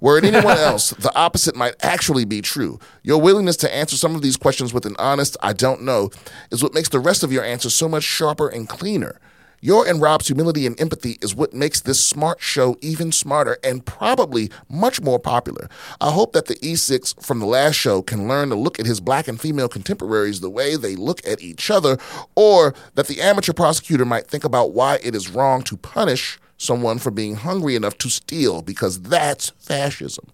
Were 0.00 0.18
it 0.18 0.24
anyone 0.24 0.58
else, 0.58 0.90
the 0.90 1.14
opposite 1.14 1.56
might 1.56 1.74
actually 1.82 2.24
be 2.24 2.40
true. 2.40 2.78
Your 3.02 3.20
willingness 3.20 3.56
to 3.58 3.74
answer 3.74 3.96
some 3.96 4.14
of 4.14 4.22
these 4.22 4.36
questions 4.36 4.72
with 4.72 4.86
an 4.86 4.96
honest, 4.98 5.36
I 5.42 5.52
don't 5.52 5.82
know, 5.82 6.10
is 6.50 6.62
what 6.62 6.74
makes 6.74 6.88
the 6.88 7.00
rest 7.00 7.22
of 7.22 7.32
your 7.32 7.44
answers 7.44 7.74
so 7.74 7.88
much 7.88 8.04
sharper 8.04 8.48
and 8.48 8.68
cleaner. 8.68 9.20
Your 9.60 9.86
and 9.86 10.00
Rob's 10.00 10.28
humility 10.28 10.66
and 10.66 10.80
empathy 10.80 11.18
is 11.22 11.34
what 11.34 11.54
makes 11.54 11.80
this 11.80 12.02
smart 12.02 12.40
show 12.40 12.76
even 12.80 13.12
smarter 13.12 13.58
and 13.64 13.84
probably 13.84 14.50
much 14.68 15.00
more 15.00 15.18
popular. 15.18 15.68
I 16.00 16.10
hope 16.10 16.32
that 16.32 16.46
the 16.46 16.56
E6 16.56 17.22
from 17.24 17.40
the 17.40 17.46
last 17.46 17.74
show 17.74 18.02
can 18.02 18.28
learn 18.28 18.50
to 18.50 18.54
look 18.54 18.78
at 18.78 18.86
his 18.86 19.00
black 19.00 19.28
and 19.28 19.40
female 19.40 19.68
contemporaries 19.68 20.40
the 20.40 20.50
way 20.50 20.76
they 20.76 20.96
look 20.96 21.26
at 21.26 21.40
each 21.40 21.70
other, 21.70 21.98
or 22.34 22.74
that 22.94 23.06
the 23.06 23.20
amateur 23.20 23.52
prosecutor 23.52 24.04
might 24.04 24.26
think 24.26 24.44
about 24.44 24.72
why 24.72 24.98
it 25.02 25.14
is 25.14 25.30
wrong 25.30 25.62
to 25.62 25.76
punish 25.76 26.38
someone 26.58 26.98
for 26.98 27.10
being 27.10 27.34
hungry 27.34 27.76
enough 27.76 27.98
to 27.98 28.08
steal 28.08 28.62
because 28.62 29.02
that's 29.02 29.50
fascism. 29.58 30.26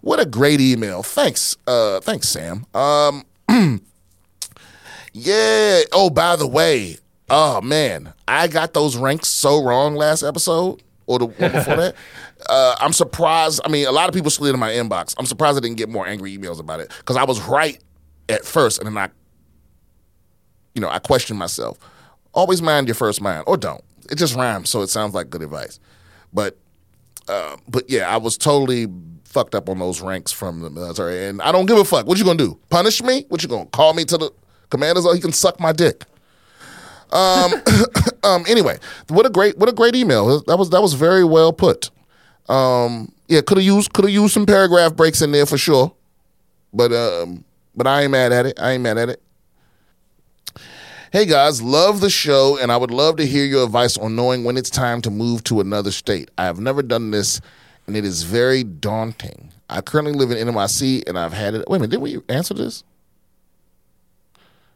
What 0.00 0.20
a 0.20 0.26
great 0.26 0.60
email. 0.60 1.02
Thanks. 1.02 1.56
Uh 1.66 2.00
thanks 2.00 2.28
Sam. 2.28 2.66
Um 2.74 3.24
Yeah. 5.12 5.80
Oh, 5.92 6.10
by 6.10 6.36
the 6.36 6.46
way, 6.46 6.98
oh 7.30 7.60
man, 7.60 8.12
I 8.26 8.48
got 8.48 8.74
those 8.74 8.96
ranks 8.96 9.28
so 9.28 9.62
wrong 9.62 9.94
last 9.94 10.22
episode 10.22 10.82
or 11.06 11.18
the 11.18 11.26
one 11.26 11.52
before 11.52 11.76
that. 11.76 11.94
Uh, 12.48 12.76
I'm 12.80 12.92
surprised. 12.92 13.60
I 13.64 13.68
mean, 13.68 13.86
a 13.86 13.92
lot 13.92 14.08
of 14.08 14.14
people 14.14 14.30
slid 14.30 14.54
in 14.54 14.60
my 14.60 14.70
inbox. 14.70 15.14
I'm 15.18 15.26
surprised 15.26 15.56
I 15.56 15.60
didn't 15.60 15.76
get 15.76 15.88
more 15.88 16.06
angry 16.06 16.36
emails 16.36 16.60
about 16.60 16.80
it 16.80 16.92
because 16.98 17.16
I 17.16 17.24
was 17.24 17.40
right 17.42 17.78
at 18.28 18.44
first, 18.44 18.78
and 18.78 18.86
then 18.86 18.96
I, 18.96 19.08
you 20.74 20.80
know, 20.80 20.88
I 20.88 20.98
questioned 20.98 21.38
myself. 21.38 21.78
Always 22.34 22.62
mind 22.62 22.86
your 22.86 22.94
first 22.94 23.20
mind, 23.20 23.44
or 23.46 23.56
don't. 23.56 23.82
It 24.10 24.16
just 24.16 24.36
rhymes, 24.36 24.70
so 24.70 24.82
it 24.82 24.88
sounds 24.88 25.14
like 25.14 25.28
good 25.30 25.42
advice. 25.42 25.80
But, 26.32 26.56
uh, 27.26 27.56
but 27.66 27.90
yeah, 27.90 28.08
I 28.08 28.18
was 28.18 28.38
totally 28.38 28.86
fucked 29.24 29.54
up 29.54 29.68
on 29.68 29.78
those 29.78 30.00
ranks 30.00 30.30
from 30.30 30.60
the 30.60 30.70
military, 30.70 31.26
and 31.26 31.42
I 31.42 31.52
don't 31.52 31.66
give 31.66 31.78
a 31.78 31.84
fuck. 31.84 32.06
What 32.06 32.18
you 32.18 32.24
gonna 32.24 32.38
do? 32.38 32.58
Punish 32.70 33.02
me? 33.02 33.24
What 33.28 33.42
you 33.42 33.48
gonna 33.48 33.66
call 33.66 33.94
me 33.94 34.04
to 34.06 34.18
the 34.18 34.30
commanders? 34.70 35.04
Oh, 35.06 35.12
he 35.14 35.20
can 35.20 35.32
suck 35.32 35.58
my 35.58 35.72
dick. 35.72 36.04
Um, 37.12 37.52
um. 38.24 38.44
Anyway, 38.48 38.78
what 39.08 39.26
a 39.26 39.30
great, 39.30 39.58
what 39.58 39.68
a 39.68 39.72
great 39.72 39.94
email. 39.94 40.40
That 40.42 40.56
was 40.56 40.70
that 40.70 40.82
was 40.82 40.94
very 40.94 41.24
well 41.24 41.52
put. 41.52 41.90
Um. 42.48 43.12
Yeah, 43.28 43.42
could 43.42 43.58
have 43.58 43.66
used 43.66 43.92
could 43.92 44.04
have 44.04 44.14
used 44.14 44.34
some 44.34 44.46
paragraph 44.46 44.96
breaks 44.96 45.22
in 45.22 45.32
there 45.32 45.46
for 45.46 45.58
sure. 45.58 45.92
But 46.72 46.92
um. 46.92 47.44
But 47.74 47.86
I 47.86 48.02
ain't 48.02 48.10
mad 48.10 48.32
at 48.32 48.46
it. 48.46 48.58
I 48.58 48.72
ain't 48.72 48.82
mad 48.82 48.98
at 48.98 49.08
it. 49.08 49.22
Hey 51.10 51.24
guys, 51.24 51.62
love 51.62 52.00
the 52.02 52.10
show, 52.10 52.58
and 52.60 52.70
I 52.70 52.76
would 52.76 52.90
love 52.90 53.16
to 53.16 53.26
hear 53.26 53.46
your 53.46 53.64
advice 53.64 53.96
on 53.96 54.14
knowing 54.14 54.44
when 54.44 54.58
it's 54.58 54.68
time 54.68 55.00
to 55.02 55.10
move 55.10 55.42
to 55.44 55.60
another 55.60 55.90
state. 55.90 56.30
I 56.36 56.44
have 56.44 56.60
never 56.60 56.82
done 56.82 57.12
this, 57.12 57.40
and 57.86 57.96
it 57.96 58.04
is 58.04 58.24
very 58.24 58.62
daunting. 58.62 59.50
I 59.70 59.80
currently 59.80 60.12
live 60.12 60.30
in 60.30 60.48
NYC, 60.48 61.08
and 61.08 61.18
I've 61.18 61.32
had 61.32 61.54
it. 61.54 61.64
Wait 61.66 61.78
a 61.78 61.80
minute, 61.80 61.92
did 61.92 62.02
we 62.02 62.18
answer 62.28 62.52
this? 62.52 62.84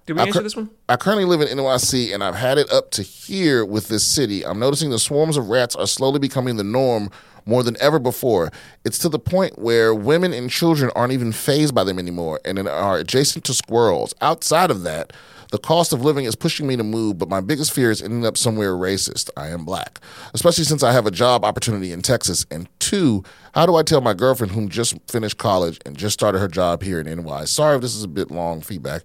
Did 0.07 0.15
we 0.17 0.23
I 0.23 0.27
answer 0.27 0.41
cur- 0.41 0.43
this 0.43 0.57
one? 0.57 0.71
I 0.89 0.97
currently 0.97 1.25
live 1.25 1.41
in 1.41 1.49
NYC 1.49 2.13
and 2.13 2.25
I've 2.25 2.35
had 2.35 2.59
it 2.59 2.71
up 2.73 2.91
to 2.93 3.03
here 3.03 3.65
with 3.65 3.89
this 3.89 4.05
city. 4.05 4.45
I'm 4.45 4.59
noticing 4.59 4.91
the 4.91 4.99
swarms 4.99 5.37
of 5.37 5.49
rats 5.49 5.77
are 5.77 5.87
slowly 5.87 6.19
becoming 6.19 6.57
the 6.57 6.65
norm 6.65 7.11
more 7.45 7.63
than 7.63 7.77
ever 7.81 7.99
before. 7.99 8.51
It's 8.85 8.99
to 8.99 9.09
the 9.09 9.19
point 9.19 9.59
where 9.59 9.95
women 9.95 10.33
and 10.33 10.51
children 10.51 10.91
aren't 10.95 11.13
even 11.13 11.33
phased 11.33 11.75
by 11.75 11.85
them 11.85 11.99
anymore 11.99 12.41
and 12.45 12.59
are 12.69 12.99
adjacent 12.99 13.45
to 13.45 13.55
squirrels. 13.55 14.15
Outside 14.21 14.71
of 14.71 14.83
that, 14.83 15.13
the 15.51 15.59
cost 15.59 15.93
of 15.93 16.03
living 16.03 16.25
is 16.25 16.35
pushing 16.35 16.67
me 16.67 16.77
to 16.77 16.83
move, 16.83 17.19
but 17.19 17.29
my 17.29 17.41
biggest 17.43 17.73
fear 17.73 17.91
is 17.91 18.01
ending 18.01 18.25
up 18.25 18.39
somewhere 18.39 18.73
racist. 18.73 19.29
I 19.37 19.49
am 19.49 19.67
black, 19.67 20.01
especially 20.33 20.65
since 20.65 20.83
I 20.83 20.93
have 20.93 21.07
a 21.07 21.11
job 21.11 21.45
opportunity 21.45 21.93
in 21.93 22.01
Texas. 22.01 22.47
And 22.51 22.69
two, 22.79 23.23
how 23.55 23.67
do 23.67 23.77
I 23.77 23.83
tell 23.83 24.01
my 24.01 24.15
girlfriend 24.15 24.53
whom 24.53 24.71
just 24.71 24.97
finished 25.09 25.37
college 25.37 25.79
and 25.85 25.95
just 25.95 26.15
started 26.15 26.39
her 26.39 26.49
job 26.49 26.83
here 26.83 27.01
in 27.01 27.23
NY? 27.23 27.45
Sorry 27.45 27.77
if 27.77 27.83
this 27.83 27.95
is 27.95 28.03
a 28.03 28.09
bit 28.09 28.31
long 28.31 28.63
feedback. 28.63 29.03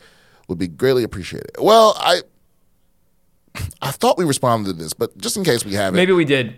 Would 0.47 0.57
be 0.57 0.67
greatly 0.67 1.03
appreciated. 1.03 1.51
Well, 1.59 1.95
I 1.99 2.21
I 3.81 3.91
thought 3.91 4.17
we 4.17 4.25
responded 4.25 4.71
to 4.71 4.77
this, 4.77 4.93
but 4.93 5.17
just 5.17 5.37
in 5.37 5.43
case 5.43 5.65
we 5.65 5.73
haven't, 5.73 5.95
Maybe 5.95 6.13
we 6.13 6.25
did. 6.25 6.55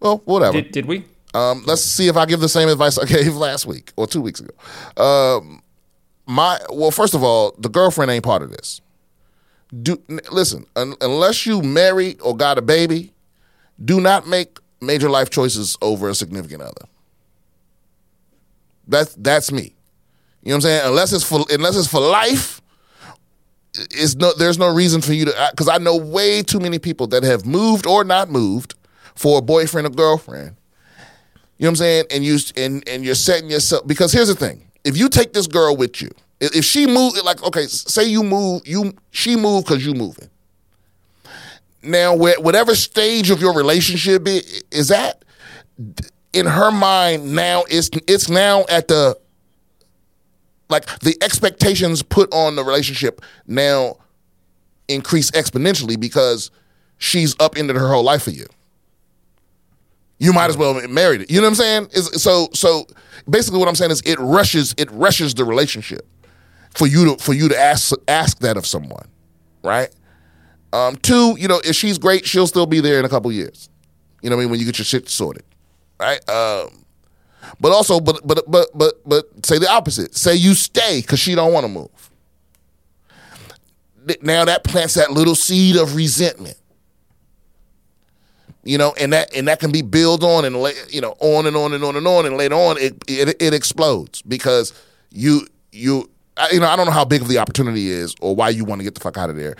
well, 0.00 0.22
whatever. 0.24 0.60
Did, 0.60 0.72
did 0.72 0.86
we? 0.86 1.04
Um, 1.34 1.64
let's 1.66 1.82
see 1.82 2.08
if 2.08 2.16
I 2.16 2.24
give 2.26 2.40
the 2.40 2.48
same 2.48 2.68
advice 2.68 2.96
I 3.02 3.04
gave 3.04 3.34
last 3.34 3.66
week 3.66 3.92
or 3.96 4.06
two 4.06 4.20
weeks 4.20 4.40
ago. 4.40 4.54
Um, 5.02 5.62
my 6.26 6.58
well, 6.70 6.90
first 6.90 7.14
of 7.14 7.22
all, 7.22 7.54
the 7.58 7.68
girlfriend 7.68 8.10
ain't 8.10 8.24
part 8.24 8.42
of 8.42 8.50
this. 8.50 8.80
Do 9.82 10.00
n- 10.08 10.20
listen 10.30 10.64
un, 10.76 10.94
unless 11.00 11.44
you 11.44 11.60
married 11.60 12.20
or 12.22 12.36
got 12.36 12.56
a 12.56 12.62
baby, 12.62 13.12
do 13.84 14.00
not 14.00 14.26
make 14.26 14.58
major 14.80 15.10
life 15.10 15.28
choices 15.30 15.76
over 15.82 16.08
a 16.08 16.14
significant 16.14 16.62
other. 16.62 16.86
That's 18.86 19.14
that's 19.16 19.50
me. 19.50 19.74
You 20.42 20.50
know 20.50 20.52
what 20.52 20.54
I'm 20.56 20.60
saying? 20.62 20.82
Unless 20.86 21.12
it's 21.12 21.24
for 21.24 21.44
unless 21.50 21.76
it's 21.76 21.88
for 21.88 22.00
life, 22.00 22.60
it's 23.90 24.14
no 24.16 24.32
there's 24.34 24.58
no 24.58 24.72
reason 24.72 25.00
for 25.00 25.12
you 25.12 25.24
to 25.26 25.48
because 25.50 25.68
I 25.68 25.78
know 25.78 25.96
way 25.96 26.42
too 26.42 26.60
many 26.60 26.78
people 26.78 27.06
that 27.08 27.22
have 27.22 27.46
moved 27.46 27.86
or 27.86 28.04
not 28.04 28.30
moved 28.30 28.74
for 29.14 29.38
a 29.38 29.42
boyfriend 29.42 29.86
or 29.86 29.90
girlfriend. 29.90 30.56
You 31.58 31.64
know 31.64 31.68
what 31.68 31.70
I'm 31.70 31.76
saying? 31.76 32.04
And 32.10 32.24
you 32.24 32.38
and 32.56 32.86
and 32.88 33.04
you're 33.04 33.14
setting 33.14 33.50
yourself 33.50 33.86
because 33.86 34.12
here's 34.12 34.28
the 34.28 34.34
thing: 34.34 34.70
if 34.84 34.96
you 34.96 35.08
take 35.08 35.32
this 35.32 35.46
girl 35.46 35.76
with 35.76 36.02
you, 36.02 36.10
if 36.40 36.64
she 36.64 36.86
move 36.86 37.14
like 37.24 37.42
okay, 37.42 37.66
say 37.66 38.04
you 38.04 38.22
move, 38.22 38.62
you 38.66 38.92
she 39.10 39.36
moved 39.36 39.66
because 39.66 39.84
you 39.84 39.94
moving. 39.94 40.28
Now, 41.82 42.16
whatever 42.16 42.74
stage 42.74 43.30
of 43.30 43.40
your 43.40 43.54
relationship 43.54 44.26
is 44.26 44.90
at, 44.90 45.24
in 46.32 46.46
her 46.46 46.70
mind 46.70 47.34
now 47.34 47.64
it's 47.70 47.88
it's 48.06 48.28
now 48.28 48.64
at 48.68 48.88
the 48.88 49.18
like 50.68 50.86
the 51.00 51.16
expectations 51.22 52.02
put 52.02 52.32
on 52.32 52.56
the 52.56 52.64
relationship 52.64 53.20
now 53.46 53.96
increase 54.88 55.30
exponentially 55.32 55.98
because 55.98 56.50
she's 56.98 57.36
up 57.40 57.56
into 57.56 57.74
her 57.74 57.88
whole 57.88 58.02
life 58.02 58.22
for 58.22 58.30
you. 58.30 58.46
You 60.18 60.32
might 60.32 60.48
as 60.48 60.56
well 60.56 60.74
have 60.74 60.90
married 60.90 61.22
it. 61.22 61.30
You 61.30 61.36
know 61.40 61.42
what 61.42 61.50
I'm 61.50 61.54
saying? 61.56 61.88
Is 61.92 62.22
so 62.22 62.48
so 62.52 62.86
basically 63.28 63.58
what 63.58 63.68
I'm 63.68 63.74
saying 63.74 63.90
is 63.90 64.00
it 64.02 64.18
rushes 64.18 64.74
it 64.78 64.90
rushes 64.90 65.34
the 65.34 65.44
relationship 65.44 66.06
for 66.74 66.86
you 66.86 67.16
to 67.16 67.22
for 67.22 67.34
you 67.34 67.48
to 67.48 67.58
ask 67.58 67.94
ask 68.08 68.38
that 68.38 68.56
of 68.56 68.66
someone, 68.66 69.08
right? 69.62 69.90
Um, 70.72 70.96
two, 70.96 71.36
you 71.38 71.48
know, 71.48 71.60
if 71.64 71.76
she's 71.76 71.98
great, 71.98 72.26
she'll 72.26 72.46
still 72.46 72.66
be 72.66 72.80
there 72.80 72.98
in 72.98 73.04
a 73.04 73.08
couple 73.08 73.30
years. 73.30 73.68
You 74.22 74.30
know 74.30 74.36
what 74.36 74.42
I 74.42 74.44
mean? 74.44 74.50
When 74.52 74.60
you 74.60 74.66
get 74.66 74.78
your 74.78 74.84
shit 74.84 75.08
sorted, 75.08 75.44
right? 76.00 76.26
Um, 76.28 76.84
but 77.60 77.72
also, 77.72 78.00
but 78.00 78.26
but 78.26 78.44
but 78.50 78.68
but 78.74 79.08
but 79.08 79.46
say 79.46 79.58
the 79.58 79.70
opposite. 79.70 80.14
Say 80.14 80.34
you 80.34 80.54
stay 80.54 81.00
because 81.00 81.18
she 81.18 81.34
don't 81.34 81.52
want 81.52 81.64
to 81.64 81.72
move. 81.72 82.10
Now 84.22 84.44
that 84.44 84.64
plants 84.64 84.94
that 84.94 85.10
little 85.10 85.34
seed 85.34 85.76
of 85.76 85.96
resentment. 85.96 86.56
You 88.62 88.78
know, 88.78 88.94
and 88.98 89.12
that 89.12 89.34
and 89.34 89.46
that 89.46 89.60
can 89.60 89.70
be 89.70 89.82
built 89.82 90.24
on 90.24 90.44
and 90.44 90.56
you 90.90 91.00
know 91.00 91.16
on 91.20 91.46
and 91.46 91.56
on 91.56 91.72
and 91.72 91.84
on 91.84 91.96
and 91.96 92.06
on, 92.06 92.26
and 92.26 92.36
later 92.36 92.56
on 92.56 92.76
it 92.78 92.96
it, 93.06 93.40
it 93.40 93.54
explodes 93.54 94.22
because 94.22 94.72
you 95.10 95.46
you 95.70 96.10
you 96.52 96.60
know 96.60 96.66
I 96.66 96.74
don't 96.74 96.86
know 96.86 96.92
how 96.92 97.04
big 97.04 97.22
of 97.22 97.28
the 97.28 97.38
opportunity 97.38 97.88
is 97.88 98.14
or 98.20 98.34
why 98.34 98.48
you 98.48 98.64
want 98.64 98.80
to 98.80 98.84
get 98.84 98.94
the 98.94 99.00
fuck 99.00 99.16
out 99.16 99.30
of 99.30 99.36
there. 99.36 99.56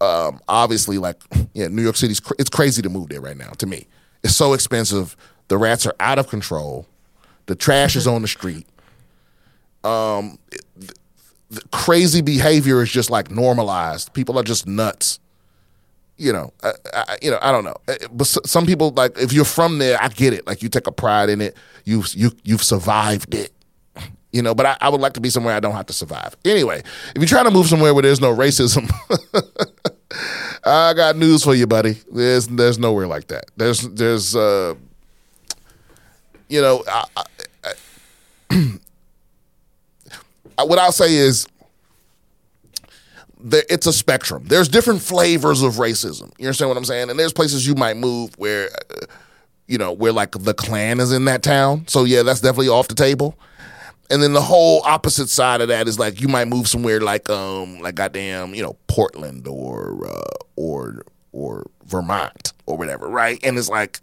Um, 0.00 0.40
obviously, 0.48 0.98
like 0.98 1.22
yeah, 1.54 1.68
New 1.68 1.82
York 1.82 1.96
City's 1.96 2.18
cr- 2.18 2.34
it's 2.38 2.50
crazy 2.50 2.82
to 2.82 2.88
move 2.88 3.08
there 3.08 3.20
right 3.20 3.36
now. 3.36 3.50
To 3.50 3.66
me, 3.66 3.86
it's 4.24 4.34
so 4.34 4.52
expensive. 4.52 5.16
The 5.48 5.56
rats 5.56 5.86
are 5.86 5.94
out 6.00 6.18
of 6.18 6.28
control. 6.28 6.86
The 7.46 7.54
trash 7.54 7.96
is 7.96 8.06
on 8.06 8.22
the 8.22 8.28
street. 8.28 8.66
Um, 9.82 10.38
the, 10.76 10.94
the 11.50 11.62
crazy 11.72 12.22
behavior 12.22 12.82
is 12.82 12.90
just 12.90 13.10
like 13.10 13.30
normalized. 13.30 14.12
People 14.14 14.38
are 14.38 14.42
just 14.42 14.66
nuts. 14.66 15.20
You 16.16 16.32
know, 16.32 16.52
I, 16.62 16.72
I, 16.94 17.16
you 17.22 17.30
know, 17.30 17.38
I 17.42 17.50
don't 17.52 17.64
know. 17.64 17.74
Uh, 17.88 17.94
But 18.12 18.26
s- 18.28 18.38
some 18.46 18.66
people 18.66 18.92
like 18.92 19.18
if 19.18 19.32
you're 19.32 19.44
from 19.44 19.78
there, 19.78 20.00
I 20.00 20.08
get 20.08 20.32
it. 20.32 20.46
Like 20.46 20.62
you 20.62 20.68
take 20.68 20.86
a 20.86 20.92
pride 20.92 21.28
in 21.28 21.40
it. 21.40 21.56
You 21.84 22.04
you 22.12 22.30
you've 22.44 22.62
survived 22.62 23.34
it. 23.34 23.50
You 24.32 24.42
know, 24.42 24.54
but 24.54 24.66
I, 24.66 24.76
I 24.80 24.88
would 24.88 25.00
like 25.00 25.12
to 25.14 25.20
be 25.20 25.30
somewhere 25.30 25.54
I 25.54 25.60
don't 25.60 25.74
have 25.74 25.86
to 25.86 25.92
survive. 25.92 26.36
Anyway, 26.44 26.78
if 27.14 27.16
you're 27.16 27.26
trying 27.26 27.44
to 27.44 27.50
move 27.52 27.66
somewhere 27.66 27.92
where 27.94 28.02
there's 28.02 28.20
no 28.20 28.34
racism, 28.34 28.90
I 30.64 30.92
got 30.94 31.16
news 31.16 31.44
for 31.44 31.54
you, 31.54 31.66
buddy. 31.66 31.96
There's 32.12 32.46
there's 32.48 32.78
nowhere 32.78 33.06
like 33.06 33.26
that. 33.28 33.44
There's 33.56 33.80
there's 33.82 34.34
uh, 34.34 34.74
you 36.48 36.60
know, 36.60 36.82
I, 36.88 37.04
what 40.56 40.78
I'll 40.78 40.92
say 40.92 41.14
is 41.14 41.46
it's 43.52 43.86
a 43.86 43.92
spectrum. 43.92 44.44
There's 44.46 44.68
different 44.68 45.02
flavors 45.02 45.62
of 45.62 45.74
racism. 45.74 46.32
You 46.38 46.46
understand 46.46 46.70
what 46.70 46.78
I'm 46.78 46.84
saying? 46.84 47.10
And 47.10 47.18
there's 47.18 47.32
places 47.32 47.66
you 47.66 47.74
might 47.74 47.96
move 47.96 48.36
where, 48.38 48.70
uh, 48.90 49.06
you 49.66 49.78
know, 49.78 49.92
where 49.92 50.12
like 50.12 50.32
the 50.32 50.54
Klan 50.54 51.00
is 51.00 51.12
in 51.12 51.26
that 51.26 51.42
town. 51.42 51.86
So 51.88 52.04
yeah, 52.04 52.22
that's 52.22 52.40
definitely 52.40 52.68
off 52.68 52.88
the 52.88 52.94
table. 52.94 53.36
And 54.10 54.22
then 54.22 54.32
the 54.32 54.40
whole 54.40 54.82
opposite 54.84 55.28
side 55.28 55.60
of 55.60 55.68
that 55.68 55.88
is 55.88 55.98
like 55.98 56.20
you 56.20 56.28
might 56.28 56.46
move 56.46 56.68
somewhere 56.68 57.00
like 57.00 57.28
um 57.30 57.80
like 57.80 57.94
goddamn 57.94 58.54
you 58.54 58.62
know 58.62 58.76
Portland 58.86 59.48
or 59.48 60.06
uh, 60.06 60.36
or 60.56 61.02
or 61.32 61.66
Vermont 61.86 62.52
or 62.66 62.76
whatever, 62.76 63.08
right? 63.08 63.40
And 63.42 63.58
it's 63.58 63.68
like 63.68 64.00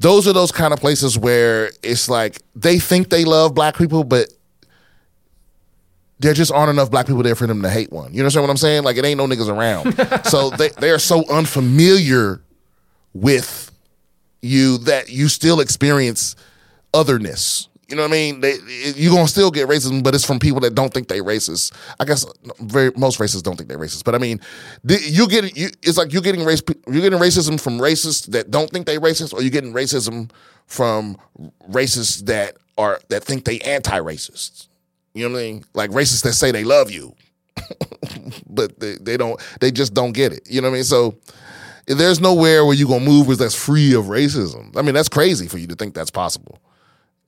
those 0.00 0.26
are 0.26 0.32
those 0.32 0.50
kind 0.50 0.72
of 0.72 0.80
places 0.80 1.18
where 1.18 1.70
it's 1.82 2.08
like 2.08 2.40
they 2.56 2.78
think 2.78 3.10
they 3.10 3.24
love 3.24 3.54
black 3.54 3.76
people, 3.76 4.02
but 4.02 4.28
there 6.18 6.32
just 6.32 6.50
aren't 6.50 6.70
enough 6.70 6.90
black 6.90 7.06
people 7.06 7.22
there 7.22 7.34
for 7.34 7.46
them 7.46 7.62
to 7.62 7.70
hate 7.70 7.92
one. 7.92 8.12
You 8.12 8.20
understand 8.20 8.42
what 8.42 8.50
I'm 8.50 8.56
saying? 8.56 8.82
Like 8.82 8.96
it 8.96 9.04
ain't 9.04 9.18
no 9.18 9.26
niggas 9.26 9.48
around. 9.48 10.24
so 10.26 10.50
they 10.50 10.70
they 10.80 10.90
are 10.90 10.98
so 10.98 11.24
unfamiliar 11.30 12.42
with 13.12 13.70
you 14.42 14.78
that 14.78 15.10
you 15.10 15.28
still 15.28 15.60
experience 15.60 16.34
otherness. 16.94 17.68
You 17.90 17.96
know 17.96 18.02
what 18.02 18.10
I 18.10 18.12
mean? 18.12 18.40
They, 18.40 18.54
you're 18.94 19.12
gonna 19.12 19.26
still 19.26 19.50
get 19.50 19.68
racism, 19.68 20.04
but 20.04 20.14
it's 20.14 20.24
from 20.24 20.38
people 20.38 20.60
that 20.60 20.76
don't 20.76 20.94
think 20.94 21.08
they 21.08 21.18
racist. 21.18 21.74
I 21.98 22.04
guess 22.04 22.24
very 22.60 22.92
most 22.96 23.18
racists 23.18 23.42
don't 23.42 23.56
think 23.56 23.68
they're 23.68 23.80
racist, 23.80 24.04
but 24.04 24.14
I 24.14 24.18
mean, 24.18 24.40
you 24.84 25.26
get 25.28 25.56
you. 25.56 25.70
It's 25.82 25.98
like 25.98 26.12
you're 26.12 26.22
getting 26.22 26.44
race. 26.44 26.62
You're 26.86 27.02
getting 27.02 27.18
racism 27.18 27.60
from 27.60 27.80
racists 27.80 28.26
that 28.28 28.52
don't 28.52 28.70
think 28.70 28.86
they 28.86 28.98
racist, 28.98 29.34
or 29.34 29.42
you're 29.42 29.50
getting 29.50 29.72
racism 29.72 30.30
from 30.66 31.18
racists 31.68 32.24
that 32.26 32.58
are 32.78 33.00
that 33.08 33.24
think 33.24 33.44
they 33.44 33.58
anti-racists. 33.58 34.68
You 35.12 35.28
know 35.28 35.34
what 35.34 35.40
I 35.40 35.42
mean? 35.42 35.64
Like 35.74 35.90
racists 35.90 36.22
that 36.22 36.34
say 36.34 36.52
they 36.52 36.62
love 36.62 36.92
you, 36.92 37.16
but 38.48 38.78
they, 38.78 38.94
they 39.00 39.16
don't. 39.16 39.40
They 39.60 39.72
just 39.72 39.94
don't 39.94 40.12
get 40.12 40.32
it. 40.32 40.48
You 40.48 40.60
know 40.60 40.68
what 40.68 40.74
I 40.74 40.78
mean? 40.78 40.84
So 40.84 41.16
there's 41.88 42.20
nowhere 42.20 42.64
where 42.64 42.74
you're 42.74 42.88
gonna 42.88 43.04
move 43.04 43.26
where 43.26 43.36
that's 43.36 43.56
free 43.56 43.94
of 43.94 44.04
racism. 44.04 44.76
I 44.76 44.82
mean, 44.82 44.94
that's 44.94 45.08
crazy 45.08 45.48
for 45.48 45.58
you 45.58 45.66
to 45.66 45.74
think 45.74 45.94
that's 45.94 46.12
possible. 46.12 46.59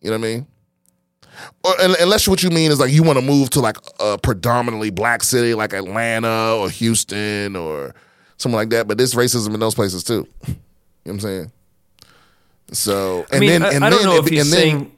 You 0.03 0.11
know 0.11 0.19
what 0.19 0.27
I 0.27 0.31
mean? 0.35 0.47
Or, 1.65 1.73
unless 2.01 2.29
what 2.29 2.43
you 2.43 2.51
mean 2.51 2.71
is 2.71 2.79
like 2.79 2.93
you 2.93 3.03
want 3.03 3.19
to 3.19 3.25
move 3.25 3.51
to 3.51 3.61
like 3.61 3.77
a 4.01 4.19
predominantly 4.19 4.91
black 4.91 5.23
city 5.23 5.55
like 5.55 5.73
Atlanta 5.73 6.57
or 6.57 6.69
Houston 6.69 7.57
or 7.57 7.95
something 8.37 8.57
like 8.57 8.71
that. 8.71 8.87
But 8.87 8.99
there's 8.99 9.15
racism 9.15 9.55
in 9.55 9.61
those 9.61 9.75
places 9.75 10.05
too. 10.05 10.29
You 11.05 11.11
know 11.11 11.15
what 11.17 11.25
I'm 11.25 11.31
saying? 11.31 11.53
So 12.73 13.27
and 13.33 13.37
I 13.37 13.39
mean, 13.41 13.49
then 13.51 13.63
I, 13.65 13.73
and 13.73 13.85
I 13.85 13.91
don't 13.91 14.01
then 14.03 14.09
know 14.09 14.17
if 14.19 14.29
he's 14.29 14.51
then 14.51 14.61
saying. 14.61 14.93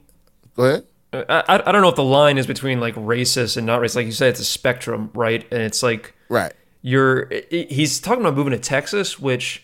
go 0.55 0.63
ahead. 0.65 0.83
Uh, 1.11 1.23
I, 1.29 1.55
I 1.55 1.69
I 1.69 1.71
don't 1.71 1.81
know 1.81 1.89
if 1.89 1.95
the 1.95 2.03
line 2.03 2.37
is 2.37 2.45
between 2.45 2.79
like 2.79 2.93
racist 2.95 3.57
and 3.57 3.65
not 3.65 3.81
racist. 3.81 3.95
Like 3.95 4.05
you 4.05 4.11
said, 4.11 4.29
it's 4.29 4.39
a 4.39 4.45
spectrum, 4.45 5.09
right? 5.13 5.45
And 5.51 5.61
it's 5.61 5.81
like 5.81 6.13
Right. 6.29 6.53
you're. 6.83 7.31
He's 7.49 7.99
talking 7.99 8.21
about 8.21 8.35
moving 8.35 8.51
to 8.51 8.59
Texas, 8.59 9.19
which 9.19 9.63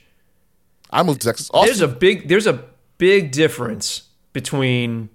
I 0.89 1.03
moved 1.03 1.21
to 1.21 1.27
Texas. 1.27 1.51
Austin, 1.53 1.67
there's 1.67 1.81
a 1.81 1.87
big 1.87 2.27
there's 2.27 2.47
a 2.47 2.63
big 2.97 3.31
difference 3.31 4.03
between 4.33 5.09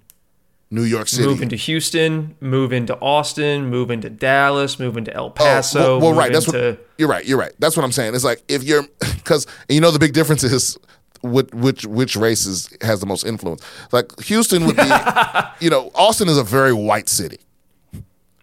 New 0.69 0.83
York 0.83 1.07
City. 1.07 1.27
moving 1.27 1.49
to 1.49 1.55
Houston, 1.55 2.35
moving 2.41 2.85
to 2.87 2.97
Austin, 2.99 3.69
moving 3.69 4.01
to 4.01 4.09
Dallas, 4.09 4.79
moving 4.79 5.05
to 5.05 5.13
El 5.13 5.31
Paso. 5.31 5.79
Oh, 5.79 5.99
well, 5.99 6.09
well, 6.09 6.19
right. 6.19 6.31
That's 6.31 6.47
what 6.47 6.79
you're 6.97 7.07
right. 7.07 7.25
You're 7.25 7.37
right. 7.37 7.53
That's 7.59 7.77
what 7.77 7.83
I'm 7.83 7.91
saying. 7.91 8.15
It's 8.15 8.23
like 8.25 8.43
if 8.47 8.63
you're 8.63 8.83
because 9.15 9.47
you 9.69 9.79
know 9.79 9.91
the 9.91 9.99
big 9.99 10.13
difference 10.13 10.43
is 10.43 10.77
which 11.21 11.49
which 11.53 11.85
which 11.85 12.15
race 12.15 12.45
is, 12.45 12.69
has 12.81 12.99
the 12.99 13.05
most 13.05 13.25
influence. 13.25 13.61
Like 13.91 14.19
Houston 14.21 14.65
would 14.65 14.75
be, 14.75 14.91
you 15.61 15.69
know, 15.69 15.91
Austin 15.95 16.27
is 16.27 16.37
a 16.37 16.43
very 16.43 16.73
white 16.73 17.09
city. 17.09 17.39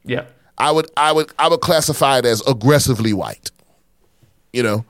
yeah. 0.05 0.27
I 0.57 0.71
would 0.71 0.89
I 0.97 1.11
would 1.11 1.33
I 1.39 1.49
would 1.49 1.61
classify 1.61 2.19
it 2.19 2.25
as 2.25 2.41
aggressively 2.47 3.13
white. 3.13 3.51
You 4.53 4.63
know, 4.63 4.85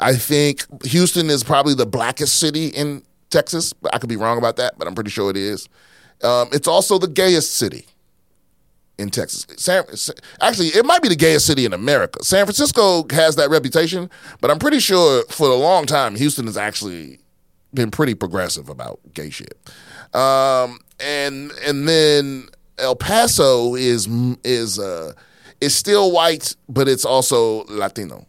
I 0.00 0.14
think 0.14 0.64
Houston 0.86 1.28
is 1.28 1.44
probably 1.44 1.74
the 1.74 1.84
blackest 1.84 2.40
city 2.40 2.68
in 2.68 3.02
Texas. 3.28 3.74
But 3.74 3.94
I 3.94 3.98
could 3.98 4.08
be 4.08 4.16
wrong 4.16 4.38
about 4.38 4.56
that, 4.56 4.78
but 4.78 4.88
I'm 4.88 4.94
pretty 4.94 5.10
sure 5.10 5.28
it 5.30 5.36
is. 5.36 5.68
Um, 6.22 6.48
it's 6.52 6.68
also 6.68 6.98
the 6.98 7.08
gayest 7.08 7.56
city 7.56 7.86
in 8.98 9.10
Texas. 9.10 9.46
San, 9.56 9.84
actually, 10.40 10.68
it 10.68 10.84
might 10.84 11.02
be 11.02 11.08
the 11.08 11.16
gayest 11.16 11.46
city 11.46 11.64
in 11.64 11.72
America. 11.72 12.22
San 12.22 12.44
Francisco 12.46 13.04
has 13.10 13.36
that 13.36 13.50
reputation, 13.50 14.08
but 14.40 14.50
I'm 14.50 14.58
pretty 14.58 14.78
sure 14.78 15.24
for 15.28 15.48
a 15.48 15.54
long 15.54 15.86
time 15.86 16.14
Houston 16.14 16.46
has 16.46 16.56
actually 16.56 17.18
been 17.74 17.90
pretty 17.90 18.14
progressive 18.14 18.68
about 18.68 19.00
gay 19.14 19.30
shit. 19.30 19.58
Um, 20.14 20.78
and 21.00 21.50
and 21.66 21.88
then 21.88 22.48
El 22.78 22.96
Paso 22.96 23.74
is 23.74 24.08
is 24.44 24.78
uh, 24.78 25.12
it's 25.60 25.74
still 25.74 26.12
white, 26.12 26.54
but 26.68 26.88
it's 26.88 27.04
also 27.04 27.64
Latino 27.64 28.26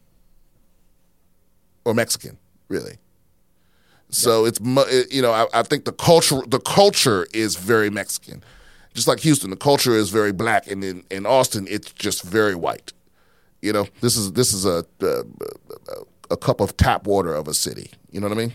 or 1.86 1.94
Mexican, 1.94 2.38
really. 2.70 2.98
So 4.14 4.46
it's 4.46 4.60
mu- 4.62 4.86
you 5.10 5.22
know 5.22 5.32
I, 5.32 5.48
I 5.54 5.64
think 5.64 5.86
the 5.86 5.92
culture 5.92 6.42
the 6.48 6.60
culture 6.60 7.28
is 7.34 7.56
very 7.56 7.90
Mexican, 7.90 8.44
just 8.94 9.08
like 9.08 9.20
Houston. 9.22 9.50
The 9.50 9.56
culture 9.56 9.96
is 9.96 10.10
very 10.10 10.32
black, 10.32 10.70
and 10.70 10.84
in, 10.84 11.04
in 11.10 11.26
Austin 11.26 11.68
it's 11.70 11.92
just 11.92 12.24
very 12.24 12.56
white. 12.56 12.94
You 13.62 13.74
know 13.74 13.88
this 14.02 14.16
is 14.16 14.34
this 14.34 14.54
is 14.54 14.66
a, 14.66 14.86
a 15.02 15.24
a 16.32 16.38
cup 16.38 16.62
of 16.62 16.78
tap 16.78 17.08
water 17.08 17.34
of 17.34 17.48
a 17.48 17.54
city. 17.54 17.92
You 18.12 18.22
know 18.22 18.28
what 18.28 18.38
I 18.38 18.42
mean? 18.42 18.54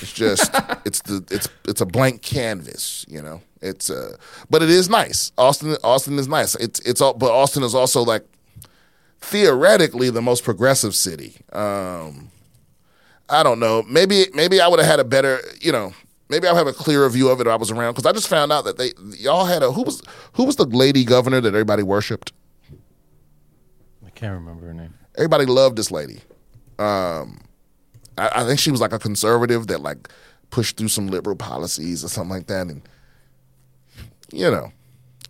It's 0.00 0.12
just 0.12 0.50
it's 0.84 1.00
the 1.02 1.24
it's 1.30 1.48
it's 1.68 1.80
a 1.80 1.86
blank 1.86 2.22
canvas. 2.22 3.06
You 3.08 3.22
know 3.22 3.42
it's 3.62 3.88
uh 3.90 4.16
but 4.48 4.62
it 4.62 4.70
is 4.70 4.88
nice. 4.88 5.32
Austin 5.38 5.76
Austin 5.84 6.18
is 6.18 6.28
nice. 6.28 6.54
It's 6.56 6.80
it's 6.80 7.00
all 7.00 7.14
but 7.14 7.30
Austin 7.30 7.62
is 7.62 7.74
also 7.74 8.02
like 8.02 8.24
theoretically 9.20 10.10
the 10.10 10.22
most 10.22 10.44
progressive 10.44 10.94
city. 10.94 11.36
Um, 11.52 12.30
I 13.30 13.42
don't 13.42 13.60
know. 13.60 13.82
Maybe 13.84 14.26
maybe 14.34 14.60
I 14.60 14.68
would 14.68 14.80
have 14.80 14.88
had 14.88 15.00
a 15.00 15.04
better, 15.04 15.40
you 15.60 15.72
know, 15.72 15.92
maybe 16.28 16.46
I'll 16.46 16.56
have 16.56 16.66
a 16.66 16.72
clearer 16.72 17.08
view 17.08 17.28
of 17.28 17.40
it 17.40 17.46
if 17.46 17.52
I 17.52 17.56
was 17.56 17.70
around 17.70 17.92
because 17.92 18.06
I 18.06 18.12
just 18.12 18.28
found 18.28 18.52
out 18.52 18.64
that 18.64 18.78
they 18.78 18.92
y'all 19.16 19.44
had 19.44 19.62
a 19.62 19.70
who 19.72 19.82
was 19.82 20.02
who 20.32 20.44
was 20.44 20.56
the 20.56 20.64
lady 20.64 21.04
governor 21.04 21.40
that 21.40 21.48
everybody 21.48 21.82
worshipped. 21.82 22.32
I 24.04 24.10
can't 24.10 24.34
remember 24.34 24.66
her 24.66 24.74
name. 24.74 24.94
Everybody 25.16 25.46
loved 25.46 25.76
this 25.76 25.90
lady. 25.90 26.20
Um, 26.78 27.40
I, 28.16 28.30
I 28.36 28.44
think 28.44 28.58
she 28.58 28.70
was 28.70 28.80
like 28.80 28.92
a 28.92 28.98
conservative 28.98 29.66
that 29.68 29.80
like 29.80 30.08
pushed 30.50 30.76
through 30.76 30.88
some 30.88 31.08
liberal 31.08 31.36
policies 31.36 32.04
or 32.04 32.08
something 32.08 32.36
like 32.36 32.46
that, 32.46 32.66
and 32.68 32.82
you 34.32 34.50
know. 34.50 34.72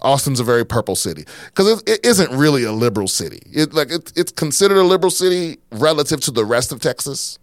Austin's 0.03 0.40
a 0.40 0.44
very 0.44 0.64
purple 0.64 0.96
city 0.96 1.26
because 1.48 1.82
it, 1.82 1.86
it 1.86 2.07
isn't 2.07 2.30
really 2.30 2.64
a 2.64 2.72
liberal 2.72 3.07
city. 3.07 3.38
It 3.53 3.74
like 3.74 3.90
it, 3.90 4.11
it's 4.16 4.32
considered 4.32 4.78
a 4.78 4.82
liberal 4.82 5.11
city 5.11 5.59
relative 5.72 6.20
to 6.22 6.30
the 6.30 6.42
rest 6.42 6.72
of 6.72 6.80
Texas, 6.80 7.38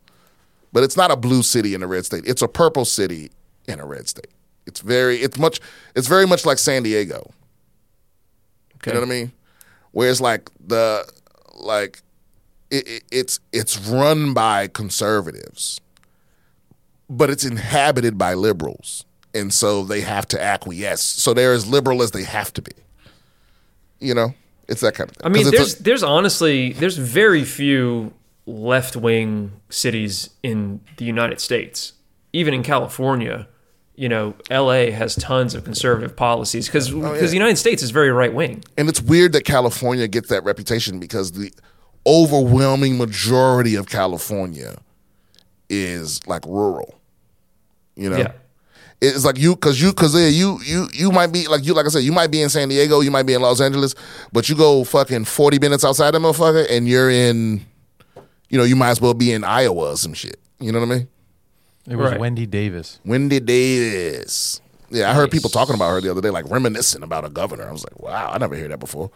but 0.73 0.83
it's 0.83 0.97
not 0.97 1.11
a 1.11 1.15
blue 1.15 1.43
city 1.43 1.73
in 1.73 1.83
a 1.83 1.87
red 1.87 2.05
state. 2.05 2.23
It's 2.25 2.41
a 2.41 2.47
purple 2.47 2.85
city 2.85 3.31
in 3.67 3.79
a 3.79 3.85
red 3.85 4.07
state. 4.07 4.27
It's 4.65 4.81
very 4.81 5.17
it's 5.17 5.37
much 5.37 5.59
it's 5.95 6.07
very 6.07 6.27
much 6.27 6.45
like 6.45 6.57
San 6.57 6.83
Diego. 6.83 7.31
Okay. 8.75 8.91
You 8.91 8.93
know 8.95 8.99
what 9.01 9.07
I 9.07 9.09
mean? 9.09 9.31
Where 9.91 10.09
it's 10.09 10.21
like 10.21 10.49
the 10.65 11.09
like 11.55 12.01
it, 12.69 12.87
it, 12.87 13.03
it's 13.11 13.39
it's 13.53 13.77
run 13.87 14.33
by 14.33 14.67
conservatives, 14.67 15.79
but 17.09 17.29
it's 17.29 17.45
inhabited 17.45 18.17
by 18.17 18.33
liberals, 18.33 19.05
and 19.33 19.53
so 19.53 19.83
they 19.83 20.01
have 20.01 20.27
to 20.29 20.41
acquiesce. 20.41 21.01
So 21.01 21.33
they're 21.33 21.53
as 21.53 21.65
liberal 21.65 22.01
as 22.03 22.11
they 22.11 22.23
have 22.23 22.51
to 22.53 22.61
be. 22.61 22.73
You 23.99 24.13
know, 24.13 24.33
it's 24.67 24.81
that 24.81 24.93
kind 24.95 25.09
of 25.09 25.15
thing. 25.15 25.25
I 25.25 25.29
mean, 25.29 25.49
there's 25.49 25.79
a- 25.79 25.83
there's 25.83 26.03
honestly 26.03 26.73
there's 26.73 26.97
very 26.97 27.43
few 27.45 28.13
left 28.47 28.95
wing 28.95 29.51
cities 29.69 30.29
in 30.41 30.79
the 30.97 31.05
United 31.05 31.39
States. 31.39 31.93
Even 32.33 32.53
in 32.53 32.63
California, 32.63 33.47
you 33.95 34.07
know, 34.09 34.33
L.A. 34.49 34.89
has 34.91 35.15
tons 35.15 35.53
of 35.53 35.63
conservative 35.63 36.15
policies 36.15 36.67
because 36.67 36.91
Oh, 36.93 37.15
the 37.15 37.33
United 37.33 37.57
States 37.57 37.83
is 37.83 37.91
very 37.91 38.09
right 38.11 38.33
wing. 38.33 38.63
and 38.77 38.87
it's 38.89 39.01
weird 39.01 39.33
that 39.33 39.43
California 39.43 40.07
gets 40.07 40.29
that 40.29 40.43
reputation 40.43 40.99
because 40.99 41.33
the 41.33 41.51
overwhelming 42.05 42.97
majority 42.97 43.75
of 43.75 43.87
California 43.87 44.77
is 45.69 46.25
like 46.27 46.45
rural. 46.45 46.99
You 47.95 48.09
know, 48.11 48.17
Yeah. 48.17 48.31
it's 49.01 49.25
like 49.25 49.37
you 49.37 49.55
because 49.55 49.81
you 49.81 49.89
because 49.89 50.15
you 50.15 50.59
you 50.63 50.87
you 50.93 51.11
might 51.11 51.31
be 51.33 51.47
like 51.47 51.65
you 51.65 51.73
like 51.73 51.85
I 51.85 51.89
said 51.89 52.03
you 52.03 52.11
might 52.13 52.31
be 52.31 52.41
in 52.41 52.49
San 52.49 52.69
Diego, 52.69 53.01
you 53.01 53.11
might 53.11 53.23
be 53.25 53.33
in 53.33 53.41
Los 53.41 53.59
Angeles, 53.59 53.95
but 54.31 54.47
you 54.47 54.55
go 54.55 54.83
fucking 54.83 55.25
forty 55.25 55.59
minutes 55.59 55.83
outside 55.83 56.11
that 56.11 56.19
motherfucker, 56.21 56.65
and 56.69 56.87
you're 56.87 57.09
in, 57.09 57.65
you 58.49 58.57
know, 58.57 58.63
you 58.63 58.75
might 58.75 58.89
as 58.89 59.01
well 59.01 59.13
be 59.13 59.31
in 59.31 59.43
Iowa 59.43 59.91
or 59.91 59.97
some 59.97 60.13
shit. 60.13 60.39
You 60.59 60.71
know 60.71 60.79
what 60.79 60.89
I 60.91 60.95
mean? 60.95 61.07
It 61.89 61.95
was 61.95 62.11
Right. 62.11 62.19
Wendy 62.19 62.45
Davis. 62.45 62.99
Wendy 63.05 63.39
Davis. 63.39 64.61
Yeah, 64.89 65.09
I 65.11 65.13
heard 65.13 65.31
people 65.31 65.49
talking 65.49 65.75
about 65.75 65.89
her 65.91 66.01
the 66.01 66.09
other 66.11 66.21
day, 66.21 66.29
like 66.29 66.49
reminiscing 66.49 67.03
about 67.03 67.25
a 67.25 67.29
governor. 67.29 67.67
I 67.67 67.71
was 67.71 67.83
like, 67.83 67.99
wow, 67.99 68.31
I 68.33 68.37
never 68.37 68.55
heard 68.55 68.71
that 68.71 68.79
before. 68.79 69.11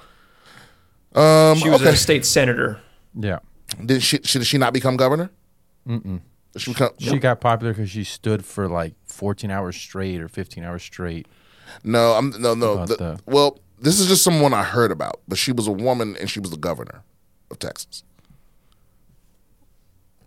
Um, 1.13 1.57
She 1.57 1.69
was 1.69 1.81
okay. 1.81 1.91
a 1.91 1.95
state 1.95 2.25
senator. 2.25 2.79
Yeah. 3.13 3.39
Did 3.85 4.01
she 4.03 4.19
should 4.23 4.45
she 4.45 4.57
not 4.57 4.73
become 4.73 4.97
governor? 4.97 5.29
Mm-mm. 5.87 6.21
She 6.57 6.71
become, 6.73 6.91
She 6.99 7.17
got 7.19 7.39
popular 7.41 7.73
because 7.73 7.89
she 7.89 8.03
stood 8.03 8.43
for 8.45 8.67
like 8.67 8.93
14 9.05 9.49
hours 9.49 9.75
straight 9.77 10.19
or 10.21 10.27
15 10.27 10.63
hours 10.63 10.83
straight. 10.83 11.27
no, 11.83 12.13
I'm 12.13 12.31
no 12.41 12.53
no. 12.53 12.85
The- 12.85 12.95
the- 12.97 13.19
well, 13.25 13.59
this 13.79 13.99
is 13.99 14.07
just 14.07 14.23
someone 14.23 14.53
I 14.53 14.63
heard 14.63 14.91
about, 14.91 15.21
but 15.27 15.37
she 15.37 15.51
was 15.51 15.67
a 15.67 15.71
woman 15.71 16.15
and 16.19 16.29
she 16.29 16.39
was 16.39 16.51
the 16.51 16.57
governor 16.57 17.03
of 17.49 17.59
Texas, 17.59 18.03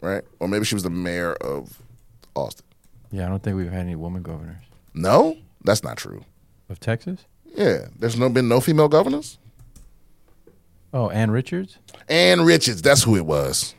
right? 0.04 0.22
Or 0.40 0.48
maybe 0.48 0.64
she 0.64 0.74
was 0.74 0.82
the 0.84 0.90
mayor 0.90 1.32
of 1.34 1.78
Austin. 2.34 2.64
Yeah, 3.10 3.26
I 3.26 3.28
don't 3.28 3.42
think 3.42 3.56
we've 3.56 3.70
had 3.70 3.80
any 3.82 3.94
woman 3.96 4.22
governors 4.22 4.62
No, 4.92 5.36
that's 5.62 5.82
not 5.82 5.96
true. 5.96 6.24
of 6.68 6.80
Texas. 6.80 7.24
Yeah, 7.56 7.86
there's 7.98 8.16
no 8.18 8.28
been 8.28 8.48
no 8.48 8.60
female 8.60 8.88
governors. 8.88 9.38
Oh, 10.92 11.10
Ann 11.10 11.30
Richards. 11.30 11.78
Ann 12.08 12.42
Richards, 12.42 12.82
that's 12.82 13.02
who 13.04 13.16
it 13.16 13.26
was. 13.26 13.74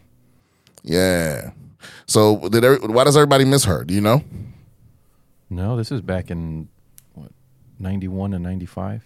Yeah. 0.84 1.52
So 2.08 2.48
did 2.50 2.64
every, 2.64 2.88
why 2.88 3.04
does 3.06 3.16
everybody 3.18 3.46
miss 3.46 3.66
her? 3.66 3.84
Do 3.84 3.94
you 3.94 4.02
know? 4.02 4.24
No, 5.50 5.76
this 5.78 5.92
is 5.92 6.02
back 6.02 6.30
in 6.32 6.68
what 7.14 7.32
91 7.80 8.34
and 8.34 8.44
95. 8.44 9.04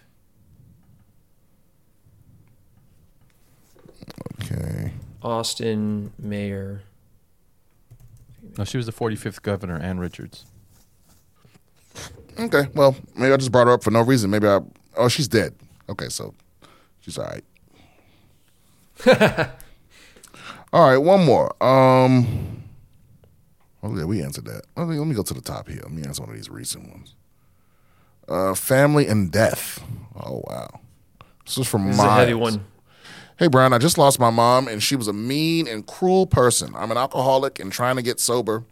Okay. 4.44 4.94
Austin 5.22 6.12
mayor. 6.18 6.82
No, 8.58 8.64
she 8.64 8.78
was 8.78 8.86
the 8.86 8.92
45th 8.92 9.42
governor, 9.42 9.78
Ann 9.78 10.00
Richards. 10.00 10.46
Okay. 12.40 12.68
Well, 12.74 12.96
maybe 13.16 13.34
I 13.34 13.38
just 13.38 13.52
brought 13.52 13.68
her 13.68 13.74
up 13.74 13.84
for 13.84 13.92
no 13.92 14.02
reason. 14.02 14.30
Maybe 14.30 14.48
I. 14.48 14.60
Oh, 14.96 15.08
she's 15.08 15.28
dead. 15.28 15.56
Okay, 15.90 16.10
so 16.10 16.34
she's 17.02 17.18
all 17.18 17.26
right. 17.26 17.44
all 20.74 20.90
right, 20.90 20.98
one 20.98 21.26
more. 21.26 21.52
Um. 21.64 22.64
Oh 23.82 23.96
yeah, 23.96 24.04
we 24.04 24.22
answered 24.22 24.46
that. 24.46 24.64
Let 24.76 24.88
me, 24.88 24.98
let 24.98 25.08
me 25.08 25.16
go 25.16 25.24
to 25.24 25.34
the 25.34 25.42
top 25.42 25.68
here. 25.70 25.80
Let 25.84 25.92
me 25.92 26.04
answer 26.04 26.22
one 26.22 26.30
of 26.32 26.36
these 26.36 26.50
recent 26.50 26.90
ones. 26.90 27.16
Uh, 28.28 28.54
family 28.54 29.08
and 29.08 29.32
death. 29.32 29.84
Oh 30.16 30.44
wow. 30.48 30.80
This 31.46 31.58
is 31.58 31.68
from 31.68 31.88
This 31.88 31.96
is 31.98 32.04
a 32.04 32.12
heavy 32.12 32.34
one. 32.34 32.64
Hey, 33.40 33.48
Brian, 33.48 33.72
I 33.72 33.78
just 33.78 33.98
lost 33.98 34.20
my 34.20 34.30
mom, 34.30 34.68
and 34.68 34.84
she 34.84 34.98
was 34.98 35.08
a 35.08 35.14
mean 35.14 35.66
and 35.66 35.88
cruel 35.88 36.28
person. 36.28 36.74
I'm 36.76 36.92
an 36.92 36.98
alcoholic 36.98 37.58
and 37.58 37.72
trying 37.72 37.96
to 37.96 38.02
get 38.02 38.20
sober. 38.20 38.66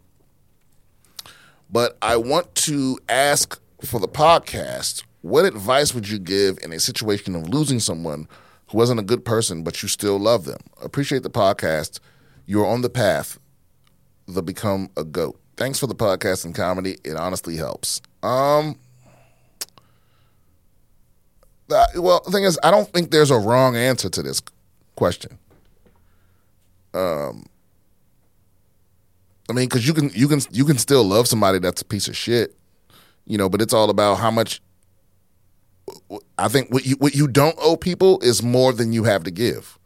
But 1.70 1.96
I 2.02 2.16
want 2.16 2.54
to 2.66 2.98
ask 3.08 3.58
for 3.82 3.98
the 3.98 4.06
podcast 4.06 5.04
what 5.22 5.46
advice 5.46 5.94
would 5.94 6.10
you 6.10 6.18
give 6.18 6.58
in 6.62 6.74
a 6.74 6.80
situation 6.80 7.34
of 7.34 7.48
losing 7.48 7.80
someone 7.80 8.28
who 8.66 8.76
wasn't 8.76 9.00
a 9.00 9.02
good 9.02 9.24
person, 9.24 9.62
but 9.62 9.82
you 9.82 9.88
still 9.88 10.18
love 10.18 10.44
them? 10.44 10.60
Appreciate 10.82 11.22
the 11.22 11.30
podcast. 11.30 11.98
You're 12.44 12.66
on 12.66 12.82
the 12.82 12.90
path 12.90 13.38
to 14.34 14.42
become 14.42 14.90
a 14.98 15.04
goat. 15.04 15.40
Thanks 15.56 15.78
for 15.78 15.86
the 15.86 15.94
podcast 15.94 16.44
and 16.44 16.54
comedy. 16.54 16.98
It 17.04 17.16
honestly 17.16 17.56
helps. 17.56 18.02
Um, 18.22 18.78
uh, 21.70 21.86
well, 21.96 22.20
the 22.26 22.32
thing 22.32 22.44
is, 22.44 22.58
I 22.62 22.70
don't 22.70 22.92
think 22.92 23.10
there's 23.10 23.30
a 23.30 23.38
wrong 23.38 23.74
answer 23.74 24.10
to 24.10 24.22
this 24.22 24.42
question. 24.98 25.38
Um, 26.92 27.46
I 29.48 29.52
mean, 29.52 29.68
because 29.68 29.86
you 29.86 29.94
can 29.94 30.10
you 30.12 30.26
can 30.26 30.40
you 30.50 30.64
can 30.64 30.76
still 30.76 31.04
love 31.04 31.28
somebody 31.28 31.60
that's 31.60 31.80
a 31.80 31.84
piece 31.84 32.08
of 32.08 32.16
shit, 32.16 32.56
you 33.24 33.38
know. 33.38 33.48
But 33.48 33.62
it's 33.62 33.72
all 33.72 33.90
about 33.90 34.16
how 34.16 34.32
much. 34.32 34.60
I 36.36 36.48
think 36.48 36.72
what 36.72 36.84
you 36.84 36.96
what 36.96 37.14
you 37.14 37.28
don't 37.28 37.56
owe 37.60 37.76
people 37.76 38.18
is 38.20 38.42
more 38.42 38.72
than 38.72 38.92
you 38.92 39.04
have 39.04 39.22
to 39.24 39.30
give. 39.30 39.78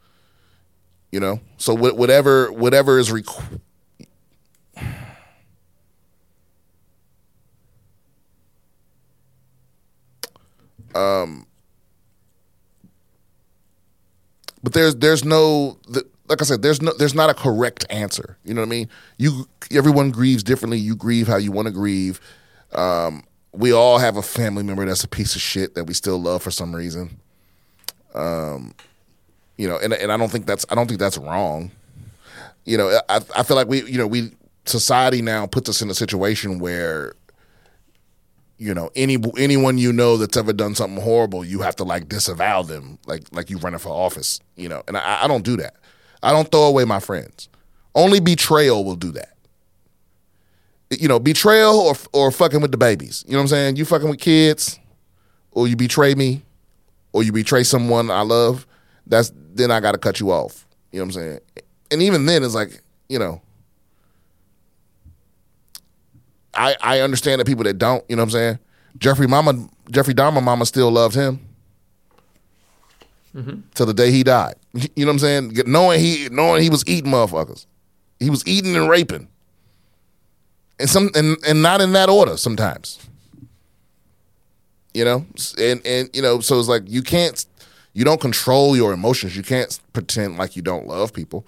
You 1.11 1.19
know, 1.19 1.41
so 1.57 1.75
whatever 1.75 2.51
whatever 2.51 2.97
is 2.97 3.11
requ- 3.11 3.59
but 14.63 14.73
there's 14.73 14.95
there's 14.95 15.25
no 15.25 15.77
the, 15.87 16.05
like 16.27 16.41
I 16.41 16.45
said 16.45 16.61
there's 16.61 16.81
no 16.81 16.93
there's 16.97 17.13
not 17.13 17.29
a 17.29 17.33
correct 17.33 17.85
answer. 17.89 18.37
You 18.43 18.53
know 18.53 18.61
what 18.61 18.67
I 18.67 18.69
mean? 18.69 18.89
You 19.17 19.47
everyone 19.71 20.11
grieves 20.11 20.41
differently. 20.41 20.79
You 20.79 20.95
grieve 20.95 21.27
how 21.27 21.37
you 21.37 21.51
want 21.51 21.67
to 21.67 21.73
grieve. 21.73 22.19
Um, 22.73 23.23
we 23.51 23.71
all 23.71 23.99
have 23.99 24.17
a 24.17 24.21
family 24.21 24.63
member 24.63 24.85
that's 24.85 25.03
a 25.03 25.07
piece 25.07 25.35
of 25.35 25.41
shit 25.41 25.75
that 25.75 25.83
we 25.83 25.93
still 25.93 26.19
love 26.19 26.41
for 26.41 26.49
some 26.49 26.73
reason. 26.73 27.19
Um, 28.15 28.73
you 29.57 29.67
know, 29.67 29.77
and 29.77 29.93
and 29.93 30.11
I 30.11 30.17
don't 30.17 30.31
think 30.31 30.45
that's 30.45 30.65
I 30.69 30.75
don't 30.75 30.87
think 30.87 30.99
that's 30.99 31.17
wrong. 31.17 31.71
You 32.65 32.77
know, 32.77 32.99
I 33.09 33.17
I 33.35 33.43
feel 33.43 33.57
like 33.57 33.67
we 33.67 33.83
you 33.83 33.97
know 33.97 34.07
we 34.07 34.31
society 34.65 35.21
now 35.21 35.45
puts 35.45 35.69
us 35.69 35.81
in 35.81 35.89
a 35.89 35.93
situation 35.93 36.59
where 36.59 37.13
you 38.63 38.73
know 38.73 38.89
any 38.95 39.17
anyone 39.37 39.77
you 39.77 39.91
know 39.91 40.17
that's 40.17 40.37
ever 40.37 40.53
done 40.53 40.73
something 40.73 41.01
horrible, 41.01 41.43
you 41.43 41.59
have 41.61 41.75
to 41.75 41.83
like 41.83 42.07
disavow 42.07 42.61
them, 42.61 42.97
like 43.05 43.23
like 43.31 43.49
you 43.49 43.57
running 43.57 43.79
for 43.79 43.89
office, 43.89 44.39
you 44.55 44.69
know. 44.69 44.81
And 44.87 44.97
I, 44.97 45.23
I 45.23 45.27
don't 45.27 45.43
do 45.43 45.57
that. 45.57 45.75
I 46.23 46.31
don't 46.31 46.49
throw 46.49 46.63
away 46.63 46.85
my 46.85 46.99
friends. 46.99 47.49
Only 47.93 48.21
betrayal 48.21 48.85
will 48.85 48.95
do 48.95 49.11
that. 49.11 49.35
You 50.89 51.07
know, 51.09 51.19
betrayal 51.19 51.75
or 51.75 51.95
or 52.13 52.31
fucking 52.31 52.61
with 52.61 52.71
the 52.71 52.77
babies. 52.77 53.25
You 53.27 53.33
know 53.33 53.39
what 53.39 53.43
I'm 53.43 53.47
saying? 53.49 53.75
You 53.75 53.85
fucking 53.85 54.09
with 54.09 54.19
kids, 54.19 54.79
or 55.51 55.67
you 55.67 55.75
betray 55.75 56.15
me, 56.15 56.43
or 57.11 57.23
you 57.23 57.33
betray 57.33 57.63
someone 57.63 58.09
I 58.09 58.21
love. 58.21 58.65
That's 59.05 59.33
then 59.53 59.71
I 59.71 59.81
got 59.81 59.91
to 59.91 59.97
cut 59.97 60.21
you 60.21 60.31
off. 60.31 60.65
You 60.91 60.99
know 60.99 61.05
what 61.05 61.15
I'm 61.17 61.21
saying? 61.21 61.39
And 61.91 62.01
even 62.01 62.25
then, 62.25 62.43
it's 62.43 62.55
like 62.55 62.81
you 63.09 63.19
know. 63.19 63.41
I, 66.53 66.75
I 66.81 66.99
understand 66.99 67.41
the 67.41 67.45
people 67.45 67.63
that 67.63 67.77
don't, 67.77 68.03
you 68.09 68.15
know 68.15 68.21
what 68.21 68.27
I'm 68.27 68.31
saying? 68.31 68.59
Jeffrey 68.97 69.27
Mama 69.27 69.67
Jeffrey 69.91 70.13
Dahmer 70.13 70.41
mama 70.41 70.65
still 70.65 70.91
loved 70.91 71.15
him. 71.15 71.39
Mm-hmm. 73.35 73.61
Till 73.73 73.85
the 73.85 73.93
day 73.93 74.11
he 74.11 74.23
died. 74.23 74.55
You 74.95 75.05
know 75.05 75.09
what 75.09 75.13
I'm 75.13 75.19
saying? 75.19 75.53
Knowing 75.67 75.99
he 75.99 76.29
knowing 76.31 76.63
he 76.63 76.69
was 76.69 76.83
eating 76.87 77.11
motherfuckers. 77.11 77.65
He 78.19 78.29
was 78.29 78.45
eating 78.47 78.75
and 78.75 78.89
raping. 78.89 79.27
And 80.79 80.89
some 80.89 81.09
and, 81.15 81.37
and 81.47 81.61
not 81.61 81.81
in 81.81 81.93
that 81.93 82.09
order 82.09 82.37
sometimes. 82.37 82.99
You 84.93 85.05
know? 85.05 85.25
And 85.59 85.85
and 85.85 86.09
you 86.13 86.21
know, 86.21 86.39
so 86.39 86.59
it's 86.59 86.67
like 86.67 86.83
you 86.87 87.03
can't 87.03 87.45
you 87.93 88.03
don't 88.03 88.21
control 88.21 88.75
your 88.75 88.93
emotions. 88.93 89.37
You 89.37 89.43
can't 89.43 89.79
pretend 89.93 90.37
like 90.37 90.55
you 90.55 90.61
don't 90.61 90.87
love 90.87 91.13
people. 91.13 91.45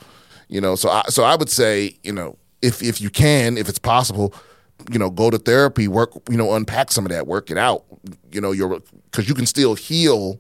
You 0.48 0.62
know, 0.62 0.76
so 0.76 0.90
I 0.90 1.04
so 1.10 1.24
I 1.24 1.36
would 1.36 1.50
say, 1.50 1.98
you 2.04 2.12
know, 2.12 2.38
if 2.62 2.84
if 2.84 3.02
you 3.02 3.10
can, 3.10 3.58
if 3.58 3.68
it's 3.70 3.80
possible, 3.80 4.34
you 4.92 5.00
know, 5.00 5.10
go 5.10 5.30
to 5.30 5.38
therapy, 5.38 5.88
work, 5.88 6.12
you 6.30 6.38
know, 6.38 6.54
unpack 6.54 6.92
some 6.92 7.06
of 7.06 7.12
that, 7.12 7.28
work 7.28 7.50
it 7.50 7.58
out. 7.58 7.86
You 8.32 8.42
know, 8.42 8.52
you're 8.52 8.80
because 9.12 9.28
you 9.28 9.36
can 9.36 9.46
still 9.46 9.76
heal 9.76 10.40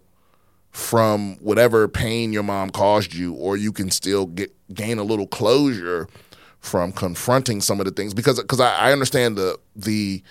from 0.71 1.35
whatever 1.37 1.87
pain 1.87 2.33
your 2.33 2.43
mom 2.43 2.69
caused 2.69 3.13
you, 3.13 3.33
or 3.33 3.55
you 3.57 3.71
can 3.71 3.89
still 3.89 4.25
get 4.25 4.53
gain 4.73 4.97
a 4.97 5.03
little 5.03 5.27
closure 5.27 6.07
from 6.59 6.91
confronting 6.91 7.61
some 7.61 7.79
of 7.79 7.85
the 7.85 7.91
things 7.91 8.13
because 8.13 8.41
because 8.41 8.59
I, 8.59 8.75
I 8.75 8.91
understand 8.91 9.37
the 9.37 9.57
the 9.75 10.23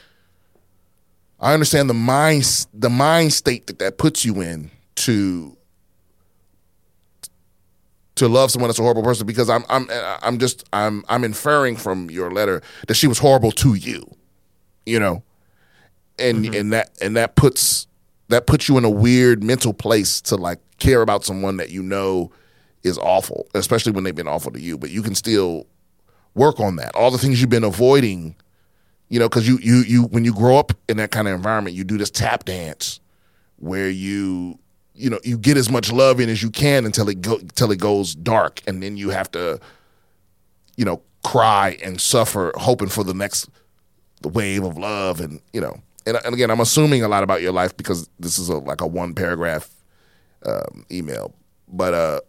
I 1.40 1.55
understand 1.55 1.88
the 1.88 1.94
mind 1.94 2.66
the 2.74 2.90
mind 2.90 3.32
state 3.32 3.66
that 3.68 3.78
that 3.78 3.98
puts 3.98 4.24
you 4.24 4.40
in 4.40 4.70
to 4.96 5.57
to 8.16 8.28
love 8.28 8.50
someone 8.50 8.68
that's 8.68 8.78
a 8.78 8.82
horrible 8.82 9.02
person 9.02 9.26
because 9.26 9.50
I'm 9.50 9.64
I'm 9.68 9.88
I'm 10.22 10.38
just 10.38 10.64
I'm 10.72 11.04
I'm 11.08 11.24
inferring 11.24 11.76
from 11.76 12.10
your 12.10 12.30
letter 12.30 12.62
that 12.86 12.94
she 12.94 13.06
was 13.06 13.18
horrible 13.18 13.50
to 13.52 13.74
you, 13.74 14.06
you 14.86 15.00
know, 15.00 15.22
and 16.18 16.44
mm-hmm. 16.44 16.54
and 16.54 16.72
that 16.72 16.90
and 17.00 17.16
that 17.16 17.34
puts 17.34 17.86
that 18.28 18.46
puts 18.46 18.68
you 18.68 18.78
in 18.78 18.84
a 18.84 18.90
weird 18.90 19.42
mental 19.42 19.72
place 19.72 20.20
to 20.22 20.36
like 20.36 20.60
care 20.78 21.02
about 21.02 21.24
someone 21.24 21.56
that 21.56 21.70
you 21.70 21.82
know 21.82 22.30
is 22.82 22.98
awful, 22.98 23.46
especially 23.54 23.92
when 23.92 24.04
they've 24.04 24.14
been 24.14 24.28
awful 24.28 24.52
to 24.52 24.60
you. 24.60 24.78
But 24.78 24.90
you 24.90 25.02
can 25.02 25.14
still 25.14 25.66
work 26.34 26.60
on 26.60 26.76
that. 26.76 26.94
All 26.94 27.10
the 27.10 27.18
things 27.18 27.40
you've 27.40 27.50
been 27.50 27.64
avoiding, 27.64 28.36
you 29.08 29.18
know, 29.18 29.28
because 29.28 29.48
you 29.48 29.58
you 29.58 29.78
you 29.86 30.04
when 30.04 30.24
you 30.24 30.32
grow 30.32 30.56
up 30.56 30.72
in 30.88 30.98
that 30.98 31.10
kind 31.10 31.26
of 31.26 31.34
environment, 31.34 31.74
you 31.76 31.84
do 31.84 31.98
this 31.98 32.10
tap 32.10 32.44
dance 32.44 33.00
where 33.56 33.88
you 33.88 34.58
you 34.95 35.11
know 35.11 35.18
you 35.24 35.36
get 35.36 35.57
as 35.57 35.70
much 35.70 35.92
love 35.92 36.20
in 36.20 36.28
as 36.28 36.42
you 36.42 36.51
can 36.51 36.84
until 36.84 37.09
it 37.09 37.20
go 37.20 37.36
until 37.36 37.70
it 37.70 37.78
goes 37.78 38.14
dark, 38.14 38.62
and 38.66 38.82
then 38.82 38.97
you 38.97 39.11
have 39.11 39.30
to 39.32 39.61
you 40.76 40.84
know 40.84 41.03
cry 41.24 41.78
and 41.82 42.01
suffer, 42.01 42.53
hoping 42.57 42.88
for 42.88 43.03
the 43.03 43.14
next 43.14 43.49
the 44.22 44.28
wave 44.28 44.64
of 44.64 44.78
love, 44.78 45.20
and 45.20 45.40
you 45.53 45.61
know. 45.61 45.80
And, 46.07 46.18
and 46.22 46.34
again, 46.34 46.51
I'm 46.51 46.61
assuming 46.61 47.03
a 47.03 47.09
lot 47.09 47.22
about 47.24 47.40
your 47.40 47.53
life 47.53 47.74
because 47.78 48.11
this 48.20 48.38
is 48.38 48.51
a, 48.51 48.59
like 48.59 48.82
a 48.82 48.86
one 48.86 49.14
paragraph 49.14 49.70
um, 50.45 50.84
email, 50.90 51.34
but 51.66 51.95
uh, 51.95 52.20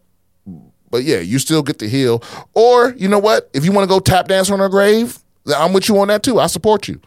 but 0.90 1.04
yeah, 1.04 1.18
you 1.18 1.38
still 1.38 1.62
get 1.62 1.78
to 1.80 1.88
heal. 1.88 2.22
Or 2.54 2.94
you 2.96 3.06
know 3.06 3.18
what? 3.18 3.50
If 3.52 3.66
you 3.66 3.72
want 3.72 3.84
to 3.84 3.94
go 3.94 4.00
tap 4.00 4.28
dance 4.28 4.50
on 4.50 4.60
her 4.60 4.70
grave, 4.70 5.18
I'm 5.54 5.74
with 5.74 5.88
you 5.88 5.98
on 5.98 6.08
that 6.08 6.22
too. 6.22 6.40
I 6.40 6.46
support 6.46 6.88
you. 6.88 7.00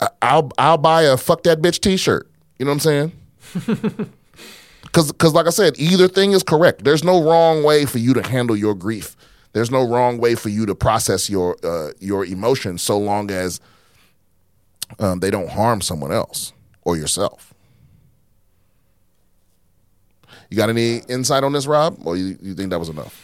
I, 0.00 0.08
I'll 0.20 0.50
I'll 0.58 0.78
buy 0.78 1.02
a 1.02 1.16
fuck 1.16 1.42
that 1.44 1.62
bitch 1.62 1.80
T-shirt. 1.80 2.30
You 2.58 2.66
know 2.66 2.72
what 2.72 2.86
I'm 2.86 3.12
saying? 3.60 4.12
Because 4.94 5.10
because 5.10 5.34
like 5.34 5.46
I 5.48 5.50
said, 5.50 5.74
either 5.76 6.06
thing 6.06 6.30
is 6.30 6.44
correct. 6.44 6.84
There's 6.84 7.02
no 7.02 7.20
wrong 7.20 7.64
way 7.64 7.84
for 7.84 7.98
you 7.98 8.14
to 8.14 8.22
handle 8.22 8.56
your 8.56 8.76
grief. 8.76 9.16
There's 9.52 9.68
no 9.68 9.84
wrong 9.84 10.18
way 10.18 10.36
for 10.36 10.50
you 10.50 10.66
to 10.66 10.74
process 10.76 11.28
your 11.28 11.56
uh, 11.64 11.90
your 11.98 12.24
emotions, 12.24 12.80
so 12.80 12.96
long 12.96 13.28
as 13.32 13.60
um, 15.00 15.18
they 15.18 15.32
don't 15.32 15.50
harm 15.50 15.80
someone 15.80 16.12
else 16.12 16.52
or 16.82 16.96
yourself. 16.96 17.52
You 20.48 20.56
got 20.56 20.68
any 20.68 20.98
insight 21.08 21.42
on 21.42 21.52
this, 21.52 21.66
Rob, 21.66 21.98
or 22.06 22.16
you, 22.16 22.38
you 22.40 22.54
think 22.54 22.70
that 22.70 22.78
was 22.78 22.88
enough? 22.88 23.20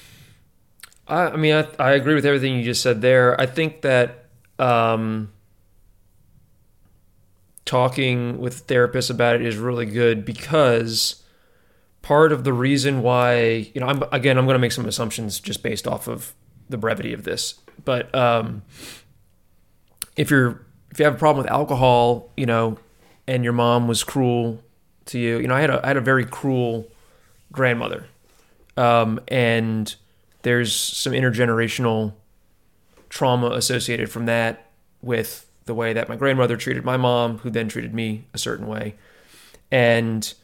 I, 1.07 1.27
I 1.27 1.37
mean, 1.37 1.55
I, 1.55 1.69
I 1.79 1.93
agree 1.93 2.15
with 2.17 2.27
everything 2.27 2.57
you 2.57 2.65
just 2.65 2.83
said 2.83 3.01
there. 3.01 3.41
I 3.41 3.47
think 3.47 3.83
that 3.83 4.25
um, 4.59 5.31
talking 7.65 8.39
with 8.39 8.67
therapists 8.67 9.11
about 9.11 9.37
it 9.37 9.43
is 9.43 9.57
really 9.57 9.87
good 9.87 10.25
because 10.25 11.21
part 12.03 12.33
of 12.33 12.45
the 12.45 12.53
reason 12.53 13.03
why, 13.03 13.71
you 13.75 13.81
know, 13.81 13.87
I'm, 13.87 14.03
again, 14.13 14.39
I'm 14.39 14.47
going 14.47 14.55
to 14.55 14.61
make 14.61 14.73
some 14.73 14.87
assumptions 14.87 15.41
just 15.41 15.63
based 15.63 15.87
off 15.87 16.09
of 16.09 16.35
the 16.69 16.79
brevity 16.79 17.13
of 17.13 17.25
this, 17.25 17.55
but 17.85 18.15
um, 18.15 18.63
if 20.17 20.31
you're 20.31 20.65
if 20.91 20.99
you 20.99 21.05
have 21.05 21.15
a 21.15 21.19
problem 21.19 21.45
with 21.45 21.53
alcohol, 21.53 22.31
you 22.37 22.47
know, 22.47 22.79
and 23.27 23.45
your 23.45 23.53
mom 23.53 23.87
was 23.87 24.03
cruel 24.03 24.63
to 25.07 25.19
you, 25.19 25.39
you 25.39 25.47
know, 25.47 25.55
I 25.55 25.61
had 25.61 25.71
a 25.71 25.85
I 25.85 25.89
had 25.89 25.97
a 25.97 26.01
very 26.01 26.25
cruel 26.25 26.89
grandmother, 27.53 28.07
um, 28.77 29.21
and 29.29 29.95
there's 30.43 30.75
some 30.75 31.13
intergenerational 31.13 32.15
trauma 33.09 33.51
associated 33.51 34.11
from 34.11 34.27
that 34.27 34.71
with 35.03 35.49
the 35.67 35.75
way 35.75 35.93
that 35.93 36.09
my 36.09 36.17
grandmother 36.17 36.57
treated 36.57 36.85
my 36.85 36.97
mom, 36.97 37.39
who 37.39 37.51
then 37.51 37.69
treated 37.69 37.95
me 37.95 38.25
a 38.35 38.39
certain 38.39 38.67
way, 38.67 38.95
and 39.71 40.35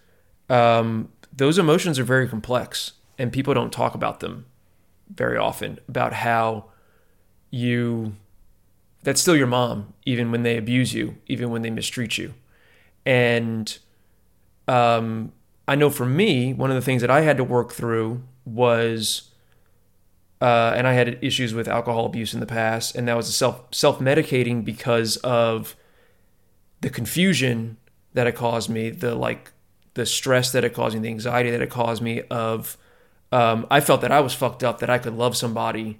um, 0.48 1.08
those 1.36 1.58
emotions 1.58 1.98
are 1.98 2.04
very 2.04 2.28
complex, 2.28 2.92
and 3.18 3.32
people 3.32 3.54
don't 3.54 3.72
talk 3.72 3.94
about 3.94 4.20
them 4.20 4.46
very 5.14 5.36
often 5.36 5.78
about 5.88 6.12
how 6.12 6.64
you 7.50 8.16
that's 9.04 9.20
still 9.20 9.36
your 9.36 9.46
mom 9.46 9.94
even 10.04 10.32
when 10.32 10.42
they 10.42 10.56
abuse 10.56 10.92
you 10.92 11.16
even 11.28 11.50
when 11.50 11.62
they 11.62 11.70
mistreat 11.70 12.18
you. 12.18 12.34
And 13.04 13.78
um, 14.66 15.32
i 15.68 15.74
know 15.74 15.90
for 15.90 16.06
me 16.06 16.52
one 16.52 16.70
of 16.70 16.76
the 16.76 16.82
things 16.82 17.00
that 17.02 17.10
i 17.10 17.20
had 17.20 17.36
to 17.36 17.44
work 17.44 17.72
through 17.72 18.22
was 18.44 19.30
uh, 20.40 20.72
and 20.76 20.86
i 20.86 20.92
had 20.92 21.18
issues 21.22 21.54
with 21.54 21.68
alcohol 21.68 22.06
abuse 22.06 22.34
in 22.34 22.40
the 22.40 22.46
past 22.46 22.94
and 22.94 23.08
that 23.08 23.16
was 23.16 23.34
self 23.34 23.62
self 23.72 23.98
medicating 23.98 24.64
because 24.64 25.16
of 25.18 25.76
the 26.80 26.90
confusion 26.90 27.76
that 28.14 28.26
it 28.26 28.34
caused 28.34 28.68
me 28.68 28.90
the 28.90 29.14
like 29.14 29.52
the 29.96 30.06
stress 30.06 30.52
that 30.52 30.64
it 30.64 30.72
caused 30.72 30.94
me 30.94 31.02
the 31.02 31.08
anxiety 31.08 31.50
that 31.50 31.60
it 31.60 31.68
caused 31.70 32.00
me 32.00 32.22
of 32.30 32.78
um, 33.32 33.66
i 33.70 33.80
felt 33.80 34.00
that 34.00 34.12
i 34.12 34.20
was 34.20 34.32
fucked 34.32 34.64
up 34.64 34.78
that 34.78 34.88
i 34.88 34.98
could 34.98 35.14
love 35.14 35.36
somebody 35.36 35.98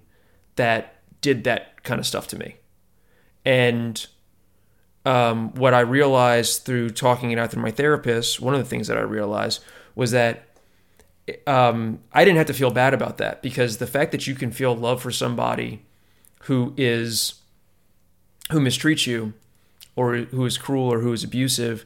that 0.57 0.97
did 1.21 1.45
that 1.45 1.83
kind 1.83 1.99
of 1.99 2.07
stuff 2.07 2.29
to 2.29 2.39
me. 2.39 2.57
And 3.45 4.07
um, 5.05 5.55
what 5.55 5.73
I 5.73 5.81
realized 5.81 6.65
through 6.65 6.91
talking 6.91 7.31
it 7.31 7.39
out 7.39 7.53
through 7.53 7.63
my 7.63 7.71
therapist, 7.71 8.41
one 8.41 8.55
of 8.55 8.61
the 8.61 8.69
things 8.69 8.89
that 8.89 8.99
I 8.99 9.03
realized 9.03 9.63
was 9.95 10.11
that 10.11 10.45
um, 11.47 12.01
I 12.13 12.25
didn't 12.25 12.39
have 12.39 12.47
to 12.47 12.55
feel 12.55 12.71
bad 12.71 12.95
about 12.95 13.19
that 13.19 13.43
because 13.43 13.79
the 13.79 13.87
fact 13.87 14.13
that 14.13 14.27
you 14.27 14.35
can 14.35 14.51
feel 14.51 14.75
love 14.75 15.03
for 15.03 15.11
somebody 15.11 15.85
who 16.43 16.73
is 16.77 17.35
who 18.53 18.61
mistreats 18.61 19.07
you 19.07 19.33
or 19.97 20.17
who 20.17 20.45
is 20.45 20.59
cruel 20.59 20.93
or 20.93 21.01
who 21.01 21.13
is 21.13 21.25
abusive, 21.25 21.85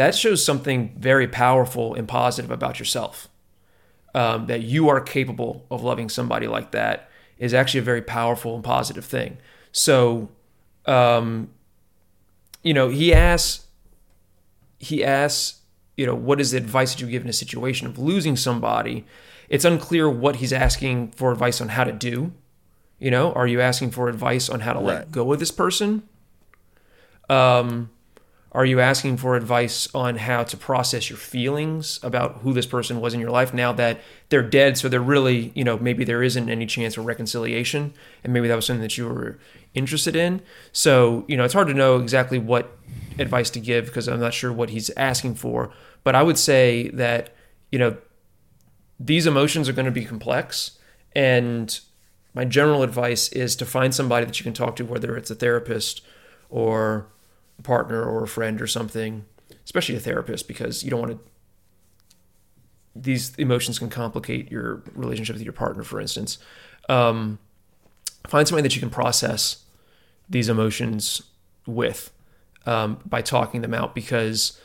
that 0.00 0.14
shows 0.14 0.44
something 0.44 0.94
very 0.98 1.28
powerful 1.28 1.94
and 1.94 2.08
positive 2.08 2.50
about 2.50 2.78
yourself. 2.78 3.28
Um, 4.12 4.46
that 4.46 4.62
you 4.62 4.88
are 4.88 5.00
capable 5.00 5.66
of 5.70 5.84
loving 5.84 6.08
somebody 6.08 6.48
like 6.48 6.72
that 6.72 7.08
is 7.38 7.54
actually 7.54 7.78
a 7.78 7.84
very 7.84 8.02
powerful 8.02 8.56
and 8.56 8.64
positive 8.64 9.04
thing. 9.04 9.38
So 9.70 10.30
um, 10.86 11.50
you 12.62 12.74
know, 12.74 12.88
he 12.88 13.14
asks, 13.14 13.66
he 14.78 15.04
asks, 15.04 15.60
you 15.96 16.06
know, 16.06 16.14
what 16.14 16.40
is 16.40 16.52
the 16.52 16.58
advice 16.58 16.94
that 16.94 17.00
you 17.00 17.08
give 17.08 17.22
in 17.22 17.28
a 17.28 17.34
situation 17.34 17.86
of 17.86 17.98
losing 17.98 18.36
somebody? 18.36 19.04
It's 19.48 19.64
unclear 19.64 20.08
what 20.08 20.36
he's 20.36 20.52
asking 20.52 21.12
for 21.12 21.32
advice 21.32 21.60
on 21.60 21.70
how 21.70 21.84
to 21.84 21.92
do. 21.92 22.32
You 22.98 23.10
know, 23.10 23.32
are 23.32 23.46
you 23.46 23.60
asking 23.60 23.92
for 23.92 24.08
advice 24.08 24.48
on 24.48 24.60
how 24.60 24.72
to 24.74 24.80
let 24.80 25.10
go 25.10 25.32
of 25.32 25.38
this 25.38 25.50
person? 25.50 26.02
Um, 27.28 27.90
Are 28.52 28.64
you 28.64 28.80
asking 28.80 29.18
for 29.18 29.36
advice 29.36 29.88
on 29.94 30.16
how 30.16 30.42
to 30.42 30.56
process 30.56 31.08
your 31.08 31.18
feelings 31.18 32.00
about 32.02 32.38
who 32.38 32.52
this 32.52 32.66
person 32.66 33.00
was 33.00 33.14
in 33.14 33.20
your 33.20 33.30
life 33.30 33.54
now 33.54 33.72
that 33.74 34.00
they're 34.28 34.42
dead? 34.42 34.76
So 34.76 34.88
they're 34.88 35.00
really, 35.00 35.52
you 35.54 35.62
know, 35.62 35.78
maybe 35.78 36.02
there 36.02 36.22
isn't 36.22 36.48
any 36.48 36.66
chance 36.66 36.96
for 36.96 37.02
reconciliation, 37.02 37.94
and 38.24 38.32
maybe 38.32 38.48
that 38.48 38.56
was 38.56 38.66
something 38.66 38.82
that 38.82 38.98
you 38.98 39.06
were 39.06 39.38
interested 39.74 40.16
in. 40.16 40.42
So, 40.72 41.24
you 41.28 41.36
know, 41.36 41.44
it's 41.44 41.54
hard 41.54 41.68
to 41.68 41.74
know 41.74 42.00
exactly 42.00 42.40
what 42.40 42.76
advice 43.20 43.50
to 43.50 43.60
give 43.60 43.86
because 43.86 44.08
I'm 44.08 44.18
not 44.18 44.34
sure 44.34 44.52
what 44.52 44.70
he's 44.70 44.90
asking 44.90 45.36
for. 45.36 45.70
But 46.02 46.16
I 46.16 46.24
would 46.24 46.38
say 46.38 46.88
that, 46.94 47.32
you 47.70 47.78
know, 47.78 47.96
these 48.98 49.26
emotions 49.26 49.68
are 49.68 49.72
going 49.72 49.86
to 49.86 49.92
be 49.92 50.04
complex. 50.04 50.78
And 51.14 51.78
my 52.34 52.44
general 52.44 52.82
advice 52.82 53.28
is 53.28 53.54
to 53.56 53.64
find 53.64 53.94
somebody 53.94 54.26
that 54.26 54.40
you 54.40 54.44
can 54.44 54.54
talk 54.54 54.74
to, 54.76 54.84
whether 54.84 55.16
it's 55.16 55.30
a 55.30 55.36
therapist 55.36 56.02
or 56.48 57.06
a 57.60 57.62
partner 57.62 58.02
or 58.02 58.24
a 58.24 58.28
friend 58.28 58.60
or 58.60 58.66
something, 58.66 59.24
especially 59.64 59.94
a 59.94 60.00
therapist, 60.00 60.48
because 60.48 60.82
you 60.82 60.90
don't 60.90 61.00
want 61.00 61.12
to. 61.12 61.18
These 62.96 63.36
emotions 63.36 63.78
can 63.78 63.88
complicate 63.88 64.50
your 64.50 64.82
relationship 64.94 65.36
with 65.36 65.44
your 65.44 65.52
partner, 65.52 65.84
for 65.84 66.00
instance. 66.00 66.38
Um, 66.88 67.38
find 68.26 68.48
somebody 68.48 68.62
that 68.66 68.74
you 68.74 68.80
can 68.80 68.90
process 68.90 69.64
these 70.28 70.48
emotions 70.48 71.22
with 71.66 72.10
um, 72.66 72.98
by 73.06 73.22
talking 73.22 73.60
them 73.60 73.74
out, 73.74 73.94
because 73.94 74.58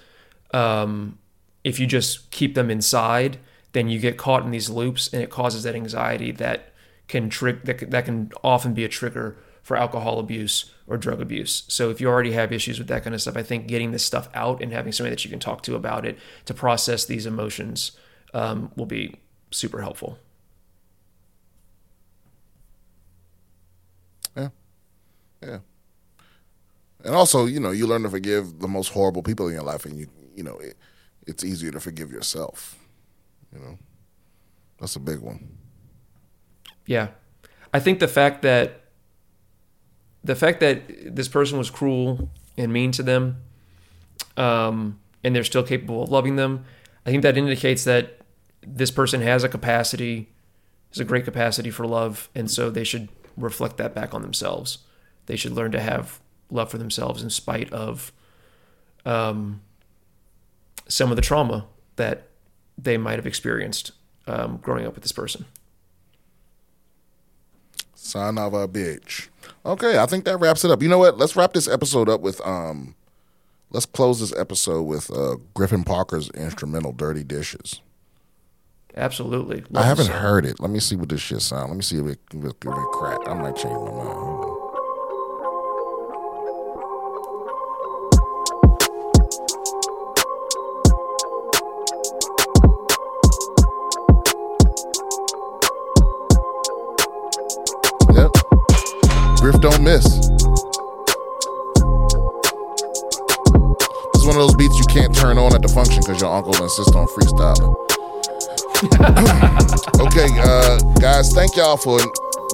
um, 0.53 1.19
if 1.63 1.79
you 1.79 1.85
just 1.85 2.31
keep 2.31 2.55
them 2.55 2.71
inside, 2.71 3.37
then 3.73 3.89
you 3.89 3.99
get 3.99 4.17
caught 4.17 4.43
in 4.43 4.51
these 4.51 4.69
loops, 4.69 5.13
and 5.13 5.21
it 5.21 5.29
causes 5.29 5.63
that 5.63 5.75
anxiety 5.75 6.31
that 6.31 6.73
can 7.07 7.29
trick 7.29 7.65
that, 7.65 7.91
that 7.91 8.05
can 8.05 8.31
often 8.43 8.73
be 8.73 8.83
a 8.83 8.89
trigger 8.89 9.37
for 9.65 9.75
alcohol 9.75 10.19
abuse 10.19 10.71
or 10.85 10.95
drug 10.95 11.19
abuse. 11.19 11.63
So 11.67 11.89
if 11.89 11.99
you 11.99 12.07
already 12.07 12.33
have 12.33 12.53
issues 12.53 12.77
with 12.77 12.87
that 12.89 13.03
kind 13.03 13.15
of 13.15 13.21
stuff, 13.21 13.35
I 13.35 13.41
think 13.41 13.65
getting 13.65 13.91
this 13.91 14.05
stuff 14.05 14.29
out 14.35 14.61
and 14.61 14.71
having 14.71 14.91
somebody 14.91 15.15
that 15.15 15.25
you 15.25 15.31
can 15.31 15.39
talk 15.39 15.63
to 15.63 15.73
about 15.73 16.05
it 16.05 16.19
to 16.45 16.53
process 16.53 17.03
these 17.03 17.25
emotions 17.25 17.93
um, 18.35 18.71
will 18.75 18.85
be 18.85 19.15
super 19.49 19.81
helpful. 19.81 20.19
Yeah. 24.37 24.49
Yeah. 25.41 25.57
And 27.03 27.15
also, 27.15 27.45
you 27.45 27.59
know, 27.59 27.71
you 27.71 27.87
learn 27.87 28.03
to 28.03 28.09
forgive 28.09 28.59
the 28.59 28.67
most 28.67 28.89
horrible 28.89 29.23
people 29.23 29.47
in 29.47 29.55
your 29.55 29.63
life, 29.63 29.83
and 29.85 29.97
you, 29.97 30.05
you 30.35 30.43
know, 30.43 30.57
it, 30.59 30.75
it's 31.25 31.43
easier 31.43 31.71
to 31.71 31.79
forgive 31.79 32.11
yourself. 32.11 32.77
You 33.51 33.59
know, 33.61 33.79
that's 34.79 34.95
a 34.95 34.99
big 34.99 35.21
one. 35.21 35.57
Yeah, 36.85 37.07
I 37.73 37.79
think 37.79 37.99
the 37.99 38.07
fact 38.07 38.43
that 38.43 38.84
the 40.25 40.35
fact 40.35 40.59
that 40.59 41.15
this 41.15 41.27
person 41.27 41.57
was 41.57 41.69
cruel 41.69 42.29
and 42.57 42.73
mean 42.73 42.91
to 42.91 43.03
them, 43.03 43.37
um, 44.37 44.99
and 45.23 45.35
they're 45.35 45.43
still 45.43 45.63
capable 45.63 46.03
of 46.03 46.09
loving 46.09 46.35
them, 46.35 46.65
I 47.05 47.11
think 47.11 47.21
that 47.21 47.37
indicates 47.37 47.83
that 47.83 48.17
this 48.65 48.89
person 48.89 49.21
has 49.21 49.43
a 49.43 49.49
capacity, 49.49 50.29
has 50.89 50.99
a 50.99 51.05
great 51.05 51.25
capacity 51.25 51.69
for 51.69 51.85
love, 51.85 52.29
and 52.33 52.49
so 52.49 52.71
they 52.71 52.83
should 52.83 53.09
reflect 53.37 53.77
that 53.77 53.93
back 53.93 54.15
on 54.15 54.23
themselves. 54.23 54.79
They 55.27 55.35
should 55.35 55.51
learn 55.51 55.71
to 55.73 55.79
have 55.79 56.19
love 56.49 56.71
for 56.71 56.79
themselves 56.79 57.21
in 57.21 57.29
spite 57.29 57.71
of 57.71 58.11
um, 59.05 59.61
some 60.87 61.11
of 61.11 61.17
the 61.17 61.21
trauma 61.21 61.67
that 61.97 62.29
they 62.79 62.97
might 62.97 63.17
have 63.17 63.27
experienced 63.27 63.91
um, 64.25 64.57
growing 64.57 64.87
up 64.87 64.95
with 64.95 65.03
this 65.03 65.11
person. 65.11 65.45
Son 68.05 68.37
of 68.37 68.53
a 68.53 68.67
bitch. 68.67 69.29
Okay, 69.65 69.97
I 69.97 70.05
think 70.05 70.25
that 70.25 70.37
wraps 70.37 70.63
it 70.63 70.69
up. 70.69 70.83
You 70.83 70.89
know 70.89 70.99
what? 70.99 71.17
Let's 71.17 71.35
wrap 71.35 71.53
this 71.53 71.67
episode 71.67 72.07
up 72.07 72.21
with 72.21 72.39
um 72.45 72.93
let's 73.71 73.87
close 73.87 74.19
this 74.19 74.31
episode 74.37 74.83
with 74.83 75.09
uh 75.09 75.37
Griffin 75.55 75.83
Parker's 75.83 76.29
instrumental 76.29 76.91
Dirty 76.91 77.23
Dishes. 77.23 77.81
Absolutely. 78.95 79.63
I 79.73 79.83
haven't 79.83 80.07
heard 80.07 80.45
it. 80.45 80.59
Let 80.59 80.69
me 80.69 80.79
see 80.79 80.95
what 80.95 81.09
this 81.09 81.19
shit 81.19 81.41
sound. 81.41 81.69
Let 81.69 81.77
me 81.77 81.81
see 81.83 81.97
if 81.97 82.05
it, 82.05 82.19
if 82.31 82.45
it, 82.45 82.55
if 82.61 82.67
it 82.67 82.91
crack. 82.93 83.17
I 83.27 83.33
might 83.33 83.55
change 83.55 83.73
my 83.73 83.91
mind. 83.91 84.34
Griff 99.45 99.61
don't 99.61 99.83
miss. 99.83 100.03
This 100.03 100.17
is 104.17 104.25
one 104.25 104.33
of 104.33 104.41
those 104.41 104.55
beats 104.55 104.79
you 104.79 104.85
can't 104.89 105.15
turn 105.15 105.37
on 105.37 105.53
at 105.53 105.61
the 105.61 105.67
function 105.67 106.01
because 106.01 106.19
your 106.19 106.33
uncle 106.33 106.55
insists 106.57 106.95
on 106.95 107.05
freestyling. 107.13 107.77
okay, 110.01 110.25
uh, 110.41 110.81
guys, 110.99 111.31
thank 111.31 111.55
y'all 111.55 111.77
for 111.77 111.99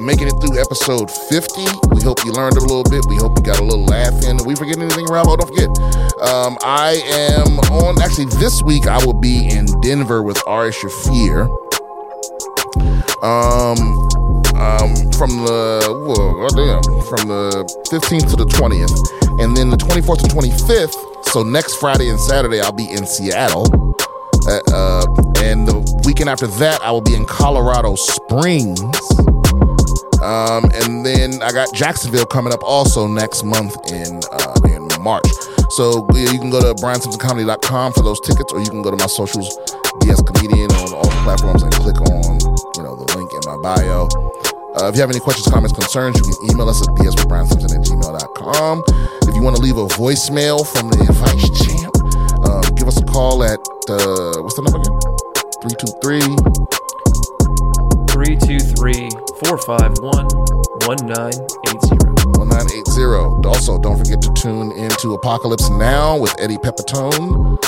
making 0.03 0.27
it 0.27 0.35
through 0.43 0.59
episode 0.59 1.09
50. 1.31 1.63
We 1.95 2.03
hope 2.03 2.25
you 2.25 2.33
learned 2.33 2.57
a 2.57 2.59
little 2.59 2.83
bit. 2.83 3.05
We 3.07 3.15
hope 3.15 3.39
you 3.39 3.43
got 3.45 3.61
a 3.61 3.63
little 3.63 3.85
laugh 3.85 4.11
in. 4.27 4.35
Did 4.35 4.45
we 4.45 4.55
forget 4.55 4.77
anything, 4.77 5.05
Rambo? 5.07 5.37
Don't 5.37 5.47
forget. 5.47 5.71
Um, 6.27 6.57
I 6.59 6.99
am 7.07 7.57
on, 7.71 8.01
actually, 8.01 8.25
this 8.35 8.61
week 8.63 8.87
I 8.87 8.99
will 9.05 9.15
be 9.15 9.47
in 9.47 9.63
Denver 9.79 10.21
with 10.21 10.45
Ari 10.45 10.71
Shaffir. 10.71 11.47
Um, 13.23 14.10
um, 14.61 14.93
from 15.17 15.41
the 15.41 15.81
whoa, 15.89 16.45
oh 16.45 16.53
damn, 16.53 16.83
from 17.09 17.27
the 17.27 17.65
15th 17.89 18.29
to 18.29 18.35
the 18.35 18.45
20th, 18.45 19.41
and 19.41 19.57
then 19.57 19.71
the 19.71 19.77
24th 19.77 20.21
to 20.21 20.29
25th. 20.29 21.25
So 21.33 21.41
next 21.41 21.77
Friday 21.77 22.09
and 22.09 22.19
Saturday, 22.19 22.61
I'll 22.61 22.71
be 22.71 22.89
in 22.91 23.05
Seattle. 23.07 23.65
Uh, 24.47 24.59
uh, 24.73 25.05
and 25.41 25.67
the 25.67 25.81
weekend 26.05 26.29
after 26.29 26.45
that, 26.61 26.79
I 26.83 26.91
will 26.91 27.01
be 27.01 27.15
in 27.15 27.25
Colorado 27.25 27.95
Springs. 27.95 28.81
Um, 30.21 30.69
and 30.85 31.03
then 31.03 31.41
I 31.41 31.51
got 31.51 31.73
Jacksonville 31.73 32.27
coming 32.27 32.53
up 32.53 32.61
also 32.61 33.07
next 33.07 33.43
month 33.43 33.73
in 33.89 34.21
uh, 34.31 34.53
in 34.65 34.87
March. 35.01 35.25
So 35.69 36.05
yeah, 36.13 36.29
you 36.31 36.37
can 36.37 36.51
go 36.51 36.61
to 36.61 36.77
briansimpsoncomedy.com 36.77 37.93
for 37.93 38.03
those 38.03 38.19
tickets, 38.21 38.53
or 38.53 38.59
you 38.59 38.69
can 38.69 38.83
go 38.83 38.91
to 38.91 38.97
my 38.97 39.07
socials, 39.07 39.57
BS 40.05 40.21
Comedian, 40.21 40.69
on 40.71 40.93
all 40.93 41.09
platforms, 41.25 41.63
and 41.63 41.73
click 41.73 41.99
on 42.01 42.37
you 42.77 42.83
know 42.83 42.95
the 42.95 43.09
link 43.17 43.33
in 43.33 43.41
my 43.49 43.57
bio. 43.57 44.50
Uh, 44.79 44.87
if 44.87 44.95
you 44.95 45.01
have 45.01 45.09
any 45.09 45.19
questions, 45.19 45.45
comments, 45.47 45.73
concerns, 45.73 46.15
you 46.17 46.23
can 46.23 46.33
email 46.51 46.69
us 46.69 46.81
at 46.81 46.95
bswithbriansimpson 46.95 47.75
at 47.75 47.83
gmail.com. 47.83 48.83
If 49.27 49.35
you 49.35 49.43
want 49.43 49.57
to 49.57 49.61
leave 49.61 49.77
a 49.77 49.85
voicemail 49.99 50.65
from 50.65 50.89
the 50.89 51.03
advice 51.03 51.49
champ, 51.59 51.91
uh, 52.47 52.61
give 52.79 52.87
us 52.87 52.97
a 52.99 53.03
call 53.03 53.43
at, 53.43 53.59
uh, 53.91 54.39
what's 54.41 54.55
the 54.55 54.63
number 54.63 54.79
again? 54.79 54.95
323 55.59 56.23
323 58.15 59.11
451 59.43 60.31
1980. 60.87 62.11
1980. 62.39 63.47
Also, 63.47 63.77
don't 63.77 63.97
forget 63.97 64.21
to 64.21 64.31
tune 64.33 64.71
into 64.71 65.13
Apocalypse 65.13 65.69
Now 65.69 66.17
with 66.17 66.33
Eddie 66.39 66.57
Pepitone. 66.57 67.59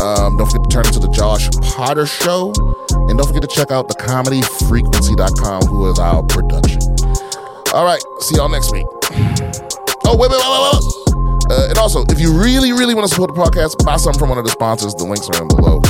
Um, 0.00 0.36
don't 0.36 0.46
forget 0.50 0.68
to 0.68 0.70
turn 0.70 0.86
into 0.86 1.00
the 1.00 1.08
Josh 1.08 1.48
Potter 1.62 2.06
Show. 2.06 2.52
And 3.08 3.18
don't 3.18 3.26
forget 3.26 3.42
to 3.42 3.48
check 3.48 3.70
out 3.70 3.88
thecomedyfrequency.com, 3.88 5.62
who 5.66 5.90
is 5.90 5.98
our 5.98 6.22
production. 6.22 6.82
All 7.72 7.84
right, 7.84 8.02
see 8.20 8.36
y'all 8.36 8.48
next 8.48 8.72
week. 8.72 8.86
Oh, 10.04 10.16
wait, 10.16 10.30
wait, 10.30 10.38
wait, 10.38 10.50
wait, 10.50 10.72
wait. 10.72 11.06
Uh, 11.50 11.68
and 11.70 11.78
also, 11.78 12.04
if 12.10 12.20
you 12.20 12.32
really, 12.32 12.72
really 12.72 12.94
want 12.94 13.06
to 13.06 13.12
support 13.14 13.34
the 13.34 13.40
podcast, 13.40 13.84
buy 13.84 13.96
something 13.96 14.18
from 14.18 14.28
one 14.30 14.38
of 14.38 14.44
the 14.44 14.50
sponsors. 14.50 14.94
The 14.94 15.04
links 15.04 15.28
are 15.30 15.42
in 15.42 15.48
below. 15.48 15.80